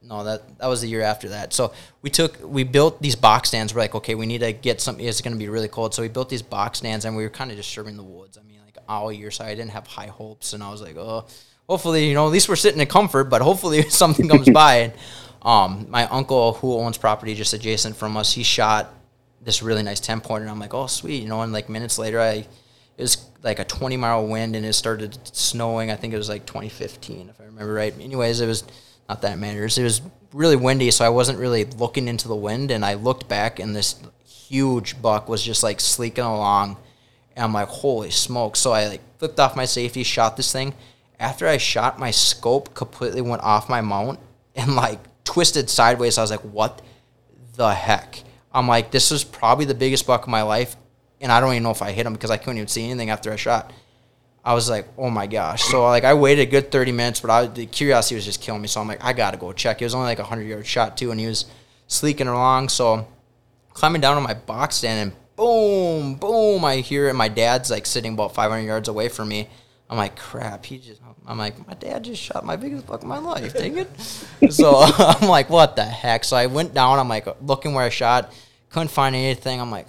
no, 0.03 0.25
that 0.25 0.59
that 0.59 0.67
was 0.67 0.81
the 0.81 0.89
year 0.89 1.01
after 1.01 1.29
that. 1.29 1.53
So 1.53 1.71
we 2.01 2.09
took 2.09 2.37
we 2.43 2.65
built 2.65 3.01
these 3.01 3.15
box 3.15 3.47
stands. 3.47 3.73
We're 3.73 3.79
like, 3.79 3.95
okay, 3.95 4.13
we 4.13 4.25
need 4.25 4.41
to 4.41 4.51
get 4.51 4.81
something. 4.81 5.05
It's 5.05 5.21
going 5.21 5.33
to 5.33 5.39
be 5.39 5.47
really 5.47 5.69
cold, 5.69 5.93
so 5.93 6.01
we 6.01 6.09
built 6.09 6.27
these 6.27 6.41
box 6.41 6.79
stands, 6.79 7.05
and 7.05 7.15
we 7.15 7.23
were 7.23 7.29
kind 7.29 7.49
of 7.49 7.55
disturbing 7.55 7.95
the 7.95 8.03
woods. 8.03 8.37
I 8.37 8.43
mean, 8.43 8.59
like 8.65 8.77
all 8.89 9.09
year, 9.09 9.31
so 9.31 9.45
I 9.45 9.55
didn't 9.55 9.71
have 9.71 9.87
high 9.87 10.07
hopes, 10.07 10.51
and 10.51 10.61
I 10.61 10.69
was 10.69 10.81
like, 10.81 10.97
oh, 10.97 11.27
hopefully, 11.69 12.09
you 12.09 12.13
know, 12.13 12.25
at 12.25 12.33
least 12.33 12.49
we're 12.49 12.57
sitting 12.57 12.81
in 12.81 12.87
comfort, 12.87 13.29
but 13.29 13.41
hopefully 13.41 13.81
something 13.89 14.27
comes 14.27 14.49
by. 14.49 14.75
And 14.75 14.93
um, 15.43 15.87
my 15.89 16.07
uncle, 16.07 16.55
who 16.55 16.73
owns 16.73 16.97
property 16.97 17.35
just 17.35 17.53
adjacent 17.53 17.95
from 17.95 18.17
us, 18.17 18.33
he 18.33 18.43
shot 18.43 18.93
this 19.41 19.63
really 19.63 19.81
nice 19.81 20.01
ten 20.01 20.19
pointer. 20.19 20.43
And 20.43 20.51
I'm 20.51 20.59
like, 20.59 20.73
oh, 20.73 20.87
sweet, 20.87 21.23
you 21.23 21.29
know. 21.29 21.41
And 21.41 21.53
like 21.53 21.69
minutes 21.69 21.97
later, 21.97 22.19
I 22.19 22.47
it 22.97 23.01
was 23.01 23.29
like 23.43 23.59
a 23.59 23.65
20 23.65 23.97
mile 23.97 24.25
wind, 24.25 24.55
and 24.55 24.65
it 24.65 24.73
started 24.73 25.17
snowing. 25.35 25.91
I 25.91 25.95
think 25.95 26.13
it 26.13 26.17
was 26.17 26.29
like 26.29 26.45
2015, 26.45 27.29
if 27.29 27.39
I 27.39 27.45
remember 27.45 27.73
right. 27.73 27.93
Anyways, 27.99 28.41
it 28.41 28.47
was 28.47 28.63
not 29.07 29.21
that 29.21 29.37
matters. 29.37 29.77
It 29.77 29.83
was 29.83 30.01
really 30.33 30.55
windy, 30.55 30.91
so 30.91 31.05
I 31.05 31.09
wasn't 31.09 31.39
really 31.39 31.65
looking 31.65 32.07
into 32.07 32.27
the 32.27 32.35
wind, 32.35 32.71
and 32.71 32.85
I 32.85 32.95
looked 32.95 33.27
back, 33.27 33.59
and 33.59 33.75
this 33.75 33.99
huge 34.25 35.01
buck 35.01 35.27
was 35.27 35.43
just 35.43 35.63
like 35.63 35.79
sleeking 35.79 36.23
along, 36.23 36.77
and 37.35 37.43
I'm 37.43 37.53
like, 37.53 37.67
holy 37.67 38.11
smoke! 38.11 38.55
So 38.55 38.71
I 38.71 38.87
like 38.87 39.01
flipped 39.19 39.39
off 39.39 39.55
my 39.55 39.65
safety, 39.65 40.03
shot 40.03 40.37
this 40.37 40.51
thing. 40.51 40.73
After 41.19 41.47
I 41.47 41.57
shot, 41.57 41.99
my 41.99 42.11
scope 42.11 42.73
completely 42.73 43.21
went 43.21 43.41
off 43.41 43.69
my 43.69 43.81
mount 43.81 44.19
and 44.55 44.75
like 44.75 44.99
twisted 45.23 45.69
sideways. 45.69 46.17
I 46.17 46.21
was 46.21 46.31
like, 46.31 46.41
what 46.41 46.81
the 47.55 47.73
heck? 47.73 48.23
I'm 48.53 48.67
like, 48.67 48.91
this 48.91 49.11
is 49.11 49.23
probably 49.23 49.65
the 49.65 49.73
biggest 49.73 50.07
buck 50.07 50.23
of 50.23 50.29
my 50.29 50.41
life, 50.41 50.75
and 51.21 51.31
I 51.31 51.39
don't 51.39 51.51
even 51.51 51.63
know 51.63 51.71
if 51.71 51.81
I 51.81 51.91
hit 51.91 52.05
him 52.05 52.13
because 52.13 52.31
I 52.31 52.37
couldn't 52.37 52.57
even 52.57 52.67
see 52.67 52.85
anything 52.85 53.09
after 53.09 53.31
I 53.31 53.35
shot. 53.35 53.71
I 54.43 54.53
was 54.53 54.69
like, 54.69 54.87
oh 54.97 55.09
my 55.09 55.25
gosh. 55.25 55.63
So 55.63 55.83
like 55.83 56.03
I 56.03 56.13
waited 56.13 56.47
a 56.47 56.51
good 56.51 56.71
30 56.71 56.91
minutes, 56.91 57.19
but 57.19 57.31
I, 57.31 57.47
the 57.47 57.65
curiosity 57.65 58.15
was 58.15 58.25
just 58.25 58.41
killing 58.41 58.61
me. 58.61 58.67
So 58.67 58.79
I'm 58.79 58.87
like, 58.87 59.03
I 59.03 59.11
gotta 59.13 59.37
go 59.37 59.51
check. 59.53 59.81
It 59.81 59.85
was 59.85 59.95
only 59.95 60.05
like 60.05 60.19
a 60.19 60.23
100 60.23 60.43
yard 60.43 60.67
shot 60.67 60.97
too, 60.97 61.11
and 61.11 61.19
he 61.19 61.25
was 61.25 61.45
sleeking 61.87 62.27
along. 62.27 62.69
So 62.69 63.07
climbing 63.73 64.01
down 64.01 64.17
on 64.17 64.23
my 64.23 64.35
box 64.35 64.75
stand 64.75 65.09
and 65.11 65.19
boom, 65.35 66.15
boom, 66.15 66.63
I 66.63 66.77
hear 66.77 67.09
it. 67.09 67.15
My 67.15 67.27
dad's 67.27 67.71
like 67.71 67.87
sitting 67.87 68.13
about 68.13 68.35
500 68.35 68.61
yards 68.61 68.87
away 68.87 69.09
from 69.09 69.29
me. 69.29 69.49
I'm 69.89 69.97
like, 69.97 70.15
crap. 70.15 70.65
He 70.65 70.77
just. 70.77 71.01
I'm 71.27 71.39
like, 71.39 71.67
my 71.67 71.73
dad 71.73 72.03
just 72.03 72.21
shot 72.21 72.45
my 72.45 72.55
biggest 72.55 72.85
buck 72.85 73.01
of 73.01 73.07
my 73.07 73.17
life. 73.17 73.53
Dang 73.53 73.79
it. 73.79 73.99
so 74.51 74.75
I'm 74.97 75.27
like, 75.27 75.49
what 75.49 75.75
the 75.75 75.83
heck? 75.83 76.23
So 76.23 76.37
I 76.37 76.45
went 76.45 76.75
down. 76.75 76.99
I'm 76.99 77.09
like 77.09 77.27
looking 77.41 77.73
where 77.73 77.83
I 77.83 77.89
shot, 77.89 78.31
couldn't 78.69 78.89
find 78.89 79.15
anything. 79.15 79.59
I'm 79.59 79.71
like, 79.71 79.87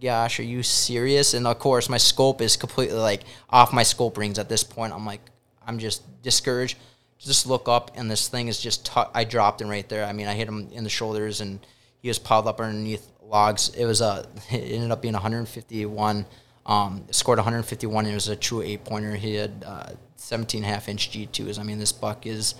gosh, 0.00 0.40
are 0.40 0.44
you 0.44 0.62
serious? 0.62 1.34
And 1.34 1.46
of 1.46 1.58
course, 1.58 1.88
my 1.88 1.98
scope 1.98 2.40
is 2.40 2.56
completely 2.56 2.98
like 2.98 3.22
off 3.50 3.72
my 3.72 3.82
scope 3.82 4.16
rings 4.16 4.38
at 4.38 4.48
this 4.48 4.62
point. 4.62 4.92
I'm 4.92 5.06
like, 5.06 5.20
I'm 5.66 5.78
just 5.78 6.22
discouraged. 6.22 6.78
Just 7.18 7.46
look 7.46 7.68
up, 7.68 7.90
and 7.96 8.08
this 8.10 8.28
thing 8.28 8.46
is 8.48 8.60
just. 8.60 8.86
tu- 8.86 9.10
I 9.12 9.24
dropped 9.24 9.60
him 9.60 9.68
right 9.68 9.88
there. 9.88 10.04
I 10.04 10.12
mean, 10.12 10.28
I 10.28 10.34
hit 10.34 10.46
him 10.46 10.68
in 10.72 10.84
the 10.84 10.90
shoulders, 10.90 11.40
and 11.40 11.58
he 12.00 12.08
was 12.08 12.18
piled 12.18 12.46
up 12.46 12.60
underneath 12.60 13.10
logs. 13.22 13.70
It 13.76 13.84
was 13.84 14.00
a. 14.00 14.26
It 14.50 14.72
ended 14.72 14.92
up 14.92 15.02
being 15.02 15.14
151. 15.14 16.26
Um, 16.64 17.04
scored 17.10 17.38
151. 17.38 18.04
And 18.04 18.12
it 18.12 18.14
was 18.14 18.28
a 18.28 18.36
true 18.36 18.62
eight 18.62 18.84
pointer. 18.84 19.16
He 19.16 19.34
had 19.34 19.64
uh, 19.66 19.90
17 20.16 20.62
half 20.62 20.88
inch 20.88 21.10
G2s. 21.10 21.58
I 21.58 21.62
mean, 21.64 21.78
this 21.78 21.92
buck 21.92 22.26
is 22.26 22.54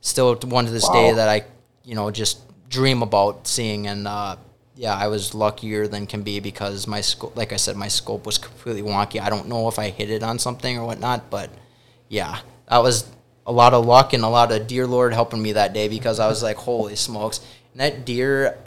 still 0.00 0.34
one 0.36 0.66
to 0.66 0.70
this 0.70 0.88
day 0.88 1.12
that 1.12 1.28
I, 1.28 1.44
you 1.82 1.94
know, 1.94 2.10
just 2.10 2.40
dream 2.68 3.02
about 3.02 3.46
seeing. 3.46 3.86
And 3.86 4.06
uh, 4.06 4.36
yeah, 4.76 4.94
I 4.94 5.06
was 5.06 5.34
luckier 5.34 5.86
than 5.86 6.06
can 6.06 6.22
be 6.22 6.40
because 6.40 6.86
my 6.86 7.00
scope, 7.00 7.36
like 7.36 7.52
I 7.52 7.56
said, 7.56 7.76
my 7.76 7.88
scope 7.88 8.26
was 8.26 8.38
completely 8.38 8.82
wonky. 8.82 9.20
I 9.20 9.30
don't 9.30 9.48
know 9.48 9.68
if 9.68 9.78
I 9.78 9.90
hit 9.90 10.10
it 10.10 10.22
on 10.22 10.38
something 10.38 10.78
or 10.78 10.86
whatnot, 10.86 11.30
but 11.30 11.50
yeah, 12.08 12.38
that 12.68 12.78
was 12.78 13.08
a 13.46 13.52
lot 13.52 13.74
of 13.74 13.86
luck 13.86 14.12
and 14.12 14.24
a 14.24 14.28
lot 14.28 14.50
of 14.50 14.66
dear 14.66 14.86
Lord 14.86 15.12
helping 15.12 15.42
me 15.42 15.52
that 15.52 15.72
day 15.72 15.88
because 15.88 16.18
I 16.18 16.26
was 16.26 16.42
like, 16.42 16.56
holy 16.56 16.96
smokes. 16.96 17.40
And 17.72 17.80
that 17.80 18.04
deer, 18.04 18.58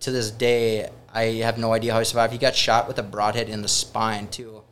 to 0.00 0.10
this 0.10 0.30
day, 0.30 0.90
I 1.12 1.22
have 1.44 1.56
no 1.56 1.72
idea 1.72 1.92
how 1.92 2.00
he 2.00 2.04
survived. 2.04 2.32
He 2.32 2.38
got 2.38 2.54
shot 2.54 2.86
with 2.86 2.98
a 2.98 3.02
broadhead 3.02 3.48
in 3.48 3.62
the 3.62 3.68
spine 3.68 4.28
too, 4.28 4.62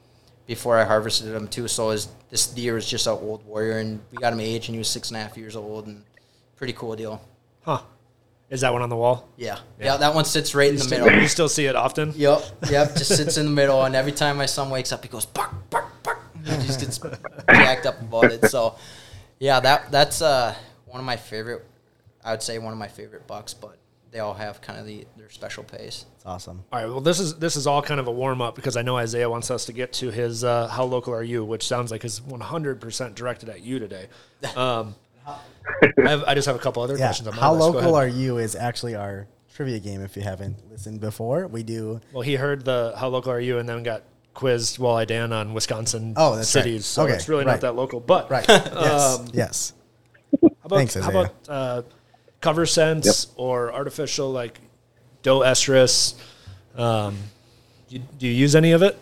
before 0.47 0.79
I 0.79 0.85
harvested 0.85 1.35
him 1.35 1.49
too. 1.49 1.69
So 1.69 1.91
his, 1.91 2.09
this 2.29 2.47
deer 2.49 2.75
was 2.75 2.89
just 2.89 3.07
an 3.07 3.13
old 3.13 3.47
warrior, 3.47 3.79
and 3.79 4.01
we 4.11 4.19
got 4.19 4.33
him 4.33 4.41
aged, 4.41 4.69
and 4.69 4.75
he 4.75 4.79
was 4.79 4.89
six 4.89 5.09
and 5.11 5.17
a 5.17 5.21
half 5.21 5.39
years 5.39 5.57
old, 5.57 5.87
and 5.87 6.03
pretty 6.57 6.73
cool 6.73 6.97
deal. 6.97 7.23
Huh. 7.63 7.83
Is 8.53 8.61
that 8.61 8.73
one 8.73 8.83
on 8.83 8.91
the 8.91 8.97
wall? 8.97 9.27
Yeah, 9.39 9.59
yeah, 9.81 9.97
that 9.97 10.15
one 10.15 10.27
sits 10.27 10.55
right 10.55 10.69
in 10.69 10.77
the 10.77 10.83
Still- 10.83 11.07
middle. 11.07 11.21
You 11.23 11.27
still 11.27 11.49
see 11.49 11.65
it 11.65 11.75
often? 11.75 12.13
Yep, 12.15 12.43
yep, 12.71 12.95
just 12.95 13.17
sits 13.17 13.39
in 13.39 13.47
the 13.47 13.51
middle, 13.51 13.83
and 13.83 13.97
every 13.97 14.13
time 14.13 14.37
my 14.37 14.45
son 14.45 14.69
wakes 14.69 14.93
up, 14.93 15.03
he 15.03 15.09
goes 15.09 15.25
bark, 15.25 15.53
bark, 15.71 15.87
bark. 16.03 16.19
He 16.45 16.51
just 16.67 16.79
gets 16.81 16.99
jacked 17.49 17.87
up 17.87 17.99
about 18.03 18.25
it. 18.31 18.45
So, 18.51 18.77
yeah, 19.39 19.59
that 19.61 19.91
that's 19.91 20.21
uh, 20.21 20.55
one 20.85 21.01
of 21.01 21.07
my 21.07 21.17
favorite. 21.17 21.65
I 22.23 22.33
would 22.33 22.43
say 22.43 22.59
one 22.59 22.75
of 22.75 22.79
my 22.79 22.89
favorite 22.89 23.27
bucks, 23.27 23.55
but 23.55 23.79
they 24.11 24.19
all 24.19 24.35
have 24.35 24.61
kind 24.61 24.79
of 24.79 24.85
the 24.85 25.07
their 25.17 25.31
special 25.31 25.65
pace. 25.65 26.05
It's 26.17 26.27
awesome. 26.27 26.63
All 26.71 26.79
right. 26.79 26.89
Well, 26.89 27.01
this 27.01 27.21
is 27.21 27.37
this 27.37 27.57
is 27.57 27.67
all 27.67 27.81
kind 27.81 27.99
of 28.01 28.07
a 28.07 28.13
warm 28.13 28.43
up 28.43 28.55
because 28.55 28.77
I 28.77 28.83
know 28.83 28.99
Isaiah 28.99 29.31
wants 29.31 29.51
us 29.51 29.65
to 29.65 29.73
get 29.73 29.95
to 29.95 30.11
his 30.11 30.45
uh, 30.45 30.69
"How 30.69 30.85
local 30.85 31.15
are 31.15 31.23
you?" 31.23 31.43
which 31.43 31.67
sounds 31.67 31.91
like 31.91 32.05
is 32.05 32.21
100 32.21 32.81
percent 32.83 33.15
directed 33.15 33.49
at 33.49 33.63
you 33.63 33.79
today. 33.79 34.09
Um, 34.57 34.95
I, 35.27 36.11
have, 36.11 36.25
I 36.27 36.35
just 36.35 36.47
have 36.47 36.57
a 36.57 36.59
couple 36.59 36.83
other 36.83 36.97
Yeah. 36.97 37.07
questions. 37.07 37.29
On 37.29 37.35
my 37.37 37.41
How 37.41 37.53
list. 37.55 37.75
Local 37.75 37.95
are 37.95 38.07
you 38.09 38.39
is 38.39 38.55
actually 38.57 38.95
our 38.95 39.27
trivia 39.55 39.79
game. 39.79 40.01
If 40.03 40.17
you 40.17 40.23
haven't 40.23 40.57
listened 40.71 41.01
before, 41.01 41.47
we 41.47 41.63
do. 41.63 42.01
Well, 42.13 42.23
he 42.23 42.35
heard 42.37 42.65
the 42.65 42.95
"How 42.97 43.09
local 43.09 43.33
are 43.33 43.41
you?" 43.41 43.59
and 43.59 43.69
then 43.69 43.83
got 43.83 44.03
quizzed 44.35 44.79
Walleye 44.79 45.07
Dan 45.07 45.33
on 45.33 45.53
Wisconsin 45.55 46.15
Oh, 46.17 46.37
that's 46.37 46.55
right. 46.55 46.63
cities. 46.65 46.87
So 46.87 47.03
Okay, 47.05 47.13
it's 47.15 47.29
really 47.29 47.45
right. 47.45 47.53
not 47.53 47.61
that 47.63 47.77
local. 47.77 48.01
But 48.01 48.31
Right. 48.31 48.47
Yes. 48.49 49.19
Um, 49.19 49.29
yes. 49.33 49.73
How 50.41 50.49
about, 50.65 50.77
Thanks, 50.79 50.95
how 50.95 51.11
about 51.11 51.35
uh, 51.49 51.83
cover 52.41 52.65
sense 52.65 53.27
or 53.37 53.73
artificial 53.75 54.33
like 54.33 54.59
doe 55.23 55.41
estrus? 55.41 56.15
Um, 56.75 57.19
you, 57.91 57.99
do 58.19 58.27
you 58.27 58.33
use 58.33 58.57
any 58.57 58.73
of 58.73 58.83
it? 58.83 58.99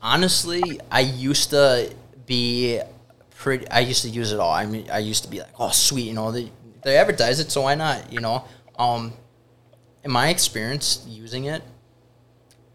Honestly, 0.00 0.80
I 0.90 1.00
used 1.00 1.50
to 1.50 1.92
be 2.26 2.80
pretty. 3.38 3.68
I 3.70 3.80
used 3.80 4.02
to 4.02 4.08
use 4.08 4.32
it 4.32 4.40
all. 4.40 4.52
I 4.52 4.66
mean, 4.66 4.88
I 4.90 4.98
used 4.98 5.24
to 5.24 5.30
be 5.30 5.40
like, 5.40 5.52
"Oh, 5.58 5.70
sweet," 5.70 6.06
you 6.06 6.14
know. 6.14 6.32
They 6.32 6.50
they 6.82 6.96
advertise 6.96 7.40
it, 7.40 7.50
so 7.50 7.62
why 7.62 7.74
not? 7.74 8.12
You 8.12 8.20
know. 8.20 8.44
Um, 8.78 9.12
in 10.04 10.10
my 10.10 10.28
experience 10.28 11.04
using 11.08 11.44
it, 11.44 11.62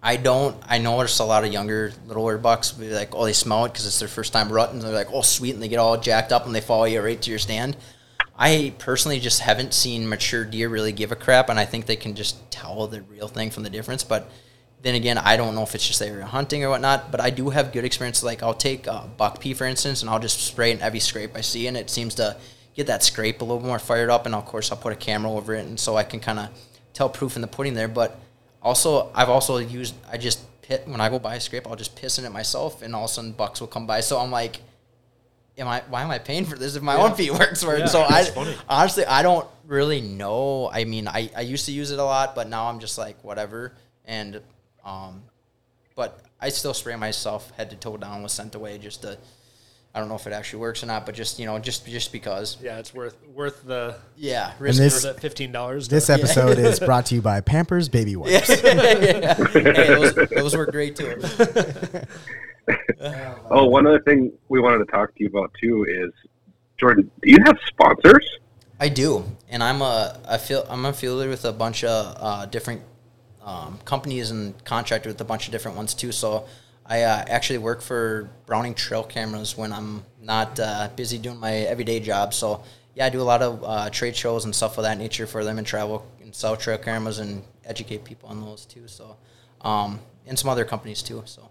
I 0.03 0.17
don't. 0.17 0.55
I 0.67 0.77
notice 0.77 1.19
a 1.19 1.25
lot 1.25 1.43
of 1.43 1.53
younger 1.53 1.93
littler 2.07 2.37
bucks 2.37 2.71
be 2.71 2.89
like, 2.89 3.13
"Oh, 3.13 3.25
they 3.25 3.33
smell 3.33 3.65
it 3.65 3.73
because 3.73 3.85
it's 3.85 3.99
their 3.99 4.07
first 4.07 4.33
time 4.33 4.51
rutting." 4.51 4.79
They're 4.79 4.91
like, 4.91 5.11
"Oh, 5.11 5.21
sweet," 5.21 5.53
and 5.53 5.61
they 5.61 5.67
get 5.67 5.79
all 5.79 5.97
jacked 5.97 6.31
up 6.31 6.45
and 6.45 6.55
they 6.55 6.61
follow 6.61 6.85
you 6.85 7.01
right 7.01 7.21
to 7.21 7.29
your 7.29 7.39
stand. 7.39 7.77
I 8.37 8.73
personally 8.79 9.19
just 9.19 9.41
haven't 9.41 9.73
seen 9.73 10.09
mature 10.09 10.43
deer 10.43 10.67
really 10.67 10.91
give 10.91 11.11
a 11.11 11.15
crap, 11.15 11.49
and 11.49 11.59
I 11.59 11.65
think 11.65 11.85
they 11.85 11.95
can 11.95 12.15
just 12.15 12.49
tell 12.49 12.87
the 12.87 13.01
real 13.03 13.27
thing 13.27 13.51
from 13.51 13.63
the 13.63 13.69
difference. 13.69 14.03
But 14.03 14.29
then 14.81 14.95
again, 14.95 15.17
I 15.17 15.37
don't 15.37 15.53
know 15.53 15.63
if 15.63 15.75
it's 15.75 15.87
just 15.87 16.01
area 16.01 16.25
hunting 16.25 16.63
or 16.63 16.69
whatnot. 16.69 17.11
But 17.11 17.21
I 17.21 17.29
do 17.29 17.49
have 17.49 17.71
good 17.71 17.85
experience. 17.85 18.23
Like 18.23 18.41
I'll 18.41 18.53
take 18.53 18.87
uh, 18.87 19.05
buck 19.17 19.39
pea 19.39 19.53
for 19.53 19.65
instance, 19.65 20.01
and 20.01 20.09
I'll 20.09 20.19
just 20.19 20.41
spray 20.41 20.71
in 20.71 20.81
every 20.81 20.99
scrape 20.99 21.35
I 21.35 21.41
see, 21.41 21.67
and 21.67 21.77
it 21.77 21.89
seems 21.89 22.15
to 22.15 22.37
get 22.75 22.87
that 22.87 23.03
scrape 23.03 23.41
a 23.41 23.45
little 23.45 23.61
more 23.61 23.79
fired 23.79 24.09
up. 24.09 24.25
And 24.25 24.33
of 24.33 24.45
course, 24.45 24.71
I'll 24.71 24.77
put 24.77 24.93
a 24.93 24.95
camera 24.95 25.31
over 25.31 25.53
it, 25.53 25.65
and 25.67 25.79
so 25.79 25.97
I 25.97 26.03
can 26.03 26.19
kind 26.19 26.39
of 26.39 26.49
tell 26.93 27.09
proof 27.09 27.35
in 27.35 27.41
the 27.41 27.47
pudding 27.47 27.73
there. 27.73 27.87
But 27.87 28.19
also, 28.61 29.11
I've 29.13 29.29
also 29.29 29.57
used 29.57 29.95
I 30.11 30.17
just 30.17 30.39
pit 30.61 30.83
when 30.87 31.01
I 31.01 31.09
go 31.09 31.19
buy 31.19 31.35
a 31.35 31.39
scrape, 31.39 31.67
I'll 31.67 31.75
just 31.75 31.95
piss 31.95 32.17
in 32.17 32.25
it 32.25 32.31
myself, 32.31 32.81
and 32.81 32.95
all 32.95 33.05
of 33.05 33.11
a 33.11 33.13
sudden 33.13 33.33
bucks 33.33 33.59
will 33.59 33.67
come 33.67 33.85
by. 33.85 34.01
So 34.01 34.17
I'm 34.19 34.31
like, 34.31 34.61
am 35.57 35.67
I? 35.67 35.83
Why 35.89 36.01
am 36.01 36.09
I 36.09 36.17
paying 36.17 36.45
for 36.45 36.57
this 36.57 36.75
if 36.75 36.81
my 36.81 36.95
own 36.95 37.13
feet 37.13 37.31
works 37.31 37.63
for 37.63 37.75
it? 37.75 37.81
Yeah, 37.81 37.85
so 37.85 38.01
I 38.01 38.23
funny. 38.23 38.55
honestly 38.67 39.05
I 39.05 39.21
don't 39.21 39.47
really 39.67 40.01
know. 40.01 40.71
I 40.73 40.85
mean, 40.85 41.07
I 41.07 41.29
I 41.35 41.41
used 41.41 41.67
to 41.67 41.71
use 41.71 41.91
it 41.91 41.99
a 41.99 42.03
lot, 42.03 42.33
but 42.33 42.49
now 42.49 42.67
I'm 42.67 42.79
just 42.79 42.97
like 42.97 43.23
whatever. 43.23 43.73
And 44.05 44.41
um, 44.85 45.23
but 45.95 46.19
I 46.39 46.49
still 46.49 46.73
spray 46.73 46.95
myself 46.95 47.51
head 47.57 47.69
to 47.71 47.75
toe 47.75 47.97
down 47.97 48.23
with 48.23 48.31
scent 48.31 48.55
away 48.55 48.77
just 48.77 49.01
to. 49.03 49.17
I 49.93 49.99
don't 49.99 50.07
know 50.07 50.15
if 50.15 50.25
it 50.25 50.31
actually 50.31 50.59
works 50.61 50.81
or 50.83 50.85
not, 50.85 51.05
but 51.05 51.15
just 51.15 51.37
you 51.37 51.45
know, 51.45 51.59
just 51.59 51.85
just 51.85 52.13
because. 52.13 52.57
Yeah, 52.63 52.77
it's 52.79 52.93
worth 52.93 53.17
worth 53.35 53.65
the 53.65 53.97
Yeah, 54.15 54.53
risk 54.57 54.79
this- 54.79 55.03
the 55.03 55.13
fifteen 55.15 55.51
dollars. 55.51 55.89
This 55.89 56.09
episode 56.09 56.57
is 56.59 56.79
brought 56.87 57.07
to 57.07 57.15
you 57.15 57.21
by 57.21 57.41
Pampers 57.41 57.89
Baby 57.89 58.15
Wipes. 58.15 58.49
yeah. 58.63 59.33
hey, 59.49 59.87
those, 59.87 60.15
those 60.29 60.55
work 60.55 60.71
great 60.71 60.95
too. 60.95 61.21
Oh, 63.49 63.65
one 63.65 63.85
other 63.87 63.99
thing 64.01 64.31
we 64.47 64.61
wanted 64.61 64.77
to 64.85 64.91
talk 64.91 65.13
to 65.15 65.23
you 65.23 65.27
about 65.27 65.51
too 65.59 65.85
is 65.89 66.11
Jordan. 66.77 67.09
Do 67.21 67.29
you 67.29 67.37
have 67.45 67.57
sponsors? 67.67 68.25
I 68.79 68.87
do, 68.87 69.25
and 69.49 69.61
I'm 69.63 69.81
a 69.81 70.17
I 70.27 70.37
feel 70.37 70.65
I'm 70.69 70.85
affiliated 70.85 71.31
with 71.31 71.43
a 71.45 71.51
bunch 71.51 71.83
of 71.83 72.15
uh, 72.19 72.45
different 72.45 72.81
um, 73.51 73.79
companies 73.85 74.31
and 74.31 74.63
contracted 74.63 75.11
with 75.11 75.21
a 75.21 75.25
bunch 75.25 75.47
of 75.47 75.51
different 75.51 75.77
ones 75.77 75.93
too. 75.93 76.11
So 76.11 76.45
I 76.85 77.03
uh, 77.03 77.25
actually 77.27 77.59
work 77.59 77.81
for 77.81 78.29
Browning 78.45 78.73
Trail 78.73 79.03
Cameras 79.03 79.57
when 79.57 79.73
I'm 79.73 80.03
not 80.21 80.59
uh, 80.59 80.89
busy 80.95 81.17
doing 81.17 81.39
my 81.39 81.53
everyday 81.53 81.99
job. 81.99 82.33
So 82.33 82.63
yeah, 82.95 83.05
I 83.05 83.09
do 83.09 83.21
a 83.21 83.23
lot 83.23 83.41
of 83.41 83.63
uh, 83.63 83.89
trade 83.89 84.15
shows 84.15 84.45
and 84.45 84.55
stuff 84.55 84.77
of 84.77 84.83
that 84.83 84.97
nature 84.97 85.27
for 85.27 85.43
them 85.43 85.57
and 85.57 85.67
travel 85.67 86.05
and 86.21 86.33
sell 86.33 86.55
trail 86.55 86.77
cameras 86.77 87.19
and 87.19 87.43
educate 87.65 88.03
people 88.03 88.29
on 88.29 88.41
those 88.41 88.65
too. 88.65 88.87
So 88.87 89.17
um, 89.61 89.99
and 90.25 90.37
some 90.37 90.49
other 90.49 90.65
companies 90.65 91.01
too. 91.03 91.23
So. 91.25 91.49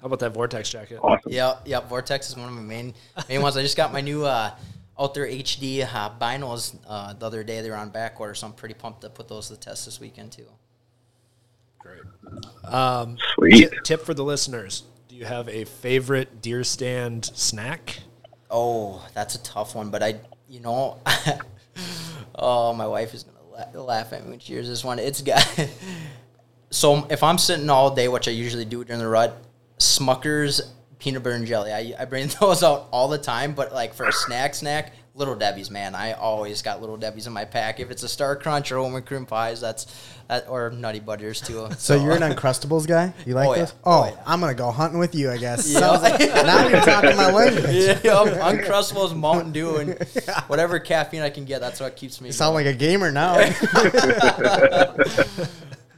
How 0.00 0.06
about 0.06 0.20
that 0.20 0.32
Vortex 0.32 0.70
jacket? 0.70 0.98
Awesome. 1.02 1.30
Yeah, 1.30 1.56
yeah. 1.66 1.80
Vortex 1.80 2.30
is 2.30 2.36
one 2.36 2.48
of 2.48 2.54
my 2.54 2.62
main 2.62 2.94
main 3.28 3.42
ones. 3.42 3.56
I 3.58 3.62
just 3.62 3.76
got 3.76 3.92
my 3.92 4.00
new 4.00 4.24
uh, 4.24 4.50
Outdoor 4.98 5.26
HD 5.26 5.84
uh, 5.84 6.10
binos 6.18 6.74
uh, 6.88 7.12
the 7.12 7.26
other 7.26 7.44
day. 7.44 7.60
They 7.60 7.68
were 7.68 7.76
on 7.76 7.90
back 7.90 8.18
order, 8.18 8.34
so 8.34 8.46
I'm 8.46 8.54
pretty 8.54 8.74
pumped 8.74 9.02
to 9.02 9.10
put 9.10 9.28
those 9.28 9.48
to 9.48 9.54
the 9.54 9.60
test 9.60 9.84
this 9.84 10.00
weekend 10.00 10.32
too. 10.32 10.46
Great. 11.80 12.00
Um, 12.64 13.16
Sweet. 13.34 13.70
ti- 13.70 13.78
tip 13.84 14.04
for 14.04 14.14
the 14.14 14.24
listeners: 14.24 14.84
Do 15.08 15.16
you 15.16 15.24
have 15.24 15.48
a 15.48 15.64
favorite 15.64 16.40
deer 16.42 16.64
stand 16.64 17.24
snack? 17.26 18.00
Oh, 18.50 19.06
that's 19.14 19.34
a 19.34 19.42
tough 19.42 19.74
one, 19.74 19.90
but 19.90 20.02
I, 20.02 20.20
you 20.48 20.60
know, 20.60 20.98
oh, 22.34 22.72
my 22.72 22.86
wife 22.86 23.14
is 23.14 23.24
gonna 23.24 23.74
la- 23.74 23.82
laugh 23.82 24.12
at 24.12 24.24
me 24.24 24.30
when 24.30 24.38
she 24.38 24.52
hears 24.54 24.68
this 24.68 24.84
one. 24.84 24.98
It's 24.98 25.22
got. 25.22 25.46
so 26.70 27.06
if 27.10 27.22
I'm 27.22 27.38
sitting 27.38 27.70
all 27.70 27.94
day, 27.94 28.08
which 28.08 28.28
I 28.28 28.32
usually 28.32 28.64
do 28.64 28.84
during 28.84 29.00
the 29.00 29.08
rut, 29.08 29.36
Smuckers 29.78 30.60
peanut 31.00 31.22
butter 31.22 31.34
and 31.34 31.46
jelly. 31.46 31.72
I, 31.72 31.94
I 31.98 32.04
bring 32.04 32.28
those 32.40 32.62
out 32.62 32.88
all 32.92 33.08
the 33.08 33.18
time, 33.18 33.54
but 33.54 33.72
like 33.72 33.94
for 33.94 34.06
a 34.06 34.12
snack, 34.12 34.54
snack, 34.54 34.92
Little 35.14 35.34
Debbie's, 35.34 35.70
man. 35.72 35.94
I 35.96 36.12
always 36.12 36.62
got 36.62 36.80
Little 36.80 36.96
Debbie's 36.96 37.26
in 37.26 37.32
my 37.32 37.44
pack. 37.44 37.80
If 37.80 37.90
it's 37.90 38.04
a 38.04 38.08
Star 38.08 38.36
Crunch 38.36 38.70
or 38.70 38.76
Home 38.76 39.02
Cream 39.02 39.26
Pies, 39.26 39.60
that's 39.60 39.86
that 40.28 40.48
or 40.48 40.70
Nutty 40.70 41.00
Butters 41.00 41.40
too. 41.40 41.68
So 41.78 41.96
you're 41.96 42.12
an 42.12 42.22
Uncrustables 42.22 42.86
guy? 42.86 43.12
You 43.26 43.34
like 43.34 43.48
Oh, 43.48 43.52
yeah. 43.54 43.58
those? 43.60 43.72
Oh, 43.84 44.02
Oh, 44.02 44.06
yeah. 44.06 44.22
I'm 44.24 44.40
gonna 44.40 44.54
go 44.54 44.70
hunting 44.70 45.00
with 45.00 45.14
you, 45.16 45.30
I 45.30 45.36
guess. 45.36 45.68
Yeah. 45.68 45.80
Sounds 45.80 46.02
like- 46.02 46.20
now 46.46 46.68
you're 46.68 46.80
talking 46.80 47.16
my 47.16 47.32
language. 47.32 47.64
yeah, 47.74 47.94
Uncrustables, 48.04 49.14
Mountain 49.16 49.50
Dew, 49.52 49.76
and 49.78 49.98
whatever 50.46 50.78
caffeine 50.78 51.22
I 51.22 51.30
can 51.30 51.44
get. 51.44 51.60
That's 51.60 51.80
what 51.80 51.96
keeps 51.96 52.20
me. 52.20 52.28
You 52.28 52.32
sound 52.32 52.54
going. 52.54 52.66
like 52.66 52.74
a 52.74 52.78
gamer 52.78 53.10
now. 53.10 53.34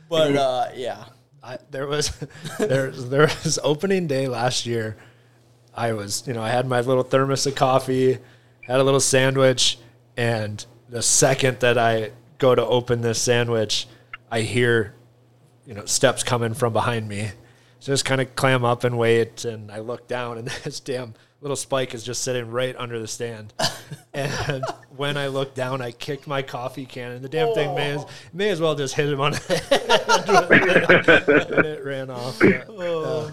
But 0.09 0.37
uh, 0.37 0.69
yeah, 0.75 1.05
I, 1.43 1.59
there 1.71 1.87
was 1.87 2.11
there 2.59 2.91
there 2.91 3.31
was 3.45 3.59
opening 3.63 4.07
day 4.07 4.29
last 4.29 4.67
year. 4.67 4.97
I 5.75 5.93
was 5.95 6.25
you 6.27 6.35
know 6.35 6.43
I 6.43 6.51
had 6.51 6.67
my 6.67 6.81
little 6.81 7.03
thermos 7.03 7.47
of 7.47 7.55
coffee, 7.55 8.19
had 8.63 8.81
a 8.81 8.85
little 8.85 9.01
sandwich, 9.01 9.79
and 10.17 10.65
the 10.89 11.03
second 11.03 11.61
that 11.61 11.79
I 11.79 12.13
go 12.39 12.55
to 12.55 12.65
open 12.65 13.01
this 13.03 13.21
sandwich, 13.21 13.87
I 14.31 14.41
hear 14.43 14.95
you 15.67 15.75
know 15.75 15.85
steps 15.85 16.23
coming 16.23 16.55
from 16.55 16.73
behind 16.73 17.09
me. 17.09 17.31
So 17.81 17.91
I 17.91 17.95
just 17.95 18.05
kind 18.05 18.21
of 18.21 18.35
clam 18.37 18.65
up 18.65 18.85
and 18.85 18.97
wait, 18.99 19.45
and 19.45 19.71
I 19.71 19.81
look 19.81 20.07
down, 20.09 20.39
and 20.39 20.49
this 20.65 20.81
damn 20.81 21.15
little 21.41 21.57
spike 21.57 21.93
is 21.93 22.05
just 22.05 22.23
sitting 22.23 22.49
right 22.53 22.77
under 22.79 23.01
the 23.01 23.09
stand. 23.09 23.53
and 24.15 24.63
when 24.95 25.17
I 25.17 25.27
looked 25.27 25.57
down, 25.57 25.83
I 25.83 25.91
kicked 25.91 26.29
my 26.29 26.43
coffee 26.43 26.87
can, 26.87 27.11
and 27.11 27.25
the 27.25 27.29
damn 27.29 27.53
thing 27.55 27.75
may 27.75 27.91
as, 27.91 28.07
may 28.33 28.51
as 28.51 28.61
well 28.61 28.77
just 28.77 28.95
hit 28.95 29.09
him 29.09 29.21
on 29.21 29.33
the 29.33 29.39
head, 30.49 31.51
and 31.51 31.67
it 31.67 31.85
ran 31.85 32.11
off. 32.11 32.41
Yeah. 32.43 32.63
Uh, 32.69 33.31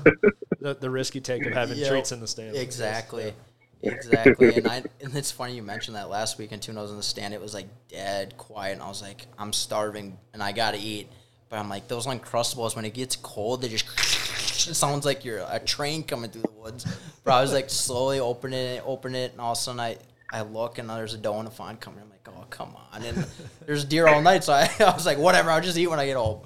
the, 0.60 0.74
the 0.80 0.90
risky 0.90 1.22
take 1.22 1.46
of 1.46 1.54
having 1.54 1.78
Yep. 1.78 1.88
treats 1.90 2.12
in 2.12 2.20
the 2.20 2.28
stand. 2.28 2.56
exactly, 2.56 3.34
exactly. 3.82 4.56
And 4.56 4.68
I 4.68 4.78
and 5.02 5.16
it's 5.16 5.32
funny 5.32 5.56
you 5.56 5.64
mentioned 5.64 5.96
that 5.96 6.10
last 6.10 6.38
weekend 6.38 6.62
too. 6.62 6.72
When 6.72 6.78
I 6.78 6.82
was 6.82 6.92
in 6.92 6.98
the 6.98 7.04
stand, 7.04 7.34
it 7.34 7.42
was 7.42 7.54
like 7.54 7.68
dead 7.88 8.38
quiet, 8.38 8.74
and 8.74 8.82
I 8.82 8.88
was 8.88 9.02
like, 9.02 9.28
I'm 9.38 9.54
starving, 9.54 10.18
and 10.34 10.44
I 10.44 10.52
gotta 10.52 10.78
eat. 10.78 11.10
But 11.50 11.58
I'm 11.58 11.70
like, 11.70 11.88
those 11.88 12.06
Uncrustables, 12.06 12.76
when 12.76 12.86
it 12.86 12.94
gets 12.94 13.16
cold, 13.16 13.62
they 13.62 13.70
just 13.70 13.86
it 14.70 14.76
sounds 14.76 15.06
like 15.06 15.26
you're 15.26 15.44
a 15.50 15.60
train 15.60 16.04
coming 16.04 16.30
through 16.30 16.44
the 16.44 16.52
woods. 16.52 16.86
But 17.24 17.34
I 17.34 17.42
was 17.42 17.54
like 17.54 17.70
slowly 17.70 18.20
opening 18.20 18.60
it, 18.60 18.84
open 18.86 19.16
it, 19.16 19.32
and 19.32 19.42
all 19.42 19.54
of 19.54 19.58
a 19.58 19.62
sudden 19.62 19.80
I, 19.80 19.98
I 20.32 20.42
look 20.42 20.78
and 20.78 20.90
there's 20.90 21.14
a 21.14 21.18
doe 21.18 21.40
and 21.40 21.48
a 21.48 21.52
fawn 21.52 21.78
coming. 21.78 22.02
I'm 22.02 22.10
like, 22.10 22.28
oh 22.28 22.46
come 22.50 22.76
on! 22.94 23.04
And 23.04 23.26
there's 23.66 23.86
deer 23.86 24.08
all 24.08 24.22
night, 24.22 24.44
so 24.44 24.54
I, 24.54 24.70
I 24.80 24.94
was 24.94 25.06
like, 25.06 25.18
whatever, 25.18 25.50
I'll 25.50 25.62
just 25.62 25.78
eat 25.78 25.88
when 25.88 26.00
I 26.00 26.06
get 26.06 26.18
home. 26.18 26.42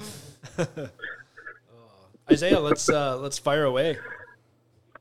Isaiah, 2.31 2.59
let's 2.59 2.87
uh, 2.89 3.17
let's 3.17 3.37
fire 3.37 3.65
away. 3.65 3.97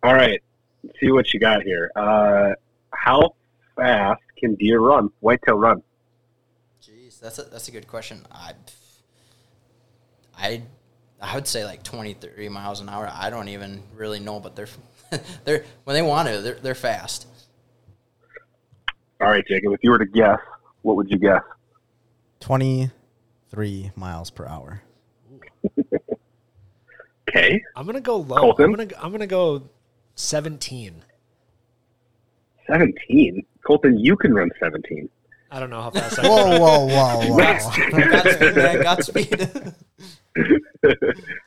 All 0.03 0.15
right. 0.15 0.43
Let's 0.85 0.99
see 1.01 1.11
what 1.11 1.33
you 1.33 1.41
got 1.41 1.63
here. 1.63 1.91
Uh, 1.97 2.51
how 2.91 3.35
fast 3.77 4.23
can 4.39 4.55
deer 4.57 4.81
run? 4.81 5.11
Whitetail 5.21 5.57
run? 5.57 5.83
Jeez, 6.83 7.21
that's 7.21 7.39
a 7.39 7.43
that's 7.45 7.69
a 7.69 7.71
good 7.71 7.87
question. 7.87 8.27
I 8.33 8.53
I 10.37 10.63
I 11.21 11.35
would 11.37 11.47
say 11.47 11.65
like 11.65 11.83
20, 11.85 12.15
30 12.15 12.49
miles 12.49 12.81
an 12.81 12.89
hour. 12.89 13.09
I 13.13 13.31
don't 13.31 13.49
even 13.49 13.83
really 13.95 14.19
know, 14.19 14.41
but 14.41 14.57
they're 14.57 14.69
they're 15.45 15.65
when 15.85 15.95
they 15.95 16.03
want 16.03 16.29
to, 16.29 16.41
they're 16.41 16.55
they're 16.55 16.75
fast. 16.75 17.29
All 19.21 19.29
right, 19.29 19.47
Jacob. 19.47 19.73
If 19.73 19.81
you 19.83 19.91
were 19.91 19.99
to 19.99 20.07
guess, 20.07 20.41
what 20.83 20.97
would 20.97 21.09
you 21.09 21.19
guess? 21.19 21.43
23 22.41 23.93
miles 23.95 24.31
per 24.31 24.47
hour. 24.47 24.83
Okay. 27.29 27.63
I'm 27.75 27.87
gonna 27.87 28.01
go 28.01 28.19
low. 28.19 28.37
Colton? 28.37 28.67
I'm 28.67 28.73
gonna 28.73 28.91
I'm 29.01 29.11
gonna 29.11 29.27
go 29.27 29.63
17. 30.23 31.03
17. 32.69 33.45
Colton, 33.67 33.99
you 33.99 34.17
can 34.17 34.33
run 34.35 34.51
17. 34.61 35.09
I 35.51 35.61
don't 35.61 35.69
know 35.69 35.83
how 35.83 35.91
fast 35.91 36.19
I 36.19 36.23
can. 36.23 36.31
Whoa, 36.31 36.59
whoa, 36.59 36.87
whoa, 36.87 37.29
whoa. 37.29 37.39
Godspeed, 37.39 38.57
man. 38.57 38.83
Godspeed. 38.83 39.75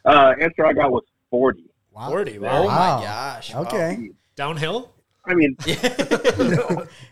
Uh, 0.06 0.34
answer 0.40 0.66
I 0.66 0.74
got 0.74 0.92
was 0.92 1.04
40. 1.32 1.64
Wow. 1.92 2.10
40. 2.10 2.38
oh 2.38 2.42
Wow. 2.42 2.64
my 2.64 2.68
Wow. 2.68 3.02
gosh. 3.02 3.54
wow. 3.54 3.62
Okay. 3.62 4.10
Downhill? 4.36 4.92
I 5.28 5.34
mean, 5.34 5.56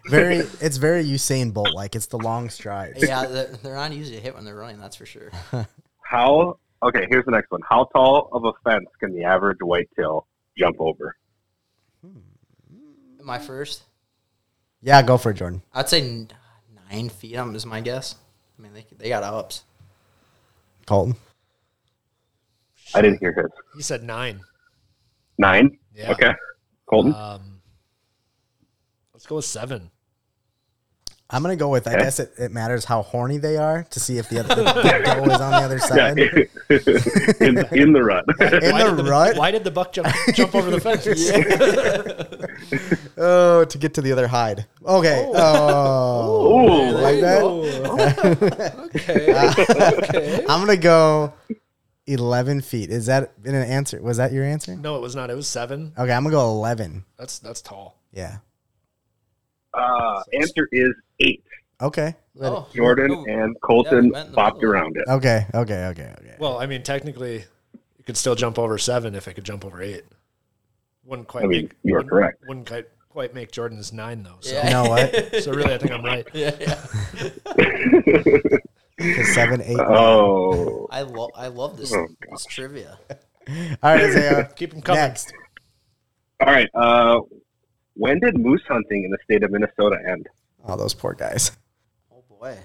Very 0.07 0.36
it's 0.61 0.78
very 0.78 1.03
Usain 1.03 1.51
Bolt 1.51 1.74
like. 1.74 1.95
It's 1.95 2.05
the 2.05 2.20
long 2.20 2.47
strides. 2.51 3.01
Yeah, 3.01 3.26
they're, 3.26 3.47
they're 3.64 3.74
not 3.76 3.91
easy 3.91 4.14
to 4.16 4.22
hit 4.22 4.36
when 4.36 4.45
they're 4.45 4.55
running. 4.55 4.80
That's 4.80 4.95
for 4.97 5.07
sure. 5.07 5.32
how? 6.03 6.59
Okay, 6.84 7.07
here's 7.09 7.26
the 7.26 7.32
next 7.32 7.49
one. 7.49 7.61
How 7.68 7.86
tall 7.86 8.30
of 8.32 8.43
a 8.45 8.51
fence 8.64 8.86
can 8.99 9.16
the 9.16 9.24
average 9.24 9.57
whitetail 9.61 10.28
jump 10.55 10.76
over? 10.80 11.16
My 13.24 13.40
first, 13.40 13.84
Yeah, 14.82 15.02
go 15.02 15.18
for 15.18 15.32
it, 15.32 15.36
Jordan. 15.36 15.62
I'd 15.74 15.88
say 15.88 16.02
n- 16.02 16.28
nine 16.92 17.10
feet. 17.10 17.38
Um, 17.38 17.56
is 17.56 17.66
my 17.66 17.80
guess. 17.80 18.16
I 18.58 18.62
mean, 18.62 18.74
they 18.74 18.86
they 18.98 19.08
got 19.10 19.24
ups. 19.24 19.64
Colton. 20.86 21.16
I 22.94 23.02
didn't 23.02 23.20
hear 23.20 23.32
his. 23.32 23.46
He 23.76 23.82
said 23.82 24.04
nine. 24.04 24.42
Nine? 25.38 25.78
Yeah. 25.96 26.12
Okay. 26.12 26.34
Colton? 26.86 27.14
Um, 27.16 27.62
let's 29.14 29.26
go 29.26 29.36
with 29.38 29.46
seven. 29.46 29.90
I'm 31.30 31.42
gonna 31.42 31.56
go 31.56 31.70
with. 31.70 31.88
I 31.88 31.94
Okay. 31.94 32.04
guess 32.04 32.20
it, 32.20 32.34
it 32.38 32.52
matters 32.52 32.84
how 32.86 33.02
horny 33.02 33.38
they 33.38 33.56
are 33.58 33.84
to 33.90 34.00
see 34.00 34.18
if 34.18 34.30
the 34.30 34.40
other 34.40 34.56
the 34.56 34.64
doe 35.06 35.24
is 35.24 35.42
on 35.42 35.52
the 35.52 35.58
other 35.58 35.78
yeah. 35.78 35.80
side. 35.80 36.20
in, 37.42 37.58
in 37.80 37.94
the 37.94 38.04
run. 38.04 38.26
In 38.40 38.72
why 38.72 38.84
the 38.84 38.92
did 39.02 39.08
rut. 39.08 39.38
Why 39.38 39.50
did 39.52 39.64
the 39.64 39.72
buck 39.72 39.94
jump 39.94 40.10
jump 40.34 40.54
over 40.54 40.70
the 40.70 40.80
fence? 40.80 41.08
Oh, 43.16 43.64
to 43.64 43.78
get 43.78 43.94
to 43.94 44.02
the 44.02 44.12
other 44.12 44.28
hide. 44.28 44.66
Okay. 44.84 45.24
Oh, 45.36 45.36
oh. 45.36 46.60
Ooh. 46.60 46.92
like 46.92 47.22
that. 47.22 47.44
okay. 48.96 49.34
okay. 50.04 50.40
I'm 50.50 50.60
gonna 50.60 50.76
go 50.76 51.32
11 52.08 52.62
feet. 52.62 52.90
Is 52.90 53.06
that 53.06 53.32
an 53.46 53.54
answer? 53.56 54.02
Was 54.02 54.18
that 54.18 54.34
your 54.34 54.44
answer? 54.44 54.76
No, 54.76 54.96
it 54.98 55.02
was 55.02 55.16
not. 55.16 55.30
It 55.30 55.36
was 55.36 55.48
seven. 55.48 55.94
Okay, 55.98 56.12
I'm 56.12 56.24
gonna 56.24 56.36
go 56.36 56.50
11. 56.50 57.06
That's 57.18 57.40
that's 57.40 57.62
tall. 57.62 57.98
Yeah. 58.12 58.40
Uh, 59.74 60.22
answer 60.34 60.68
is 60.72 60.92
eight. 61.20 61.44
Okay. 61.82 62.16
Oh, 62.42 62.68
Jordan 62.74 63.12
ooh. 63.12 63.26
and 63.26 63.60
Colton 63.62 64.06
we 64.06 64.10
met 64.12 64.26
in 64.28 64.32
the 64.32 64.38
bopped 64.38 64.56
middle. 64.56 64.72
around 64.72 64.96
it. 64.98 65.04
Okay. 65.10 65.46
Okay. 65.54 65.86
Okay. 65.88 66.14
Okay. 66.20 66.36
Well, 66.40 66.58
I 66.58 66.66
mean, 66.66 66.82
technically, 66.84 67.44
you 67.98 68.04
could 68.06 68.18
still 68.18 68.36
jump 68.36 68.58
over 68.58 68.78
seven 68.78 69.16
if 69.16 69.28
it 69.28 69.34
could 69.34 69.44
jump 69.44 69.66
over 69.66 69.82
eight. 69.82 70.04
Wouldn't 71.06 71.28
quite 71.28 71.44
I 71.44 71.48
mean, 71.48 71.62
make. 71.64 71.74
you 71.84 71.94
are 71.94 71.98
wouldn't- 71.98 72.10
correct. 72.12 72.44
Wouldn't 72.48 72.68
quite 72.68 72.88
quite 73.10 73.34
make 73.36 73.52
Jordan's 73.52 73.94
nine 73.94 74.24
though. 74.24 74.38
So, 74.40 74.54
Yeah. 74.56 74.66
You 74.68 74.74
know 74.74 74.90
what? 74.90 75.36
so 75.44 75.52
really, 75.54 75.74
I 75.74 75.78
think 75.78 75.92
I'm 75.92 76.04
right. 76.04 76.28
yeah, 76.34 76.56
yeah. 76.60 76.86
Because 78.96 79.34
seven, 79.34 79.60
eight. 79.64 79.76
nine. 79.76 79.86
Oh. 79.90 80.88
I 80.92 81.02
love 81.02 81.32
I 81.36 81.48
love 81.48 81.78
this 81.78 81.94
Oh, 81.94 82.08
this 82.32 82.46
trivia. 82.46 82.98
All 83.10 83.16
right, 83.82 84.02
Isaiah. 84.04 84.50
Keep 84.56 84.72
them 84.72 84.82
coming. 84.82 85.02
Next. 85.02 85.34
All 86.40 86.48
right. 86.48 86.70
Uh, 86.76 87.22
when 87.96 88.20
did 88.20 88.38
moose 88.38 88.62
hunting 88.68 89.04
in 89.04 89.12
the 89.12 89.18
state 89.24 89.44
of 89.44 89.52
Minnesota 89.52 89.98
end? 90.08 90.28
Oh, 90.66 90.76
those 90.78 90.94
poor 90.94 91.14
guys. 91.14 91.52
Oh 92.12 92.24
boy. 92.30 92.58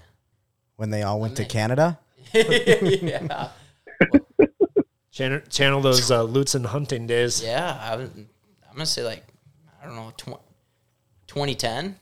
When 0.77 0.91
they 0.91 1.03
all 1.03 1.21
went 1.21 1.37
to 1.37 1.45
Canada. 1.45 1.99
yeah. 2.35 3.49
Channel, 5.11 5.41
channel 5.51 5.81
those 5.81 6.11
uh, 6.11 6.23
Lutsen 6.25 6.65
hunting 6.67 7.07
days. 7.09 7.43
Yeah, 7.43 7.77
I 7.83 7.97
was 7.97 8.11
gonna 8.73 8.87
say 8.87 9.03
like 9.03 9.25
I 9.83 9.87
don't 9.87 9.97
know, 9.97 10.13
tw- 10.17 10.41
2010. 11.27 11.97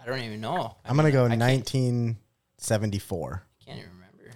I 0.00 0.04
don't 0.06 0.18
even 0.20 0.40
know. 0.40 0.74
I 0.84 0.88
I'm 0.90 0.96
gonna 0.96 1.04
mean, 1.08 1.12
go 1.12 1.26
I 1.26 1.28
can't- 1.28 1.40
1974. 1.40 3.42
Can't 3.64 3.78
even 3.78 3.90
remember. 3.92 4.32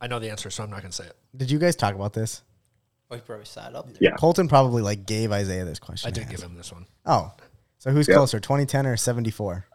I 0.00 0.06
know 0.06 0.20
the 0.20 0.30
answer, 0.30 0.50
so 0.50 0.62
I'm 0.62 0.70
not 0.70 0.82
going 0.82 0.92
to 0.92 0.96
say 0.96 1.06
it. 1.06 1.16
Did 1.36 1.50
you 1.50 1.58
guys 1.58 1.74
talk 1.74 1.96
about 1.96 2.12
this? 2.12 2.42
Oh, 3.10 3.16
you 3.16 3.22
probably 3.22 3.44
saw 3.44 3.68
it 3.68 3.74
up 3.74 3.86
there. 3.88 3.96
Yeah. 4.00 4.16
Colton 4.16 4.46
probably 4.48 4.82
like 4.82 5.04
gave 5.06 5.32
Isaiah 5.32 5.64
this 5.64 5.78
question. 5.80 6.08
I 6.08 6.10
did 6.12 6.28
give 6.28 6.40
him 6.42 6.56
this 6.56 6.72
one. 6.72 6.86
Oh, 7.04 7.32
so 7.78 7.90
who's 7.90 8.06
Yep. 8.06 8.16
closer, 8.16 8.38
2010 8.40 8.86
or 8.86 8.96
74? 8.96 9.66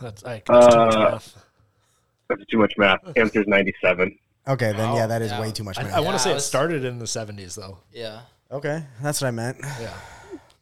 That's, 0.00 0.24
I, 0.24 0.42
that's 0.46 0.66
too 0.74 0.78
much 0.80 0.94
Uh, 0.94 0.98
math. 1.10 1.44
That's 2.28 2.46
too 2.46 2.58
much 2.58 2.74
math. 2.78 3.00
Answer's 3.16 3.46
97. 3.46 4.18
Okay, 4.48 4.72
then 4.72 4.94
yeah, 4.96 5.06
that 5.06 5.22
is 5.22 5.30
yeah. 5.30 5.40
way 5.40 5.52
too 5.52 5.62
much. 5.64 5.78
I, 5.78 5.82
math. 5.84 5.92
I 5.94 6.00
want 6.00 6.06
Yeah, 6.08 6.12
to 6.14 6.18
say 6.18 6.30
it 6.30 6.34
was- 6.34 6.46
started 6.46 6.84
in 6.84 6.98
the 6.98 7.04
70s, 7.04 7.54
though. 7.54 7.78
Yeah. 7.92 8.22
okay, 8.50 8.84
that's 9.02 9.20
what 9.20 9.28
I 9.28 9.30
meant. 9.32 9.58
Yeah. 9.80 9.94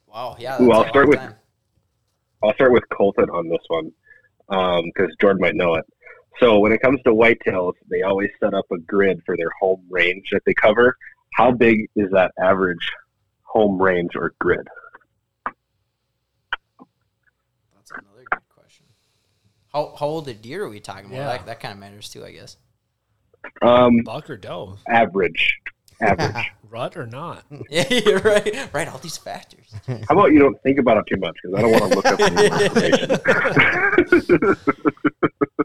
Wow. 0.07 0.35
Yeah. 0.37 0.61
Ooh, 0.61 0.65
that's 0.67 0.75
I'll 0.77 0.83
a 0.85 0.89
start 0.89 1.05
long 1.05 1.09
with- 1.09 1.19
time. 1.19 1.35
I'll 2.43 2.53
start 2.55 2.71
with 2.73 2.83
Colton 2.89 3.29
on 3.29 3.47
this 3.49 3.61
one 3.67 3.91
because 4.85 5.15
Jordan 5.21 5.39
might 5.41 5.55
know 5.55 5.75
it. 5.75 5.85
So 6.39 6.57
when 6.59 6.71
it 6.71 6.81
comes 6.81 6.99
to 7.03 7.11
whitetails, 7.11 7.73
they 7.89 8.01
always 8.01 8.29
set 8.39 8.53
up 8.55 8.65
a 8.71 8.77
grid 8.79 9.21
for 9.25 9.37
their 9.37 9.51
home 9.59 9.83
range 9.89 10.27
that 10.31 10.41
they 10.45 10.53
cover. 10.55 10.97
How 11.33 11.51
big 11.51 11.87
is 11.95 12.11
that 12.11 12.31
average 12.41 12.91
home 13.43 13.81
range 13.81 14.11
or 14.15 14.33
grid? 14.39 14.67
That's 17.75 17.91
another 17.91 18.23
good 18.29 18.39
question. 18.49 18.85
How 19.73 19.93
how 19.97 20.05
old 20.07 20.27
a 20.27 20.33
deer 20.33 20.63
are 20.65 20.69
we 20.69 20.79
talking 20.79 21.05
about? 21.05 21.15
Yeah. 21.17 21.25
That, 21.37 21.45
that 21.45 21.59
kind 21.59 21.73
of 21.73 21.79
matters 21.79 22.09
too, 22.09 22.25
I 22.25 22.31
guess. 22.31 22.57
Um, 23.61 23.97
Buck 24.03 24.29
or 24.29 24.37
doe? 24.37 24.77
average. 24.87 25.57
Average. 26.01 26.51
Rut 26.69 26.95
or 26.95 27.05
not? 27.07 27.43
Yeah, 27.69 27.85
you're 27.93 28.19
right. 28.19 28.73
Right. 28.73 28.87
All 28.87 28.97
these 28.99 29.17
factors. 29.17 29.73
How 29.87 29.97
about 30.15 30.31
you 30.31 30.39
don't 30.39 30.61
think 30.63 30.79
about 30.79 30.97
it 30.97 31.05
too 31.07 31.17
much 31.19 31.35
because 31.41 31.57
I 31.57 31.61
don't 31.61 31.71
want 31.71 31.91
to 31.91 31.95
look 31.95 32.05
up 32.05 32.19
any 32.19 32.35
more 32.47 32.61
information. 34.21 34.55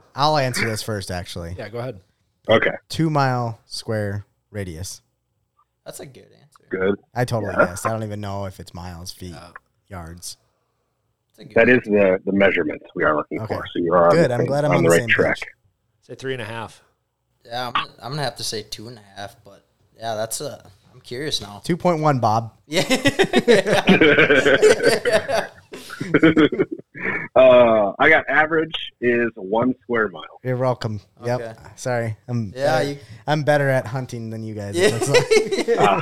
I'll 0.17 0.37
answer 0.37 0.69
this 0.69 0.83
first, 0.83 1.11
actually. 1.11 1.55
Yeah, 1.59 1.69
go 1.69 1.79
ahead. 1.79 2.01
okay, 2.49 2.71
Two 2.89 3.09
mile 3.11 3.61
square 3.67 4.25
radius. 4.51 5.01
That's 5.87 6.01
a 6.01 6.07
good 6.07 6.28
answer. 6.43 6.64
good. 6.68 6.97
I 7.14 7.24
totally 7.24 7.55
Yeah. 7.57 7.66
guessed. 7.66 7.87
I 7.87 7.91
don't 7.91 8.03
even 8.03 8.20
know 8.20 8.45
if 8.47 8.59
it's 8.61 8.74
miles, 8.74 9.12
feet, 9.12 9.34
oh. 9.37 9.53
yards. 9.89 10.37
That's 11.28 11.39
a 11.39 11.45
good 11.45 11.55
That 11.55 11.68
is 11.68 11.78
the 11.84 12.20
the 12.26 12.32
measurements 12.32 12.84
we 12.95 13.05
are 13.05 13.16
looking 13.16 13.41
Okay. 13.41 13.55
for. 13.55 13.64
So 13.72 13.78
you 13.78 13.95
are 13.95 14.09
on 14.09 14.14
Good, 14.14 14.30
the 14.30 14.34
I'm 14.34 14.45
glad 14.47 14.64
I'm 14.64 14.72
on 14.72 14.78
on 14.78 14.82
the 14.82 14.89
the 14.91 14.95
right 14.95 15.01
same 15.03 15.09
track. 15.09 15.39
page. 15.41 15.49
Say 16.03 16.14
three 16.16 16.32
and 16.34 16.43
a 16.43 16.45
half. 16.45 16.82
Yeah, 17.45 17.70
I'm, 17.74 17.87
I'm 18.03 18.11
gonna 18.12 18.24
have 18.24 18.37
to 18.37 18.45
say 18.45 18.62
two 18.64 18.89
and 18.89 18.99
a 18.99 19.03
half, 19.16 19.37
but 19.45 19.64
yeah, 19.97 20.16
that's 20.16 20.41
a. 20.41 20.68
I'm 20.93 21.01
curious 21.03 21.41
now. 21.41 21.62
2.1, 21.64 22.20
Bob. 22.20 22.53
Yeah. 22.66 22.82
uh, 27.37 27.93
I 27.99 28.09
got 28.09 28.29
average 28.29 28.93
is 29.01 29.31
one 29.35 29.74
square 29.83 30.09
mile. 30.09 30.22
You're 30.43 30.57
welcome. 30.57 31.01
Okay. 31.20 31.29
Yep. 31.29 31.59
Sorry. 31.79 32.16
I'm 32.29 32.53
Yeah, 32.55 32.79
better, 32.79 32.89
you- 32.91 32.99
I'm 33.27 33.43
better 33.43 33.68
at 33.68 33.87
hunting 33.87 34.31
than 34.31 34.43
you 34.43 34.55
guys. 34.55 34.77
Yeah. 34.77 34.91
it 34.93 35.09
like. 35.09 35.77
Ah, 35.79 36.01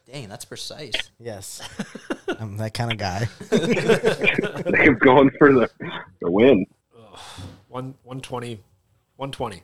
Dang, 0.10 0.30
that's 0.30 0.46
precise. 0.46 0.94
Yes. 1.20 1.62
I'm 2.40 2.56
that 2.58 2.74
kind 2.74 2.94
of 2.94 2.98
guy. 2.98 3.28
They're 3.50 4.94
going 4.94 5.30
for 5.38 5.52
the, 5.52 5.70
the 6.22 6.32
win. 6.32 6.66
One, 7.68 7.96
120. 8.04 8.62
120. 9.18 9.62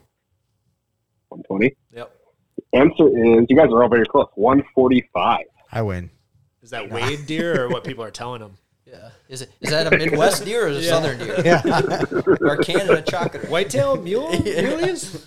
120. 1.38 1.74
Yep. 1.92 2.10
Answer 2.72 3.08
is 3.08 3.46
you 3.48 3.56
guys 3.56 3.68
are 3.72 3.82
all 3.82 3.88
very 3.88 4.06
close. 4.06 4.28
145. 4.36 5.40
I 5.72 5.82
win. 5.82 6.10
Is 6.62 6.70
that 6.70 6.90
Wade 6.90 7.26
deer 7.26 7.64
or 7.64 7.68
what 7.68 7.84
people 7.84 8.04
are 8.04 8.10
telling 8.10 8.40
him? 8.40 8.54
Yeah. 8.86 9.08
Is 9.28 9.42
it 9.42 9.50
is 9.60 9.70
that 9.70 9.92
a 9.92 9.96
Midwest 9.96 10.44
deer 10.44 10.66
or 10.66 10.68
is 10.68 10.76
it 10.76 10.80
a 10.84 10.88
Southern 10.88 11.18
deer? 11.18 11.40
Yeah. 11.44 11.62
Or 12.42 12.58
Canada 12.58 13.02
chocolate? 13.02 13.48
Whitetail 13.48 13.96
mule? 14.02 14.28
Muleys? 14.30 15.26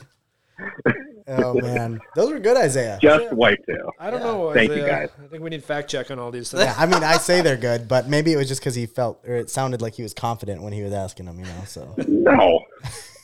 oh, 1.28 1.54
man. 1.56 2.00
Those 2.16 2.30
were 2.32 2.40
good, 2.40 2.56
Isaiah. 2.56 2.98
Just 3.02 3.34
whitetail. 3.34 3.90
I 4.00 4.10
don't 4.10 4.22
Yeah. 4.22 4.26
know. 4.28 4.54
Thank 4.54 4.70
you, 4.72 4.86
guys. 4.86 5.10
I 5.22 5.28
think 5.28 5.44
we 5.44 5.50
need 5.50 5.64
fact 5.66 5.90
check 5.90 6.12
on 6.12 6.20
all 6.20 6.32
these 6.32 6.50
things. 6.52 6.64
Yeah, 6.64 6.76
I 6.78 6.86
mean, 6.86 7.04
I 7.04 7.18
say 7.18 7.42
they're 7.42 7.58
good, 7.58 7.90
but 7.90 8.08
maybe 8.08 8.32
it 8.32 8.38
was 8.38 8.48
just 8.48 8.62
because 8.62 8.76
he 8.76 8.86
felt, 8.86 9.20
or 9.28 9.36
it 9.36 9.50
sounded 9.50 9.82
like 9.82 9.96
he 9.96 10.04
was 10.04 10.14
confident 10.14 10.62
when 10.62 10.72
he 10.72 10.84
was 10.84 10.94
asking 10.94 11.26
them, 11.26 11.38
you 11.40 11.46
know. 11.46 11.64
So 11.66 11.94
No. 12.08 12.64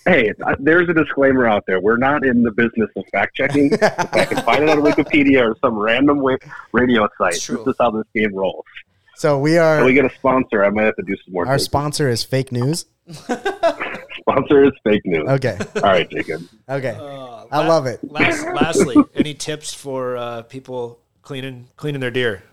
Hey, 0.05 0.33
uh, 0.45 0.55
there's 0.59 0.89
a 0.89 0.93
disclaimer 0.93 1.47
out 1.47 1.63
there. 1.65 1.79
We're 1.79 1.97
not 1.97 2.25
in 2.25 2.43
the 2.43 2.51
business 2.51 2.89
of 2.95 3.05
fact 3.11 3.35
checking. 3.35 3.71
if 3.73 4.13
I 4.13 4.25
can 4.25 4.43
find 4.43 4.63
it 4.63 4.69
on 4.69 4.79
Wikipedia 4.79 5.41
or 5.41 5.55
some 5.61 5.77
random 5.77 6.19
wa- 6.19 6.37
radio 6.73 7.07
site, 7.17 7.33
this 7.33 7.49
is 7.49 7.75
how 7.79 7.91
this 7.91 8.05
game 8.13 8.33
rolls. 8.35 8.65
So 9.15 9.39
we 9.39 9.53
When 9.53 9.61
are. 9.61 9.85
we 9.85 9.93
get 9.93 10.05
a 10.05 10.13
sponsor, 10.15 10.65
I 10.65 10.69
might 10.69 10.83
have 10.83 10.95
to 10.97 11.03
do 11.03 11.15
some 11.23 11.33
more. 11.33 11.47
Our 11.47 11.55
digging. 11.55 11.65
sponsor 11.65 12.09
is 12.09 12.23
fake 12.23 12.51
news. 12.51 12.85
sponsor 13.07 14.65
is 14.65 14.71
fake 14.83 15.05
news. 15.05 15.27
Okay. 15.29 15.57
All 15.77 15.81
right, 15.83 16.09
Jacob. 16.09 16.41
Okay. 16.67 16.97
Uh, 16.99 17.45
I 17.51 17.65
love 17.67 17.85
it. 17.85 17.99
Last, 18.03 18.45
lastly, 18.53 18.95
any 19.15 19.33
tips 19.33 19.73
for 19.73 20.17
uh, 20.17 20.41
people 20.43 20.99
cleaning 21.21 21.67
cleaning 21.77 22.01
their 22.01 22.11
deer? 22.11 22.43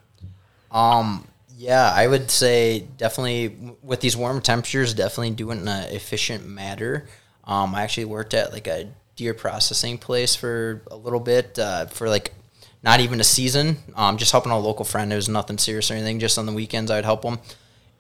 Um, 0.71 1.27
yeah, 1.57 1.93
I 1.95 2.07
would 2.07 2.31
say 2.31 2.87
definitely 2.97 3.77
with 3.83 4.01
these 4.01 4.17
warm 4.17 4.41
temperatures, 4.41 4.95
definitely 4.95 5.31
do 5.33 5.51
it 5.51 5.57
in 5.59 5.69
an 5.69 5.93
efficient 5.93 6.47
manner. 6.47 7.07
Um, 7.51 7.75
I 7.75 7.83
actually 7.83 8.05
worked 8.05 8.33
at 8.33 8.53
like 8.53 8.69
a 8.69 8.89
deer 9.17 9.35
processing 9.35 9.99
place 9.99 10.37
for 10.37 10.83
a 10.89 10.97
little 10.97 11.19
bit 11.19 11.59
uh, 11.59 11.87
for 11.87 12.09
like 12.09 12.33
not 12.83 13.01
even 13.01 13.21
a 13.21 13.25
season. 13.25 13.79
Um, 13.97 14.17
just 14.17 14.31
helping 14.31 14.53
a 14.53 14.59
local 14.59 14.85
friend. 14.85 15.13
It 15.13 15.17
was 15.17 15.29
nothing 15.29 15.59
serious 15.59 15.91
or 15.91 15.95
anything. 15.95 16.21
Just 16.21 16.39
on 16.39 16.47
the 16.47 16.53
weekends, 16.53 16.93
I'd 16.93 17.05
help 17.05 17.23
them. 17.23 17.41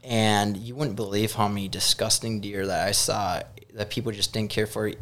And 0.05 0.57
you 0.57 0.77
wouldn't 0.77 0.97
believe 0.97 1.33
how 1.33 1.49
many 1.49 1.67
disgusting 1.67 2.41
deer 2.41 2.65
that 2.65 2.87
I 2.87 2.93
saw 2.93 3.43
that 3.75 3.91
people 3.91 4.13
just 4.13 4.33
didn't 4.33 4.51
care 4.51 4.69
for. 4.69 4.93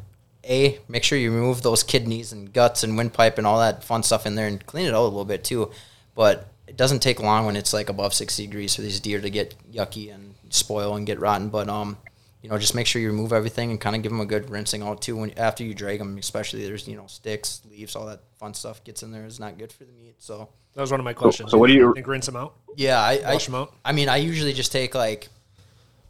A, 0.44 0.78
make 0.88 1.04
sure 1.04 1.18
you 1.18 1.30
remove 1.30 1.60
those 1.60 1.82
kidneys 1.82 2.32
and 2.32 2.50
guts 2.50 2.82
and 2.82 2.96
windpipe 2.96 3.36
and 3.36 3.46
all 3.46 3.58
that 3.58 3.84
fun 3.84 4.02
stuff 4.02 4.24
in 4.24 4.34
there 4.34 4.46
and 4.46 4.64
clean 4.64 4.86
it 4.86 4.94
out 4.94 5.02
a 5.02 5.04
little 5.04 5.26
bit 5.26 5.44
too. 5.44 5.70
But 6.14 6.48
it 6.66 6.76
doesn't 6.76 7.00
take 7.00 7.20
long 7.20 7.44
when 7.44 7.54
it's 7.54 7.74
like 7.74 7.90
above 7.90 8.14
60 8.14 8.46
degrees 8.46 8.74
for 8.74 8.80
these 8.80 8.98
deer 8.98 9.20
to 9.20 9.28
get 9.28 9.54
yucky 9.70 10.12
and 10.12 10.34
spoil 10.48 10.96
and 10.96 11.06
get 11.06 11.20
rotten. 11.20 11.50
But 11.50 11.68
um, 11.68 11.98
you 12.42 12.48
know, 12.48 12.56
just 12.58 12.74
make 12.74 12.86
sure 12.86 13.02
you 13.02 13.08
remove 13.08 13.32
everything 13.32 13.70
and 13.70 13.80
kind 13.80 13.96
of 13.96 14.02
give 14.02 14.12
them 14.12 14.20
a 14.20 14.26
good 14.26 14.48
rinsing 14.50 14.82
out 14.82 15.02
too. 15.02 15.16
When 15.16 15.36
after 15.38 15.64
you 15.64 15.74
drag 15.74 15.98
them, 15.98 16.16
especially 16.18 16.64
there's 16.66 16.86
you 16.86 16.96
know 16.96 17.06
sticks, 17.06 17.62
leaves, 17.70 17.96
all 17.96 18.06
that 18.06 18.20
fun 18.38 18.54
stuff 18.54 18.82
gets 18.84 19.02
in 19.02 19.10
there 19.10 19.24
is 19.26 19.40
not 19.40 19.58
good 19.58 19.72
for 19.72 19.84
the 19.84 19.92
meat. 19.92 20.16
So 20.18 20.48
That 20.74 20.80
was 20.82 20.90
one 20.90 21.00
of 21.00 21.04
my 21.04 21.12
questions. 21.14 21.50
so 21.50 21.58
what 21.58 21.66
do 21.68 21.72
you- 21.74 21.92
think? 21.94 22.06
Rinse 22.06 22.26
them 22.26 22.36
out. 22.36 22.54
yeah, 22.76 23.00
I 23.00 23.32
Wash 23.34 23.46
them 23.46 23.54
out? 23.56 23.74
I 23.84 23.92
mean, 23.92 24.08
I 24.08 24.16
usually 24.18 24.52
just 24.52 24.70
take 24.70 24.94
like, 24.94 25.28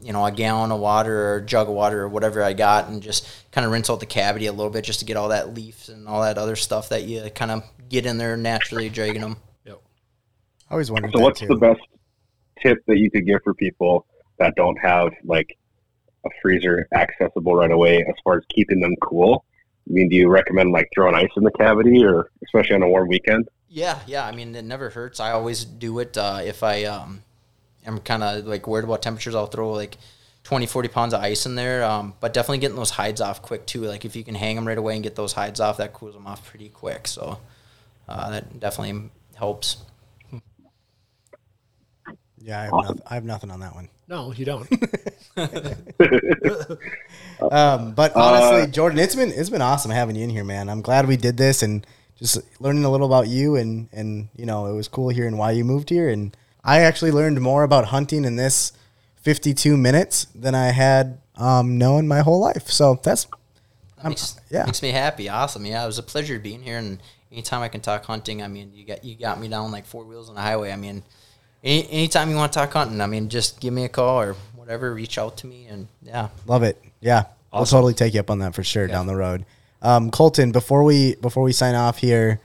you 0.01 0.13
know, 0.13 0.23
a 0.25 0.31
gallon 0.31 0.71
of 0.71 0.79
water 0.79 1.33
or 1.33 1.35
a 1.37 1.45
jug 1.45 1.67
of 1.67 1.73
water 1.73 2.01
or 2.03 2.07
whatever 2.07 2.43
I 2.43 2.53
got, 2.53 2.87
and 2.89 3.01
just 3.01 3.27
kind 3.51 3.65
of 3.65 3.71
rinse 3.71 3.89
out 3.89 3.99
the 3.99 4.05
cavity 4.05 4.45
a 4.45 4.51
little 4.53 4.69
bit, 4.71 4.83
just 4.85 4.99
to 4.99 5.05
get 5.05 5.17
all 5.17 5.29
that 5.29 5.53
leaves 5.55 5.89
and 5.89 6.07
all 6.07 6.21
that 6.21 6.37
other 6.37 6.55
stuff 6.55 6.89
that 6.89 7.03
you 7.03 7.27
kind 7.31 7.51
of 7.51 7.63
get 7.89 8.05
in 8.05 8.17
there 8.19 8.37
naturally 8.37 8.87
dragging 8.89 9.21
them. 9.21 9.37
Yep. 9.65 9.81
I 10.69 10.73
always 10.73 10.91
wondered 10.91 11.11
So, 11.11 11.17
that 11.17 11.23
what's 11.23 11.39
too. 11.39 11.47
the 11.47 11.55
best 11.57 11.81
tip 12.61 12.77
that 12.87 12.97
you 12.97 13.09
could 13.09 13.25
give 13.25 13.41
for 13.43 13.53
people 13.55 14.05
that 14.37 14.53
don't 14.55 14.77
have 14.77 15.09
like 15.25 15.57
a 16.25 16.29
freezer 16.41 16.87
accessible 16.93 17.55
right 17.55 17.71
away 17.71 18.03
as 18.07 18.15
far 18.23 18.37
as 18.37 18.43
keeping 18.49 18.79
them 18.79 18.95
cool. 19.01 19.45
I 19.89 19.93
mean, 19.93 20.09
do 20.09 20.15
you 20.15 20.29
recommend 20.29 20.71
like 20.71 20.89
throwing 20.93 21.15
ice 21.15 21.29
in 21.35 21.43
the 21.43 21.51
cavity, 21.51 22.03
or 22.03 22.29
especially 22.43 22.75
on 22.75 22.83
a 22.83 22.87
warm 22.87 23.07
weekend? 23.07 23.49
Yeah, 23.69 23.99
yeah. 24.05 24.25
I 24.25 24.31
mean, 24.31 24.55
it 24.55 24.65
never 24.65 24.89
hurts. 24.89 25.19
I 25.19 25.31
always 25.31 25.65
do 25.65 25.99
it 25.99 26.17
uh, 26.17 26.41
if 26.43 26.63
I 26.63 26.83
um, 26.85 27.23
am 27.85 27.99
kind 27.99 28.23
of 28.23 28.45
like 28.45 28.67
worried 28.67 28.83
about 28.83 29.01
temperatures. 29.01 29.35
I'll 29.35 29.47
throw 29.47 29.71
like 29.71 29.97
20, 30.43 30.65
40 30.65 30.87
pounds 30.89 31.13
of 31.13 31.21
ice 31.21 31.45
in 31.45 31.55
there. 31.55 31.83
Um, 31.83 32.13
but 32.19 32.33
definitely 32.33 32.59
getting 32.59 32.77
those 32.77 32.91
hides 32.91 33.21
off 33.21 33.41
quick 33.41 33.65
too. 33.65 33.81
Like 33.81 34.05
if 34.05 34.15
you 34.15 34.23
can 34.23 34.35
hang 34.35 34.55
them 34.55 34.67
right 34.67 34.77
away 34.77 34.95
and 34.95 35.03
get 35.03 35.15
those 35.15 35.33
hides 35.33 35.59
off, 35.59 35.77
that 35.77 35.93
cools 35.93 36.15
them 36.15 36.27
off 36.27 36.45
pretty 36.45 36.69
quick. 36.69 37.07
So 37.07 37.39
uh, 38.07 38.31
that 38.31 38.59
definitely 38.59 39.09
helps. 39.35 39.77
Yeah, 42.41 42.59
I 42.59 42.63
have, 42.63 42.73
nothing, 42.73 43.01
I 43.09 43.13
have 43.15 43.25
nothing 43.25 43.51
on 43.51 43.59
that 43.59 43.75
one. 43.75 43.89
No, 44.07 44.31
you 44.31 44.45
don't. 44.45 44.67
Um, 47.51 47.93
but 47.93 48.15
honestly, 48.17 48.69
Jordan, 48.69 48.99
it's 48.99 49.15
been 49.15 49.31
it's 49.31 49.49
been 49.49 49.61
awesome 49.61 49.91
having 49.91 50.15
you 50.17 50.23
in 50.25 50.29
here, 50.29 50.43
man. 50.43 50.69
I'm 50.69 50.81
glad 50.81 51.07
we 51.07 51.15
did 51.15 51.37
this 51.37 51.63
and 51.63 51.87
just 52.17 52.37
learning 52.59 52.83
a 52.83 52.91
little 52.91 53.07
about 53.07 53.27
you 53.29 53.55
and 53.55 53.87
and 53.93 54.27
you 54.35 54.45
know 54.45 54.65
it 54.65 54.73
was 54.73 54.89
cool 54.89 55.07
hearing 55.07 55.37
why 55.37 55.51
you 55.51 55.63
moved 55.63 55.89
here 55.89 56.09
and 56.09 56.35
I 56.63 56.81
actually 56.81 57.11
learned 57.11 57.39
more 57.39 57.63
about 57.63 57.85
hunting 57.85 58.25
in 58.25 58.35
this 58.35 58.73
52 59.21 59.77
minutes 59.77 60.25
than 60.35 60.53
I 60.53 60.67
had 60.71 61.19
um, 61.37 61.77
known 61.77 62.07
my 62.07 62.19
whole 62.19 62.39
life. 62.41 62.67
So 62.67 62.99
that's 63.01 63.25
That 64.03 64.09
makes, 64.09 64.39
yeah. 64.49 64.65
makes 64.65 64.81
me 64.81 64.91
happy. 64.91 65.29
Awesome. 65.29 65.65
Yeah, 65.65 65.83
it 65.83 65.87
was 65.87 65.97
a 65.97 66.03
pleasure 66.03 66.37
being 66.39 66.61
here. 66.61 66.77
And 66.77 66.99
anytime 67.31 67.61
I 67.61 67.69
can 67.69 67.79
talk 67.81 68.03
hunting, 68.05 68.43
I 68.43 68.49
mean, 68.49 68.71
you 68.73 68.85
got 68.85 69.03
you 69.05 69.15
got 69.15 69.39
me 69.39 69.47
down 69.47 69.71
like 69.71 69.85
four 69.85 70.03
wheels 70.03 70.27
on 70.29 70.35
the 70.35 70.41
highway. 70.41 70.71
I 70.71 70.75
mean, 70.75 71.03
any, 71.63 71.89
anytime 71.89 72.29
you 72.29 72.35
want 72.35 72.53
to 72.53 72.59
talk 72.59 72.73
hunting, 72.73 73.01
I 73.01 73.07
mean, 73.07 73.29
just 73.29 73.59
give 73.59 73.73
me 73.73 73.85
a 73.85 73.89
call 73.89 74.21
or 74.21 74.35
whatever. 74.55 74.93
Reach 74.93 75.17
out 75.17 75.37
to 75.37 75.47
me, 75.47 75.65
and 75.67 75.87
yeah, 76.01 76.29
Love 76.45 76.63
it. 76.63 76.81
Yeah, 77.01 77.25
I'll 77.51 77.65
totally 77.65 77.93
take 77.93 78.13
you 78.13 78.19
up 78.19 78.29
on 78.29 78.39
that 78.39 78.55
for 78.55 78.63
sure 78.63 78.87
down 78.87 79.07
the 79.07 79.15
road. 79.15 79.45
Um, 79.81 80.11
Colton, 80.11 80.51
before 80.51 80.83
we 80.83 81.15
before 81.15 81.43
we 81.43 81.53
sign 81.53 81.75
off 81.75 81.99
here, 81.99 82.41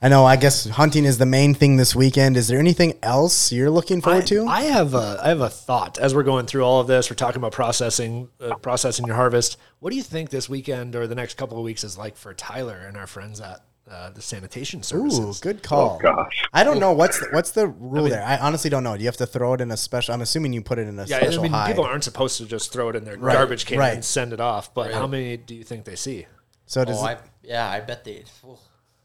I 0.00 0.08
know 0.08 0.24
I 0.24 0.36
guess 0.36 0.68
hunting 0.68 1.04
is 1.04 1.18
the 1.18 1.26
main 1.26 1.54
thing 1.54 1.76
this 1.76 1.94
weekend. 1.94 2.36
Is 2.36 2.48
there 2.48 2.58
anything 2.58 2.94
else 3.02 3.52
you're 3.52 3.70
looking 3.70 4.00
forward 4.00 4.22
I, 4.22 4.26
to? 4.26 4.46
I 4.46 4.62
have 4.62 4.94
a 4.94 5.20
I 5.22 5.28
have 5.28 5.40
a 5.40 5.50
thought 5.50 5.98
as 5.98 6.14
we're 6.14 6.22
going 6.22 6.46
through 6.46 6.62
all 6.62 6.80
of 6.80 6.86
this. 6.86 7.10
We're 7.10 7.16
talking 7.16 7.38
about 7.38 7.52
processing 7.52 8.28
uh, 8.40 8.54
processing 8.56 9.06
your 9.06 9.16
harvest. 9.16 9.58
What 9.80 9.90
do 9.90 9.96
you 9.96 10.02
think 10.02 10.30
this 10.30 10.48
weekend 10.48 10.96
or 10.96 11.06
the 11.06 11.14
next 11.14 11.36
couple 11.36 11.58
of 11.58 11.64
weeks 11.64 11.84
is 11.84 11.98
like 11.98 12.16
for 12.16 12.32
Tyler 12.32 12.76
and 12.76 12.96
our 12.96 13.06
friends 13.06 13.40
at 13.40 13.62
uh, 13.90 14.10
the 14.10 14.20
sanitation 14.22 14.82
services. 14.82 15.40
Ooh, 15.40 15.42
good 15.42 15.62
call. 15.62 15.96
Oh 15.96 16.02
gosh. 16.02 16.44
I 16.52 16.64
don't 16.64 16.78
know 16.78 16.92
what's 16.92 17.18
the, 17.20 17.28
what's 17.32 17.50
the 17.52 17.66
rule 17.68 18.08
there. 18.08 18.22
I 18.22 18.36
honestly 18.38 18.70
don't 18.70 18.84
know. 18.84 18.96
Do 18.96 19.02
you 19.02 19.08
have 19.08 19.16
to 19.18 19.26
throw 19.26 19.54
it 19.54 19.60
in 19.60 19.70
a 19.70 19.76
special? 19.76 20.14
I'm 20.14 20.20
assuming 20.20 20.52
you 20.52 20.62
put 20.62 20.78
it 20.78 20.88
in 20.88 20.98
a 20.98 21.04
Yeah, 21.04 21.16
I 21.16 21.20
special 21.22 21.42
mean, 21.42 21.52
hide. 21.52 21.68
people 21.68 21.84
aren't 21.84 22.04
supposed 22.04 22.38
to 22.38 22.46
just 22.46 22.72
throw 22.72 22.88
it 22.90 22.96
in 22.96 23.04
their 23.04 23.16
garbage 23.16 23.66
can 23.66 23.78
right. 23.78 23.94
and 23.94 24.04
send 24.04 24.32
it 24.32 24.40
off. 24.40 24.72
But 24.74 24.92
how 24.92 25.06
many 25.06 25.36
do 25.36 25.54
you 25.54 25.64
think 25.64 25.84
they 25.84 25.96
see? 25.96 26.26
so 26.66 26.84
does 26.84 27.02
oh, 27.02 27.06
it- 27.06 27.18
I, 27.18 27.18
yeah, 27.42 27.68
I 27.70 27.80
bet 27.80 28.04
they. 28.04 28.24
ooh, 28.46 28.58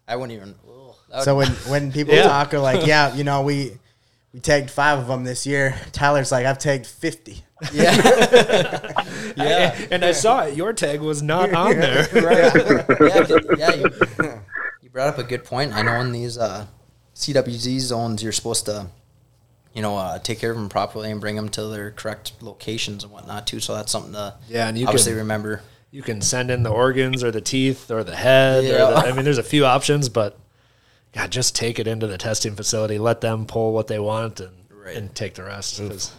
I 0.07 0.15
wouldn't 0.17 0.35
even. 0.35 0.55
ooh, 0.67 0.93
would- 1.13 1.23
so 1.23 1.37
when 1.37 1.47
when 1.67 1.91
people 1.91 2.13
Yeah. 2.13 2.23
talk 2.23 2.53
are 2.53 2.59
like, 2.59 2.85
yeah, 2.85 3.13
you 3.15 3.23
know, 3.23 3.41
we 3.41 3.77
we 4.33 4.39
tagged 4.39 4.69
five 4.71 4.99
of 4.99 5.07
them 5.07 5.23
this 5.23 5.45
year. 5.45 5.75
Tyler's 5.91 6.31
like, 6.31 6.45
I've 6.45 6.57
tagged 6.57 6.87
fifty. 6.87 7.43
yeah, 7.71 7.93
yeah, 9.37 9.77
And 9.89 10.03
I 10.03 10.11
saw 10.11 10.41
it. 10.41 10.57
Your 10.57 10.73
tag 10.73 10.99
was 10.99 11.21
not 11.21 11.53
on 11.53 11.79
there. 11.79 12.07
yeah, 12.13 12.83
yeah. 13.57 13.71
You, 13.75 13.89
you 14.19 14.41
brought 14.93 15.07
up 15.07 15.17
a 15.17 15.23
good 15.23 15.43
point. 15.43 15.73
I 15.73 15.81
know 15.81 15.99
in 15.99 16.11
these 16.13 16.37
uh, 16.37 16.67
CWD 17.15 17.79
zones, 17.79 18.21
you're 18.23 18.31
supposed 18.31 18.65
to, 18.67 18.87
you 19.73 19.81
know, 19.81 19.97
uh, 19.97 20.19
take 20.19 20.39
care 20.39 20.51
of 20.51 20.57
them 20.57 20.69
properly 20.69 21.11
and 21.11 21.19
bring 21.19 21.35
them 21.35 21.49
to 21.49 21.63
their 21.67 21.91
correct 21.91 22.33
locations 22.41 23.03
and 23.03 23.11
whatnot 23.11 23.47
too. 23.47 23.59
So 23.59 23.73
that's 23.75 23.91
something 23.91 24.13
to 24.13 24.35
Yeah, 24.47 24.67
and 24.69 24.77
you 24.77 24.85
obviously 24.85 25.11
can- 25.11 25.19
remember. 25.19 25.61
You 25.91 26.01
can 26.01 26.21
send 26.21 26.49
in 26.49 26.63
the 26.63 26.71
organs 26.71 27.23
or 27.23 27.29
the 27.29 27.41
teeth 27.41 27.91
or 27.91 28.03
the 28.03 28.15
head. 28.15 28.63
Or 28.63 28.67
Yeah. 28.67 28.89
the, 28.89 28.95
I 28.95 29.11
mean, 29.13 29.25
there's 29.25 29.37
a 29.37 29.43
few 29.43 29.63
options, 29.65 30.09
but 30.09 30.39
God, 31.11 31.29
just 31.31 31.55
take 31.55 31.77
it 31.77 31.85
into 31.85 32.07
the 32.07 32.17
testing 32.17 32.55
facility. 32.55 32.97
Let 32.97 33.21
them 33.21 33.45
pull 33.45 33.73
what 33.73 33.85
they 33.87 33.99
want 33.99 34.39
and, 34.39 34.49
Right. 34.71 34.95
and 34.95 35.13
take 35.13 35.35
the 35.35 35.43
rest. 35.43 35.77
'cause- 35.79 36.13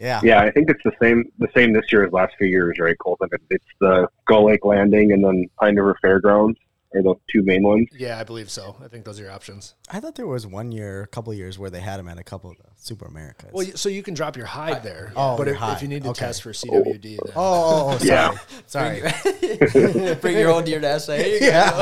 Yeah. 0.00 0.20
Yeah, 0.22 0.40
I 0.42 0.52
think 0.52 0.70
it's 0.70 0.82
the 0.84 0.92
same 1.02 1.24
the 1.40 1.48
same 1.56 1.72
this 1.72 1.90
year 1.90 2.06
as 2.06 2.12
last 2.12 2.32
few 2.38 2.46
years, 2.46 2.78
right, 2.78 2.96
Colton? 3.00 3.28
It's 3.50 3.64
the 3.80 4.06
Gull 4.28 4.44
Lake 4.46 4.64
Landing 4.64 5.10
and 5.10 5.24
then 5.24 5.46
Pine 5.58 5.74
River 5.74 5.98
Fairgrounds 6.00 6.56
are 6.94 7.02
the 7.02 7.14
two 7.30 7.42
main 7.42 7.62
ones. 7.62 7.86
yeah, 7.96 8.18
I 8.18 8.24
believe 8.24 8.50
so. 8.50 8.76
I 8.82 8.88
think 8.88 9.04
those 9.04 9.20
are 9.20 9.24
your 9.24 9.32
options. 9.32 9.74
I 9.90 10.00
thought 10.00 10.14
there 10.14 10.26
was 10.26 10.46
one 10.46 10.72
year, 10.72 11.02
a 11.02 11.06
couple 11.06 11.32
years 11.34 11.58
where 11.58 11.68
they 11.70 11.80
had 11.80 11.98
them 11.98 12.08
at 12.08 12.18
a 12.18 12.24
couple 12.24 12.50
of 12.50 12.56
the 12.56 12.64
Super 12.76 13.04
Americas. 13.06 13.50
Well, 13.52 13.66
so 13.74 13.88
you 13.90 14.02
can 14.02 14.14
drop 14.14 14.36
your 14.36 14.46
hide 14.46 14.82
there. 14.82 15.12
Oh, 15.16 15.36
but 15.36 15.48
if, 15.48 15.56
hide. 15.56 15.76
if 15.76 15.82
you 15.82 15.88
need 15.88 16.04
to 16.04 16.10
Okay. 16.10 16.24
test 16.26 16.42
for 16.42 16.52
CWD, 16.52 17.02
then 17.02 17.32
oh, 17.36 17.92
oh, 17.92 17.92
oh, 17.94 17.98
sorry, 18.66 19.00
Yeah. 19.02 19.12
sorry. 19.12 20.14
Bring 20.16 20.38
your 20.38 20.50
own 20.54 20.64
deer 20.64 20.80
to 20.80 20.98
SA. 21.00 21.12
Here. 21.16 21.38
Yeah. 21.42 21.72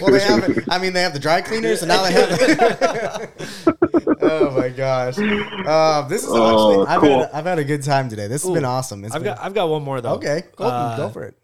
well, 0.00 0.10
they 0.12 0.20
have. 0.20 0.48
It, 0.48 0.64
I 0.70 0.78
mean, 0.78 0.92
they 0.94 1.02
have 1.02 1.12
the 1.12 1.18
dry 1.18 1.42
cleaners, 1.42 1.82
and 1.82 1.88
now 1.90 2.02
they 2.04 2.12
have. 2.12 3.32
oh 4.22 4.50
my 4.56 4.68
gosh! 4.70 5.18
Uh, 5.18 6.02
this 6.08 6.22
is 6.22 6.28
Oh, 6.30 6.84
actually. 6.84 6.86
I've, 6.94 7.00
cool. 7.00 7.18
had, 7.20 7.30
I've 7.32 7.44
had 7.44 7.58
a 7.58 7.64
good 7.64 7.82
time 7.82 8.08
today. 8.08 8.28
This 8.28 8.42
has 8.44 8.52
been 8.52 8.64
awesome. 8.64 9.04
It's 9.04 9.14
I've 9.14 9.22
been, 9.22 9.34
got 9.34 9.44
I've 9.44 9.54
got 9.54 9.68
one 9.68 9.82
more 9.82 10.00
though. 10.00 10.14
okay. 10.14 10.42
Colton, 10.56 10.74
Uh, 10.76 10.96
go 10.96 11.08
for 11.10 11.24
it. 11.24 11.36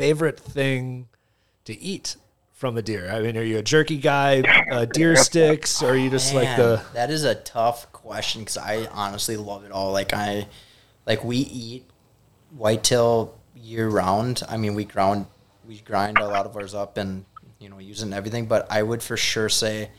Favorite 0.00 0.40
thing 0.40 1.08
to 1.66 1.78
eat 1.78 2.16
from 2.54 2.78
a 2.78 2.82
deer? 2.82 3.10
I 3.12 3.20
mean, 3.20 3.36
are 3.36 3.42
you 3.42 3.58
a 3.58 3.62
jerky 3.62 3.98
guy, 3.98 4.40
uh, 4.70 4.86
deer 4.86 5.14
sticks, 5.28 5.82
or 5.82 5.90
are 5.90 5.96
you 5.96 6.08
just 6.08 6.32
like 6.32 6.56
the? 6.56 6.80
that 6.94 7.10
is 7.10 7.24
a 7.24 7.34
tough 7.34 7.92
question 7.92 8.40
because 8.40 8.56
I 8.56 8.86
honestly 8.86 9.36
love 9.36 9.64
it 9.64 9.72
all. 9.72 9.92
Like 9.92 10.14
I, 10.14 10.48
like 11.04 11.22
we 11.22 11.36
eat 11.36 11.84
whitetail 12.56 13.38
year 13.54 13.90
round. 13.90 14.42
I 14.48 14.56
mean, 14.56 14.74
we 14.74 14.86
ground, 14.86 15.26
we 15.68 15.80
grind 15.80 16.16
a 16.16 16.26
lot 16.26 16.46
of 16.46 16.56
ours 16.56 16.74
up 16.74 16.96
and 16.96 17.26
you 17.58 17.68
know 17.68 17.78
use 17.78 18.00
it 18.00 18.06
and 18.06 18.14
everything. 18.14 18.46
But 18.46 18.72
I 18.72 18.82
would 18.82 19.02
for 19.02 19.18
sure 19.18 19.50
say 19.50 19.90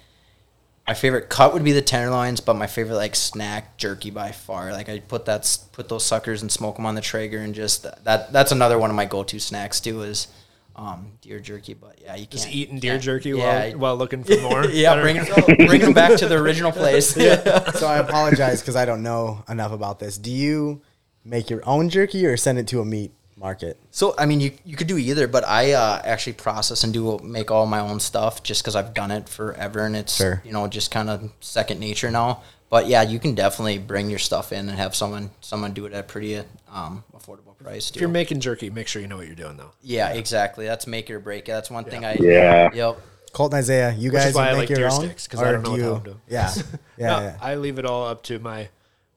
my 0.87 0.93
favorite 0.93 1.29
cut 1.29 1.53
would 1.53 1.63
be 1.63 1.71
the 1.71 1.81
tenderloins, 1.81 2.41
but 2.41 2.55
my 2.55 2.67
favorite 2.67 2.95
like 2.95 3.15
snack 3.15 3.77
jerky 3.77 4.09
by 4.09 4.31
far. 4.31 4.71
Like 4.71 4.89
I 4.89 4.99
put 4.99 5.25
that 5.25 5.57
put 5.71 5.89
those 5.89 6.05
suckers 6.05 6.41
and 6.41 6.51
smoke 6.51 6.75
them 6.75 6.85
on 6.85 6.95
the 6.95 7.01
Traeger 7.01 7.39
and 7.39 7.53
just 7.53 7.83
that 8.03 8.31
that's 8.33 8.51
another 8.51 8.77
one 8.79 8.89
of 8.89 8.95
my 8.95 9.05
go 9.05 9.23
to 9.23 9.39
snacks 9.39 9.79
too 9.79 10.01
is. 10.03 10.27
Um, 10.73 11.11
deer 11.21 11.39
jerky, 11.41 11.73
but 11.73 11.99
yeah, 12.01 12.15
you 12.15 12.25
can't 12.25 12.49
eating 12.55 12.79
deer 12.79 12.93
can't- 12.93 13.03
jerky 13.03 13.29
yeah, 13.31 13.69
while, 13.71 13.77
while 13.77 13.95
looking 13.97 14.23
for 14.23 14.39
more. 14.39 14.65
yeah, 14.71 14.95
Better- 14.95 15.01
bring 15.01 15.17
them, 15.17 15.67
bring 15.67 15.81
them 15.81 15.93
back 15.93 16.17
to 16.17 16.27
the 16.27 16.35
original 16.37 16.71
place. 16.71 17.13
So 17.75 17.87
I 17.87 17.97
apologize 17.97 18.61
because 18.61 18.77
I 18.77 18.85
don't 18.85 19.03
know 19.03 19.43
enough 19.49 19.73
about 19.73 19.99
this. 19.99 20.17
Do 20.17 20.31
you 20.31 20.81
make 21.25 21.49
your 21.49 21.61
own 21.67 21.89
jerky 21.89 22.25
or 22.25 22.37
send 22.37 22.57
it 22.57 22.67
to 22.69 22.79
a 22.79 22.85
meat 22.85 23.11
market? 23.41 23.77
So 23.89 24.13
I 24.17 24.25
mean, 24.25 24.39
you 24.39 24.51
you 24.63 24.75
could 24.77 24.87
do 24.87 24.97
either, 24.97 25.27
but 25.27 25.43
I 25.45 25.73
uh, 25.73 26.01
actually 26.05 26.33
process 26.33 26.83
and 26.85 26.93
do 26.93 27.19
make 27.23 27.51
all 27.51 27.65
my 27.65 27.79
own 27.79 27.99
stuff 27.99 28.41
just 28.43 28.61
because 28.63 28.75
I've 28.75 28.93
done 28.93 29.11
it 29.11 29.27
forever 29.27 29.85
and 29.85 29.95
it's 29.95 30.15
Sure. 30.15 30.41
you 30.45 30.51
know 30.53 30.67
just 30.67 30.91
kind 30.91 31.09
of 31.09 31.29
second 31.41 31.79
nature 31.79 32.09
now. 32.11 32.41
But 32.69 32.87
yeah, 32.87 33.01
you 33.01 33.19
can 33.19 33.35
definitely 33.35 33.79
bring 33.79 34.09
your 34.09 34.19
stuff 34.19 34.53
in 34.53 34.69
and 34.69 34.77
have 34.77 34.95
someone 34.95 35.31
someone 35.41 35.73
do 35.73 35.85
it 35.85 35.91
at 35.93 35.99
a 35.99 36.03
pretty 36.03 36.37
um, 36.71 37.03
affordable 37.13 37.57
price. 37.57 37.89
If 37.91 37.99
you're 37.99 38.07
making 38.09 38.39
jerky, 38.39 38.69
make 38.69 38.87
sure 38.87 39.01
you 39.01 39.09
know 39.09 39.17
what 39.17 39.27
you're 39.27 39.35
doing 39.35 39.57
though. 39.57 39.71
yeah, 39.81 40.09
exactly. 40.13 40.65
That's 40.65 40.87
make 40.87 41.09
or 41.09 41.19
break 41.19 41.49
it. 41.49 41.51
That's 41.51 41.69
one 41.69 41.83
thing 41.83 42.05
I 42.05 42.15
Yeah. 42.19 42.69
Yep. 42.73 42.97
Colton 43.33 43.59
Isaiah, 43.59 43.93
you 43.97 44.11
Which 44.11 44.21
guys 44.23 44.35
why 44.35 44.49
I 44.49 44.51
make 44.51 44.59
like 44.59 44.69
your 44.69 44.77
deer 44.79 44.87
own, 44.87 44.91
sticks, 45.01 45.25
'cause 45.27 45.41
I 45.41 45.51
don't 45.51 45.63
know 45.63 45.65
do 45.65 45.71
what 45.71 45.79
you- 45.79 45.93
how 45.93 45.99
to 45.99 46.09
do. 46.11 46.19
Yeah, 46.27 46.53
yeah, 46.97 47.07
No, 47.07 47.19
yeah. 47.21 47.37
I 47.41 47.55
leave 47.55 47.79
it 47.79 47.85
all 47.85 48.05
up 48.07 48.23
to 48.23 48.39
my 48.39 48.69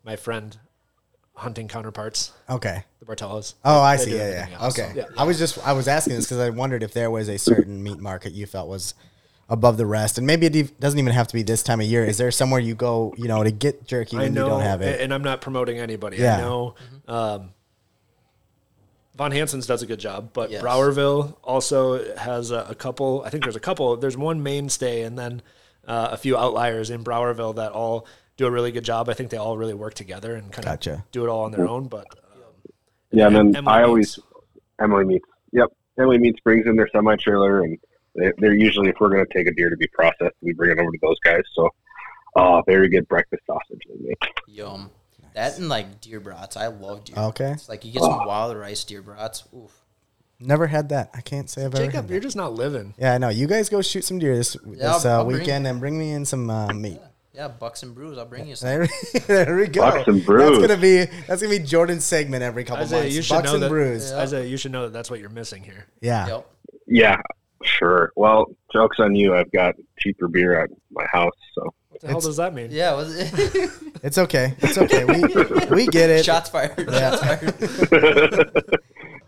my 0.04 0.14
friend 0.16 0.56
hunting 1.34 1.66
counterparts, 1.68 2.32
Okay. 2.48 2.84
the 3.00 3.06
Bartellas. 3.06 3.54
Oh, 3.64 3.80
I 3.80 3.96
see. 3.96 4.16
Yeah, 4.16 4.46
yeah. 4.50 4.58
else. 4.60 4.78
Okay. 4.78 4.92
Yeah. 4.96 5.04
I 5.18 5.24
was 5.24 5.38
just 5.38 5.58
I 5.66 5.72
was 5.72 5.88
asking 5.88 6.14
this 6.16 6.26
because 6.26 6.38
I 6.38 6.50
wondered 6.50 6.82
if 6.82 6.92
there 6.94 7.10
was 7.10 7.28
a 7.28 7.38
certain 7.38 7.82
meat 7.82 7.98
market 7.98 8.32
you 8.32 8.46
felt 8.46 8.68
was 8.68 8.94
above 9.48 9.76
the 9.76 9.84
rest, 9.86 10.16
and 10.16 10.26
maybe 10.26 10.46
it 10.46 10.56
ev- 10.56 10.78
doesn't 10.80 10.98
even 10.98 11.12
have 11.12 11.26
to 11.28 11.34
be 11.34 11.42
this 11.42 11.62
time 11.62 11.80
of 11.80 11.86
year. 11.86 12.04
Is 12.04 12.16
there 12.18 12.30
somewhere 12.30 12.60
you 12.60 12.74
go, 12.74 13.14
you 13.18 13.28
know, 13.28 13.42
to 13.42 13.50
get 13.50 13.86
jerky 13.86 14.16
I 14.16 14.20
when 14.20 14.34
know, 14.34 14.44
you 14.44 14.50
don't 14.50 14.60
have 14.62 14.80
it? 14.80 15.00
and 15.00 15.12
I'm 15.12 15.22
not 15.22 15.40
promoting 15.40 15.78
anybody. 15.78 16.16
Yeah. 16.18 16.36
I 16.38 16.40
know 16.40 16.74
um, 17.08 17.50
Von 19.16 19.30
Hanson's 19.32 19.66
does 19.66 19.82
a 19.82 19.86
good 19.86 20.00
job, 20.00 20.30
but 20.32 20.50
Yes. 20.50 20.62
Browerville 20.62 21.36
also 21.42 22.14
has 22.16 22.50
a, 22.50 22.66
a 22.70 22.74
couple. 22.74 23.22
I 23.24 23.30
think 23.30 23.42
there's 23.44 23.56
a 23.56 23.60
couple. 23.60 23.96
There's 23.96 24.16
one 24.16 24.42
mainstay, 24.42 25.02
and 25.02 25.18
then 25.18 25.42
uh, 25.86 26.08
a 26.12 26.16
few 26.16 26.36
outliers 26.36 26.90
in 26.90 27.04
Browerville 27.04 27.56
that 27.56 27.72
all 27.72 28.06
do 28.36 28.46
a 28.46 28.50
really 28.50 28.72
good 28.72 28.84
job. 28.84 29.08
I 29.08 29.14
think 29.14 29.30
they 29.30 29.36
all 29.36 29.56
really 29.56 29.74
work 29.74 29.94
together 29.94 30.34
and 30.34 30.50
kind 30.52 30.66
of 30.68 31.02
do 31.12 31.24
it 31.24 31.28
all 31.28 31.44
on 31.44 31.52
their 31.52 31.68
own. 31.68 31.88
But 31.88 32.06
um, 32.34 32.40
Yeah, 33.12 33.26
and 33.28 33.36
then 33.36 33.56
Emily 33.56 33.72
I 33.72 33.78
Meats. 33.80 33.86
always 33.88 34.18
Emily 34.80 35.04
meets. 35.04 35.24
Yep, 35.52 35.68
Emily 35.98 36.18
meets 36.18 36.40
brings 36.40 36.66
in 36.66 36.76
their 36.76 36.88
semi 36.92 37.14
trailer, 37.16 37.62
and 37.62 37.78
they, 38.16 38.32
they're 38.38 38.54
usually 38.54 38.88
if 38.88 38.96
we're 39.00 39.08
going 39.10 39.24
to 39.24 39.32
take 39.32 39.46
a 39.46 39.52
deer 39.54 39.70
to 39.70 39.76
be 39.76 39.86
processed, 39.88 40.34
we 40.40 40.52
bring 40.52 40.70
it 40.72 40.78
over 40.80 40.90
to 40.90 40.98
those 41.00 41.18
guys. 41.24 41.42
So, 41.54 41.68
uh, 42.36 42.62
very 42.66 42.88
good 42.88 43.06
breakfast 43.08 43.42
sausage 43.46 43.80
they 43.88 44.08
make. 44.08 44.22
Yum. 44.48 44.90
That 45.34 45.58
and 45.58 45.68
like 45.68 46.00
deer 46.00 46.20
brats. 46.20 46.56
I 46.56 46.68
love 46.68 47.04
deer. 47.04 47.16
Okay. 47.16 47.44
Brats. 47.50 47.68
Like 47.68 47.84
you 47.84 47.92
get 47.92 48.02
some 48.02 48.24
wild 48.24 48.56
rice 48.56 48.84
deer 48.84 49.02
brats. 49.02 49.44
Oof. 49.56 49.80
Never 50.40 50.66
had 50.68 50.88
that. 50.90 51.10
I 51.14 51.20
can't 51.22 51.48
say 51.48 51.62
I've 51.64 51.74
ever. 51.74 51.84
Jacob, 51.86 51.94
Had 52.02 52.10
you're 52.10 52.18
that. 52.20 52.24
just 52.26 52.36
not 52.36 52.52
living. 52.52 52.94
Yeah, 52.98 53.14
I 53.14 53.18
know. 53.18 53.28
You 53.30 53.46
guys 53.46 53.68
go 53.68 53.80
shoot 53.82 54.04
some 54.04 54.18
deer 54.18 54.36
this, 54.36 54.56
this 54.64 55.04
uh, 55.04 55.08
I'll 55.18 55.24
bring- 55.24 55.38
weekend 55.38 55.66
and 55.66 55.78
bring 55.80 55.98
me 55.98 56.10
in 56.12 56.24
some 56.24 56.50
uh, 56.50 56.72
meat. 56.72 56.98
Yeah, 57.00 57.08
Yeah, 57.34 57.48
bucks 57.48 57.82
and 57.82 57.94
Brews. 57.94 58.16
I'll 58.16 58.26
bring 58.26 58.46
you 58.46 58.54
some. 58.54 58.68
There, 58.68 58.88
there 59.26 59.56
we 59.56 59.66
go. 59.66 59.80
Bucks 59.80 60.06
and 60.06 60.24
brews. 60.24 60.58
That's 60.58 60.68
gonna 60.68 60.80
be 60.80 61.04
that's 61.26 61.42
gonna 61.42 61.58
be 61.58 61.64
Jordan's 61.64 62.04
segment 62.04 62.42
every 62.44 62.62
couple 62.62 62.84
Isaiah, 62.84 63.00
months. 63.02 63.16
you 63.16 63.22
should 63.22 63.34
Bucks 63.34 63.46
know 63.48 63.54
and 63.54 63.62
that. 63.64 63.68
brews. 63.70 64.10
Yeah. 64.12 64.18
Isaiah, 64.18 64.46
you 64.46 64.56
should 64.56 64.70
know 64.72 64.82
that 64.84 64.92
that's 64.92 65.10
what 65.10 65.18
you're 65.18 65.28
missing 65.30 65.62
here. 65.64 65.86
Yep. 66.00 66.46
Yeah, 66.86 67.20
sure. 67.64 68.12
Well, 68.14 68.46
joke's 68.72 69.00
on 69.00 69.14
you. 69.16 69.34
I've 69.34 69.50
got 69.50 69.74
cheaper 69.98 70.28
beer 70.28 70.60
at 70.62 70.70
my 70.92 71.04
house, 71.12 71.32
so 71.56 71.74
What 71.88 72.00
the 72.02 72.06
hell 72.06 72.18
It's- 72.18 72.26
does 72.26 72.36
that 72.36 72.54
mean? 72.54 72.68
Yeah. 72.70 72.94
Was 72.94 73.14
it? 73.16 73.70
It's 74.04 74.18
okay. 74.18 74.54
It's 74.58 74.76
okay. 74.76 75.04
We 75.06 75.22
we 75.74 75.86
get 75.86 76.10
it. 76.10 76.24
Shots 76.26 76.50
fired. 76.50 76.74
Yeah. 76.92 77.16
Shots 77.16 77.86
fired. 77.88 78.50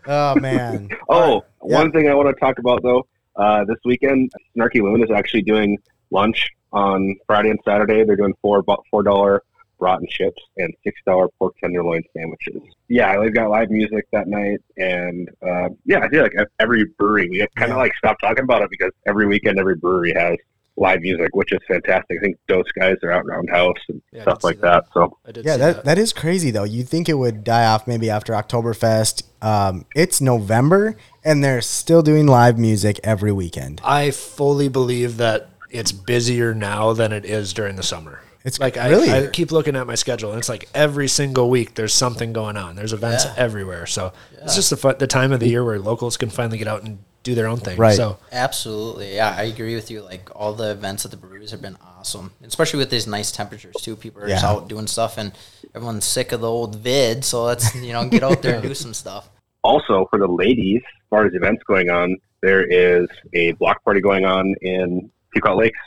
Oh 0.09 0.35
man. 0.35 0.87
Oh, 1.09 1.43
Yeah. 1.65 1.79
one 1.79 1.91
thing 1.91 2.07
I 2.09 2.13
want 2.13 2.29
to 2.33 2.39
talk 2.39 2.59
about 2.59 2.81
though, 2.83 3.05
uh, 3.35 3.65
this 3.65 3.75
weekend, 3.83 4.31
Snarky 4.55 4.81
Loon 4.81 5.03
is 5.03 5.09
actually 5.13 5.41
doing 5.41 5.77
lunch 6.11 6.47
on 6.73 7.15
Friday 7.25 7.49
and 7.49 7.59
Saturday. 7.65 8.03
They're 8.03 8.15
doing 8.15 8.35
four 8.41 8.61
bu- 8.61 8.75
four 8.89 9.03
dollar 9.03 9.43
rotten 9.79 10.07
chips 10.09 10.41
and 10.57 10.73
six 10.83 10.99
dollar 11.05 11.27
pork 11.39 11.55
tenderloin 11.61 12.03
sandwiches. 12.15 12.61
Yeah, 12.87 13.19
they've 13.19 13.33
got 13.33 13.49
live 13.49 13.69
music 13.69 14.07
that 14.11 14.27
night, 14.27 14.59
and 14.77 15.29
uh, 15.45 15.69
yeah, 15.85 15.99
I 15.99 16.09
feel 16.09 16.23
like 16.23 16.33
every 16.59 16.85
brewery 16.97 17.29
we 17.29 17.45
kind 17.55 17.71
of 17.71 17.77
like 17.77 17.95
stopped 17.95 18.21
talking 18.21 18.43
about 18.43 18.61
it 18.61 18.69
because 18.69 18.91
every 19.05 19.27
weekend 19.27 19.59
every 19.59 19.75
brewery 19.75 20.13
has 20.13 20.37
live 20.77 21.01
music, 21.01 21.35
which 21.35 21.51
is 21.51 21.59
fantastic. 21.67 22.19
I 22.19 22.21
think 22.23 22.37
those 22.47 22.71
guys 22.73 22.95
are 23.03 23.11
out 23.11 23.25
Roundhouse 23.25 23.77
and 23.89 24.01
Yeah, 24.11 24.21
stuff 24.21 24.43
like 24.43 24.61
that. 24.61 24.85
So 24.93 25.17
Yeah, 25.25 25.53
see 25.53 25.59
that, 25.59 25.85
that 25.85 25.97
is 25.97 26.13
crazy 26.13 26.51
though. 26.51 26.63
You 26.63 26.83
think 26.83 27.09
it 27.09 27.15
would 27.15 27.43
die 27.43 27.65
off 27.65 27.87
maybe 27.87 28.09
after 28.09 28.33
Oktoberfest. 28.33 29.23
Um, 29.41 29.85
it's 29.95 30.21
November 30.21 30.95
and 31.23 31.43
they're 31.43 31.61
still 31.61 32.03
doing 32.03 32.27
live 32.27 32.57
music 32.57 32.99
every 33.03 33.31
weekend. 33.31 33.81
I 33.83 34.11
fully 34.11 34.69
believe 34.69 35.17
that 35.17 35.49
it's 35.69 35.91
busier 35.91 36.53
now 36.53 36.93
than 36.93 37.11
it 37.11 37.25
is 37.25 37.53
during 37.53 37.75
the 37.75 37.83
summer. 37.83 38.21
It's 38.43 38.59
like 38.59 38.77
I, 38.77 38.89
really 38.89 39.11
I 39.11 39.27
keep 39.27 39.51
looking 39.51 39.75
at 39.75 39.87
my 39.87 39.95
schedule, 39.95 40.29
and 40.31 40.39
it's 40.39 40.47
like 40.49 40.69
every 40.73 41.07
single 41.09 41.49
week 41.49 41.75
there's 41.75 41.93
something 41.93 42.31
going 42.31 42.55
on. 42.55 42.75
There's 42.75 42.93
events 42.93 43.25
Yeah. 43.25 43.33
everywhere, 43.37 43.85
so 43.85 44.13
it's 44.41 44.55
just 44.55 44.69
the 44.69 44.77
fun, 44.77 44.95
the 44.99 45.07
time 45.07 45.31
of 45.33 45.39
the 45.41 45.49
year 45.49 45.65
where 45.65 45.79
locals 45.79 46.15
can 46.15 46.29
finally 46.29 46.57
get 46.57 46.67
out 46.67 46.83
and 46.83 46.99
do 47.23 47.35
their 47.35 47.47
own 47.47 47.57
thing. 47.57 47.77
Right. 47.77 47.95
So 47.97 48.17
Absolutely. 48.31 49.15
Yeah, 49.15 49.35
I 49.37 49.43
agree 49.43 49.75
with 49.75 49.91
you. 49.91 50.01
Like 50.01 50.29
all 50.33 50.53
the 50.53 50.71
events 50.71 51.03
at 51.03 51.11
the 51.11 51.17
breweries 51.17 51.51
have 51.51 51.61
been 51.61 51.75
awesome, 51.85 52.31
especially 52.41 52.79
with 52.79 52.89
these 52.89 53.05
nice 53.05 53.33
temperatures 53.33 53.75
too. 53.81 53.97
People 53.97 54.23
are 54.23 54.29
just 54.29 54.45
out 54.45 54.69
doing 54.69 54.87
stuff, 54.87 55.17
and 55.17 55.33
everyone's 55.75 56.05
sick 56.05 56.31
of 56.31 56.39
the 56.39 56.49
old 56.49 56.77
vid. 56.77 57.25
So 57.25 57.43
let's 57.43 57.75
you 57.75 57.91
know 57.91 58.07
get 58.07 58.23
out 58.23 58.41
there 58.41 58.53
and 58.55 58.63
do 58.63 58.73
some 58.73 58.93
stuff. 58.93 59.27
also 59.63 60.07
for 60.09 60.19
the 60.19 60.27
ladies, 60.27 60.81
as 60.85 61.07
far 61.09 61.25
as 61.25 61.33
events 61.33 61.63
going 61.67 61.89
on, 61.89 62.15
there 62.41 62.63
is 62.63 63.07
a 63.33 63.51
block 63.53 63.83
party 63.83 63.99
going 63.99 64.23
on 64.23 64.55
in 64.61 65.11
Pequot 65.37 65.55
Lakes. 65.57 65.79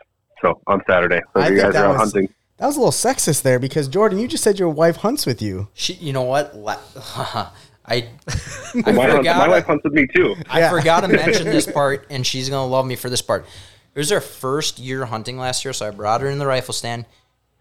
So 0.42 0.60
on 0.66 0.82
Saturday, 0.88 1.20
so 1.34 1.40
I 1.40 1.48
you 1.48 1.56
think 1.56 1.62
guys 1.64 1.72
that 1.74 1.82
are 1.84 1.88
out 1.88 1.98
was- 2.00 2.12
hunting. 2.12 2.32
that 2.58 2.66
was 2.66 2.76
a 2.76 2.80
little 2.80 2.92
sexist 2.92 3.42
there 3.42 3.58
because 3.58 3.88
Jordan, 3.88 4.18
you 4.18 4.26
just 4.28 4.42
said 4.42 4.58
your 4.58 4.70
wife 4.70 4.96
hunts 4.96 5.26
with 5.26 5.42
you. 5.42 5.68
She, 5.74 5.94
you 5.94 6.12
know 6.12 6.22
what? 6.22 6.56
La- 6.56 6.78
I 7.86 8.08
My, 8.74 9.10
forgot. 9.10 9.36
my 9.38 9.48
wife 9.48 9.64
hunts 9.66 9.82
with 9.84 9.92
me 9.92 10.06
too. 10.06 10.36
I 10.48 10.60
Yeah. 10.60 10.70
forgot 10.70 11.00
to 11.00 11.08
mention 11.24 11.44
this 11.46 11.66
part, 11.70 12.06
and 12.10 12.26
she's 12.26 12.48
gonna 12.48 12.66
love 12.70 12.86
me 12.86 12.94
for 12.96 13.10
this 13.10 13.20
part. 13.22 13.44
It 13.94 13.98
was 13.98 14.10
her 14.10 14.20
first 14.20 14.78
year 14.78 15.06
hunting 15.06 15.36
last 15.36 15.64
year, 15.64 15.72
so 15.72 15.88
I 15.88 15.90
brought 15.90 16.20
her 16.20 16.28
in 16.30 16.38
the 16.38 16.46
rifle 16.46 16.72
stand. 16.72 17.04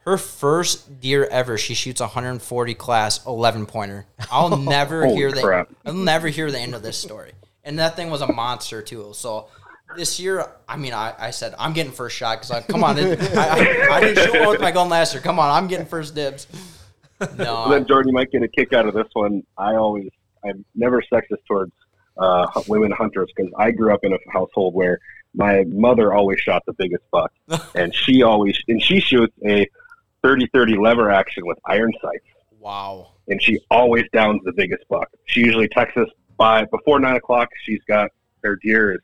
Her 0.05 0.17
first 0.17 1.01
deer 1.01 1.25
ever. 1.31 1.57
She 1.57 1.73
shoots 1.73 1.99
a 1.99 2.05
140 2.05 2.73
class 2.75 3.25
11 3.25 3.65
pointer. 3.65 4.05
I'll 4.31 4.55
never 4.57 5.03
Holy 5.05 5.15
hear 5.15 5.31
the. 5.31 5.67
I'll 5.85 5.93
never 5.93 6.27
hear 6.29 6.49
the 6.51 6.59
end 6.59 6.73
of 6.75 6.81
this 6.83 6.97
story. 6.97 7.31
And 7.63 7.77
that 7.79 7.95
thing 7.95 8.09
was 8.09 8.21
a 8.21 8.31
monster 8.31 8.81
too. 8.81 9.11
So 9.13 9.47
this 9.95 10.19
year, 10.19 10.45
I 10.67 10.77
mean, 10.77 10.93
I, 10.93 11.13
I 11.17 11.31
said 11.31 11.55
I'm 11.57 11.73
getting 11.73 11.91
first 11.91 12.15
shot 12.15 12.37
because 12.37 12.51
I 12.51 12.61
come 12.61 12.83
on, 12.83 12.97
it, 12.97 13.19
I, 13.35 13.47
I, 13.47 13.95
I 13.95 13.99
didn't 14.01 14.23
shoot 14.23 14.39
one 14.39 14.49
with 14.49 14.61
my 14.61 14.71
gun 14.71 14.89
last 14.89 15.13
year. 15.13 15.21
Come 15.21 15.39
on, 15.39 15.49
I'm 15.49 15.67
getting 15.67 15.85
first 15.85 16.15
dibs. 16.15 16.47
No, 17.37 17.63
And 17.63 17.73
then 17.73 17.85
Jordan, 17.85 18.09
you 18.09 18.13
might 18.13 18.31
get 18.31 18.43
a 18.43 18.47
kick 18.47 18.71
out 18.71 18.87
of 18.87 18.93
this 18.93 19.07
one. 19.13 19.43
I 19.57 19.75
always, 19.75 20.09
I'm 20.45 20.63
never 20.73 21.01
sexist 21.01 21.43
towards 21.47 21.73
uh, 22.17 22.47
women 22.67 22.91
hunters 22.91 23.29
because 23.35 23.51
I 23.57 23.71
grew 23.71 23.93
up 23.93 24.01
in 24.03 24.13
a 24.13 24.17
household 24.31 24.73
where 24.73 24.99
my 25.33 25.63
mother 25.65 26.13
always 26.13 26.39
shot 26.39 26.63
the 26.65 26.73
biggest 26.73 27.03
buck, 27.11 27.31
and 27.75 27.93
she 27.93 28.23
always 28.23 28.57
and 28.67 28.81
she 28.81 28.99
shoots 28.99 29.33
a 29.45 29.67
30-30 30.23 30.81
lever 30.81 31.09
action 31.09 31.45
with 31.45 31.57
iron 31.65 31.93
sights, 32.01 32.25
wow. 32.59 33.11
and 33.27 33.41
she 33.41 33.59
always 33.69 34.05
downs 34.11 34.41
the 34.43 34.53
biggest 34.53 34.87
buck. 34.89 35.09
She 35.25 35.41
usually 35.41 35.67
texts 35.67 35.97
us 35.97 36.09
by 36.37 36.65
before 36.65 36.99
nine 36.99 37.15
o'clock. 37.15 37.49
She's 37.63 37.81
got 37.87 38.11
her 38.43 38.57
deer 38.63 38.95
is 38.95 39.01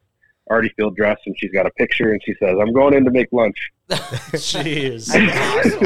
already 0.49 0.69
feel 0.69 0.91
dressed, 0.91 1.21
and 1.25 1.35
she's 1.37 1.51
got 1.51 1.65
a 1.65 1.71
picture, 1.71 2.11
and 2.11 2.21
she 2.23 2.33
says, 2.39 2.55
"I'm 2.59 2.73
going 2.73 2.93
in 2.93 3.05
to 3.05 3.11
make 3.11 3.31
lunch." 3.31 3.71
jeez, 4.35 5.11
I 5.13 5.19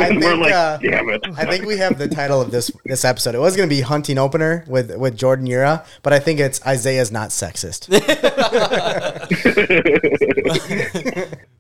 and 0.08 0.20
we're 0.22 0.30
think, 0.32 0.42
like, 0.42 0.54
uh, 0.54 0.78
"Damn 0.78 1.10
it!" 1.10 1.22
I 1.36 1.46
think 1.46 1.66
we 1.66 1.76
have 1.78 1.98
the 1.98 2.08
title 2.08 2.40
of 2.42 2.50
this 2.50 2.72
this 2.86 3.04
episode. 3.04 3.36
It 3.36 3.40
was 3.40 3.58
going 3.58 3.68
to 3.68 3.76
be 3.76 3.82
hunting 3.82 4.18
opener 4.18 4.64
with 4.68 4.96
with 4.96 5.18
Jordan 5.18 5.46
Ura, 5.48 5.86
but 6.02 6.14
I 6.14 6.20
think 6.20 6.40
it's 6.40 6.66
Isaiah's 6.66 7.12
not 7.12 7.30
sexist. 7.30 7.88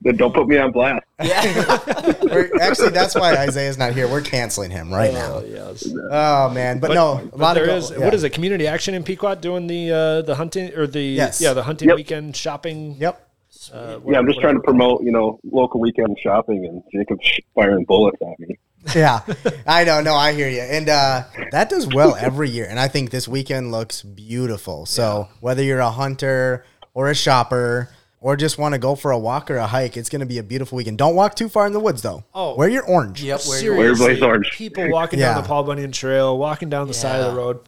then 0.02 0.16
don't 0.16 0.34
put 0.34 0.48
me 0.48 0.58
on 0.58 0.72
blast. 0.72 1.04
Yeah. 1.22 2.14
We're, 2.24 2.50
actually, 2.62 2.90
that's 2.92 3.16
why 3.16 3.36
Isaiah's 3.36 3.78
not 3.78 3.94
here. 3.94 4.08
We're 4.08 4.22
canceling 4.22 4.72
him 4.72 4.94
right 4.94 5.14
now. 5.14 5.42
yes. 5.42 5.88
Oh 6.12 6.50
man, 6.52 6.80
but, 6.80 6.94
no, 6.94 7.18
a 7.18 7.26
But 7.26 7.38
lot 7.40 7.54
there 7.56 7.66
of 7.70 7.78
is 7.84 7.92
yeah. 7.92 7.98
what 8.00 8.14
is 8.14 8.24
it? 8.24 8.30
Community 8.32 8.66
Action 8.68 8.94
in 8.94 9.04
Pequot 9.04 9.36
doing 9.36 9.68
the 9.68 9.92
uh, 9.92 10.22
the 10.22 10.36
hunting 10.36 10.74
or 10.76 10.88
the 10.88 11.02
Yes. 11.04 11.42
yeah 11.42 11.54
the 11.54 11.64
hunting 11.64 11.90
Yep. 11.90 11.98
weekend 11.98 12.36
shopping. 12.38 12.96
Yep. 12.98 13.26
Uh, 13.72 13.99
Yeah, 14.07 14.17
I'm 14.20 14.28
just 14.28 14.39
trying 14.39 14.55
to 14.55 14.61
promote, 14.61 15.03
you 15.03 15.11
know, 15.11 15.39
local 15.51 15.80
weekend 15.80 16.17
shopping, 16.22 16.65
and 16.65 16.84
Jacob's 16.91 17.30
firing 17.55 17.86
bullets 17.86 18.17
at 18.22 18.39
me. 18.39 18.57
Yeah, 18.95 19.20
I 19.67 19.84
know. 19.84 19.99
No, 20.01 20.15
I 20.15 20.32
hear 20.34 20.47
you, 20.47 20.61
and 20.61 20.88
uh, 20.88 21.24
that 21.51 21.70
does 21.70 21.86
well 21.86 22.15
every 22.15 22.49
year. 22.49 22.65
And 22.70 22.80
I 22.80 22.88
think 22.88 23.11
this 23.11 23.28
weekend 23.28 23.72
looks 23.74 24.01
beautiful. 24.01 24.86
So 24.86 25.28
whether 25.41 25.61
you're 25.61 25.80
a 25.80 25.91
hunter 25.91 26.63
or 26.93 27.09
a 27.09 27.13
shopper 27.13 27.89
or 28.22 28.38
just 28.38 28.57
want 28.57 28.74
to 28.76 28.80
go 28.80 28.95
for 28.95 29.11
a 29.11 29.20
walk 29.20 29.51
or 29.51 29.57
a 29.57 29.67
hike, 29.67 29.97
it's 29.97 30.07
going 30.09 30.22
to 30.22 30.26
be 30.26 30.38
a 30.38 30.43
beautiful 30.43 30.78
weekend. 30.78 30.97
Don't 30.97 31.13
walk 31.13 31.36
too 31.36 31.49
far 31.49 31.67
in 31.67 31.74
the 31.74 31.80
woods 31.80 32.01
though. 32.01 32.24
Oh. 32.34 32.55
wear 32.55 32.70
your 32.70 32.86
orange. 32.86 33.22
Yep. 33.22 33.41
Where 33.47 33.59
Seriously, 33.59 33.78
Where 33.78 33.95
Blaze 34.13 34.22
Orange. 34.24 34.51
people 34.53 34.89
walking 34.89 35.20
Yeah. 35.20 35.34
down 35.34 35.41
the 35.43 35.47
Paul 35.47 35.63
Bunyan 35.65 35.91
Trail, 35.91 36.38
walking 36.38 36.70
down 36.70 36.88
the 36.88 36.93
side 36.93 37.20
of 37.20 37.26
the 37.34 37.38
Yeah. 37.38 37.45
road, 37.45 37.59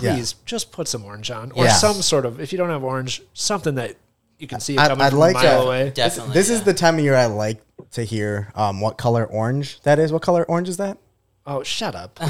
Yeah. 0.00 0.14
please 0.14 0.34
just 0.46 0.70
put 0.70 0.86
some 0.86 1.04
orange 1.04 1.32
on, 1.32 1.50
or 1.50 1.64
Yeah. 1.64 1.72
some 1.72 1.94
sort 2.00 2.24
of. 2.24 2.38
If 2.40 2.52
you 2.52 2.58
don't 2.58 2.70
have 2.70 2.84
orange, 2.84 3.22
something 3.34 3.74
that 3.74 3.96
you 4.40 4.46
can 4.48 4.60
see 4.60 4.74
it 4.74 4.80
I- 4.80 4.88
coming 4.88 5.02
I'd 5.02 5.10
from 5.10 5.18
like 5.18 5.36
a 5.36 5.38
mile 5.38 5.60
to- 5.62 5.66
away. 5.66 5.90
Definitely. 5.90 6.34
This 6.34 6.50
is 6.50 6.60
yeah. 6.60 6.64
the 6.64 6.74
time 6.74 6.98
of 6.98 7.04
year 7.04 7.14
I 7.14 7.26
like 7.26 7.60
to 7.92 8.02
hear 8.04 8.52
um, 8.54 8.80
what 8.80 8.96
color 8.98 9.24
orange 9.24 9.80
that 9.82 9.98
is. 9.98 10.12
What 10.12 10.22
color 10.22 10.44
orange 10.44 10.68
is 10.68 10.76
that? 10.78 10.98
Oh, 11.46 11.62
shut 11.62 11.94
up! 11.94 12.18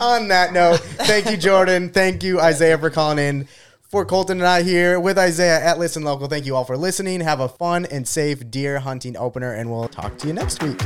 On 0.00 0.28
that 0.28 0.52
note, 0.52 0.80
thank 0.80 1.30
you, 1.30 1.36
Jordan. 1.36 1.90
Thank 1.90 2.22
you, 2.22 2.40
Isaiah, 2.40 2.78
for 2.78 2.90
calling 2.90 3.18
in. 3.18 3.48
For 3.82 4.04
Colton 4.04 4.38
and 4.38 4.46
I 4.46 4.62
here 4.62 5.00
with 5.00 5.16
Isaiah 5.16 5.62
at 5.64 5.78
Listen 5.78 6.02
Local. 6.02 6.26
Thank 6.28 6.44
you 6.44 6.54
all 6.56 6.64
for 6.64 6.76
listening. 6.76 7.20
Have 7.20 7.40
a 7.40 7.48
fun 7.48 7.86
and 7.86 8.06
safe 8.06 8.50
deer 8.50 8.80
hunting 8.80 9.16
opener, 9.16 9.52
and 9.54 9.70
we'll 9.70 9.88
talk 9.88 10.18
to 10.18 10.26
you 10.26 10.34
next 10.34 10.62
week. 10.62 10.78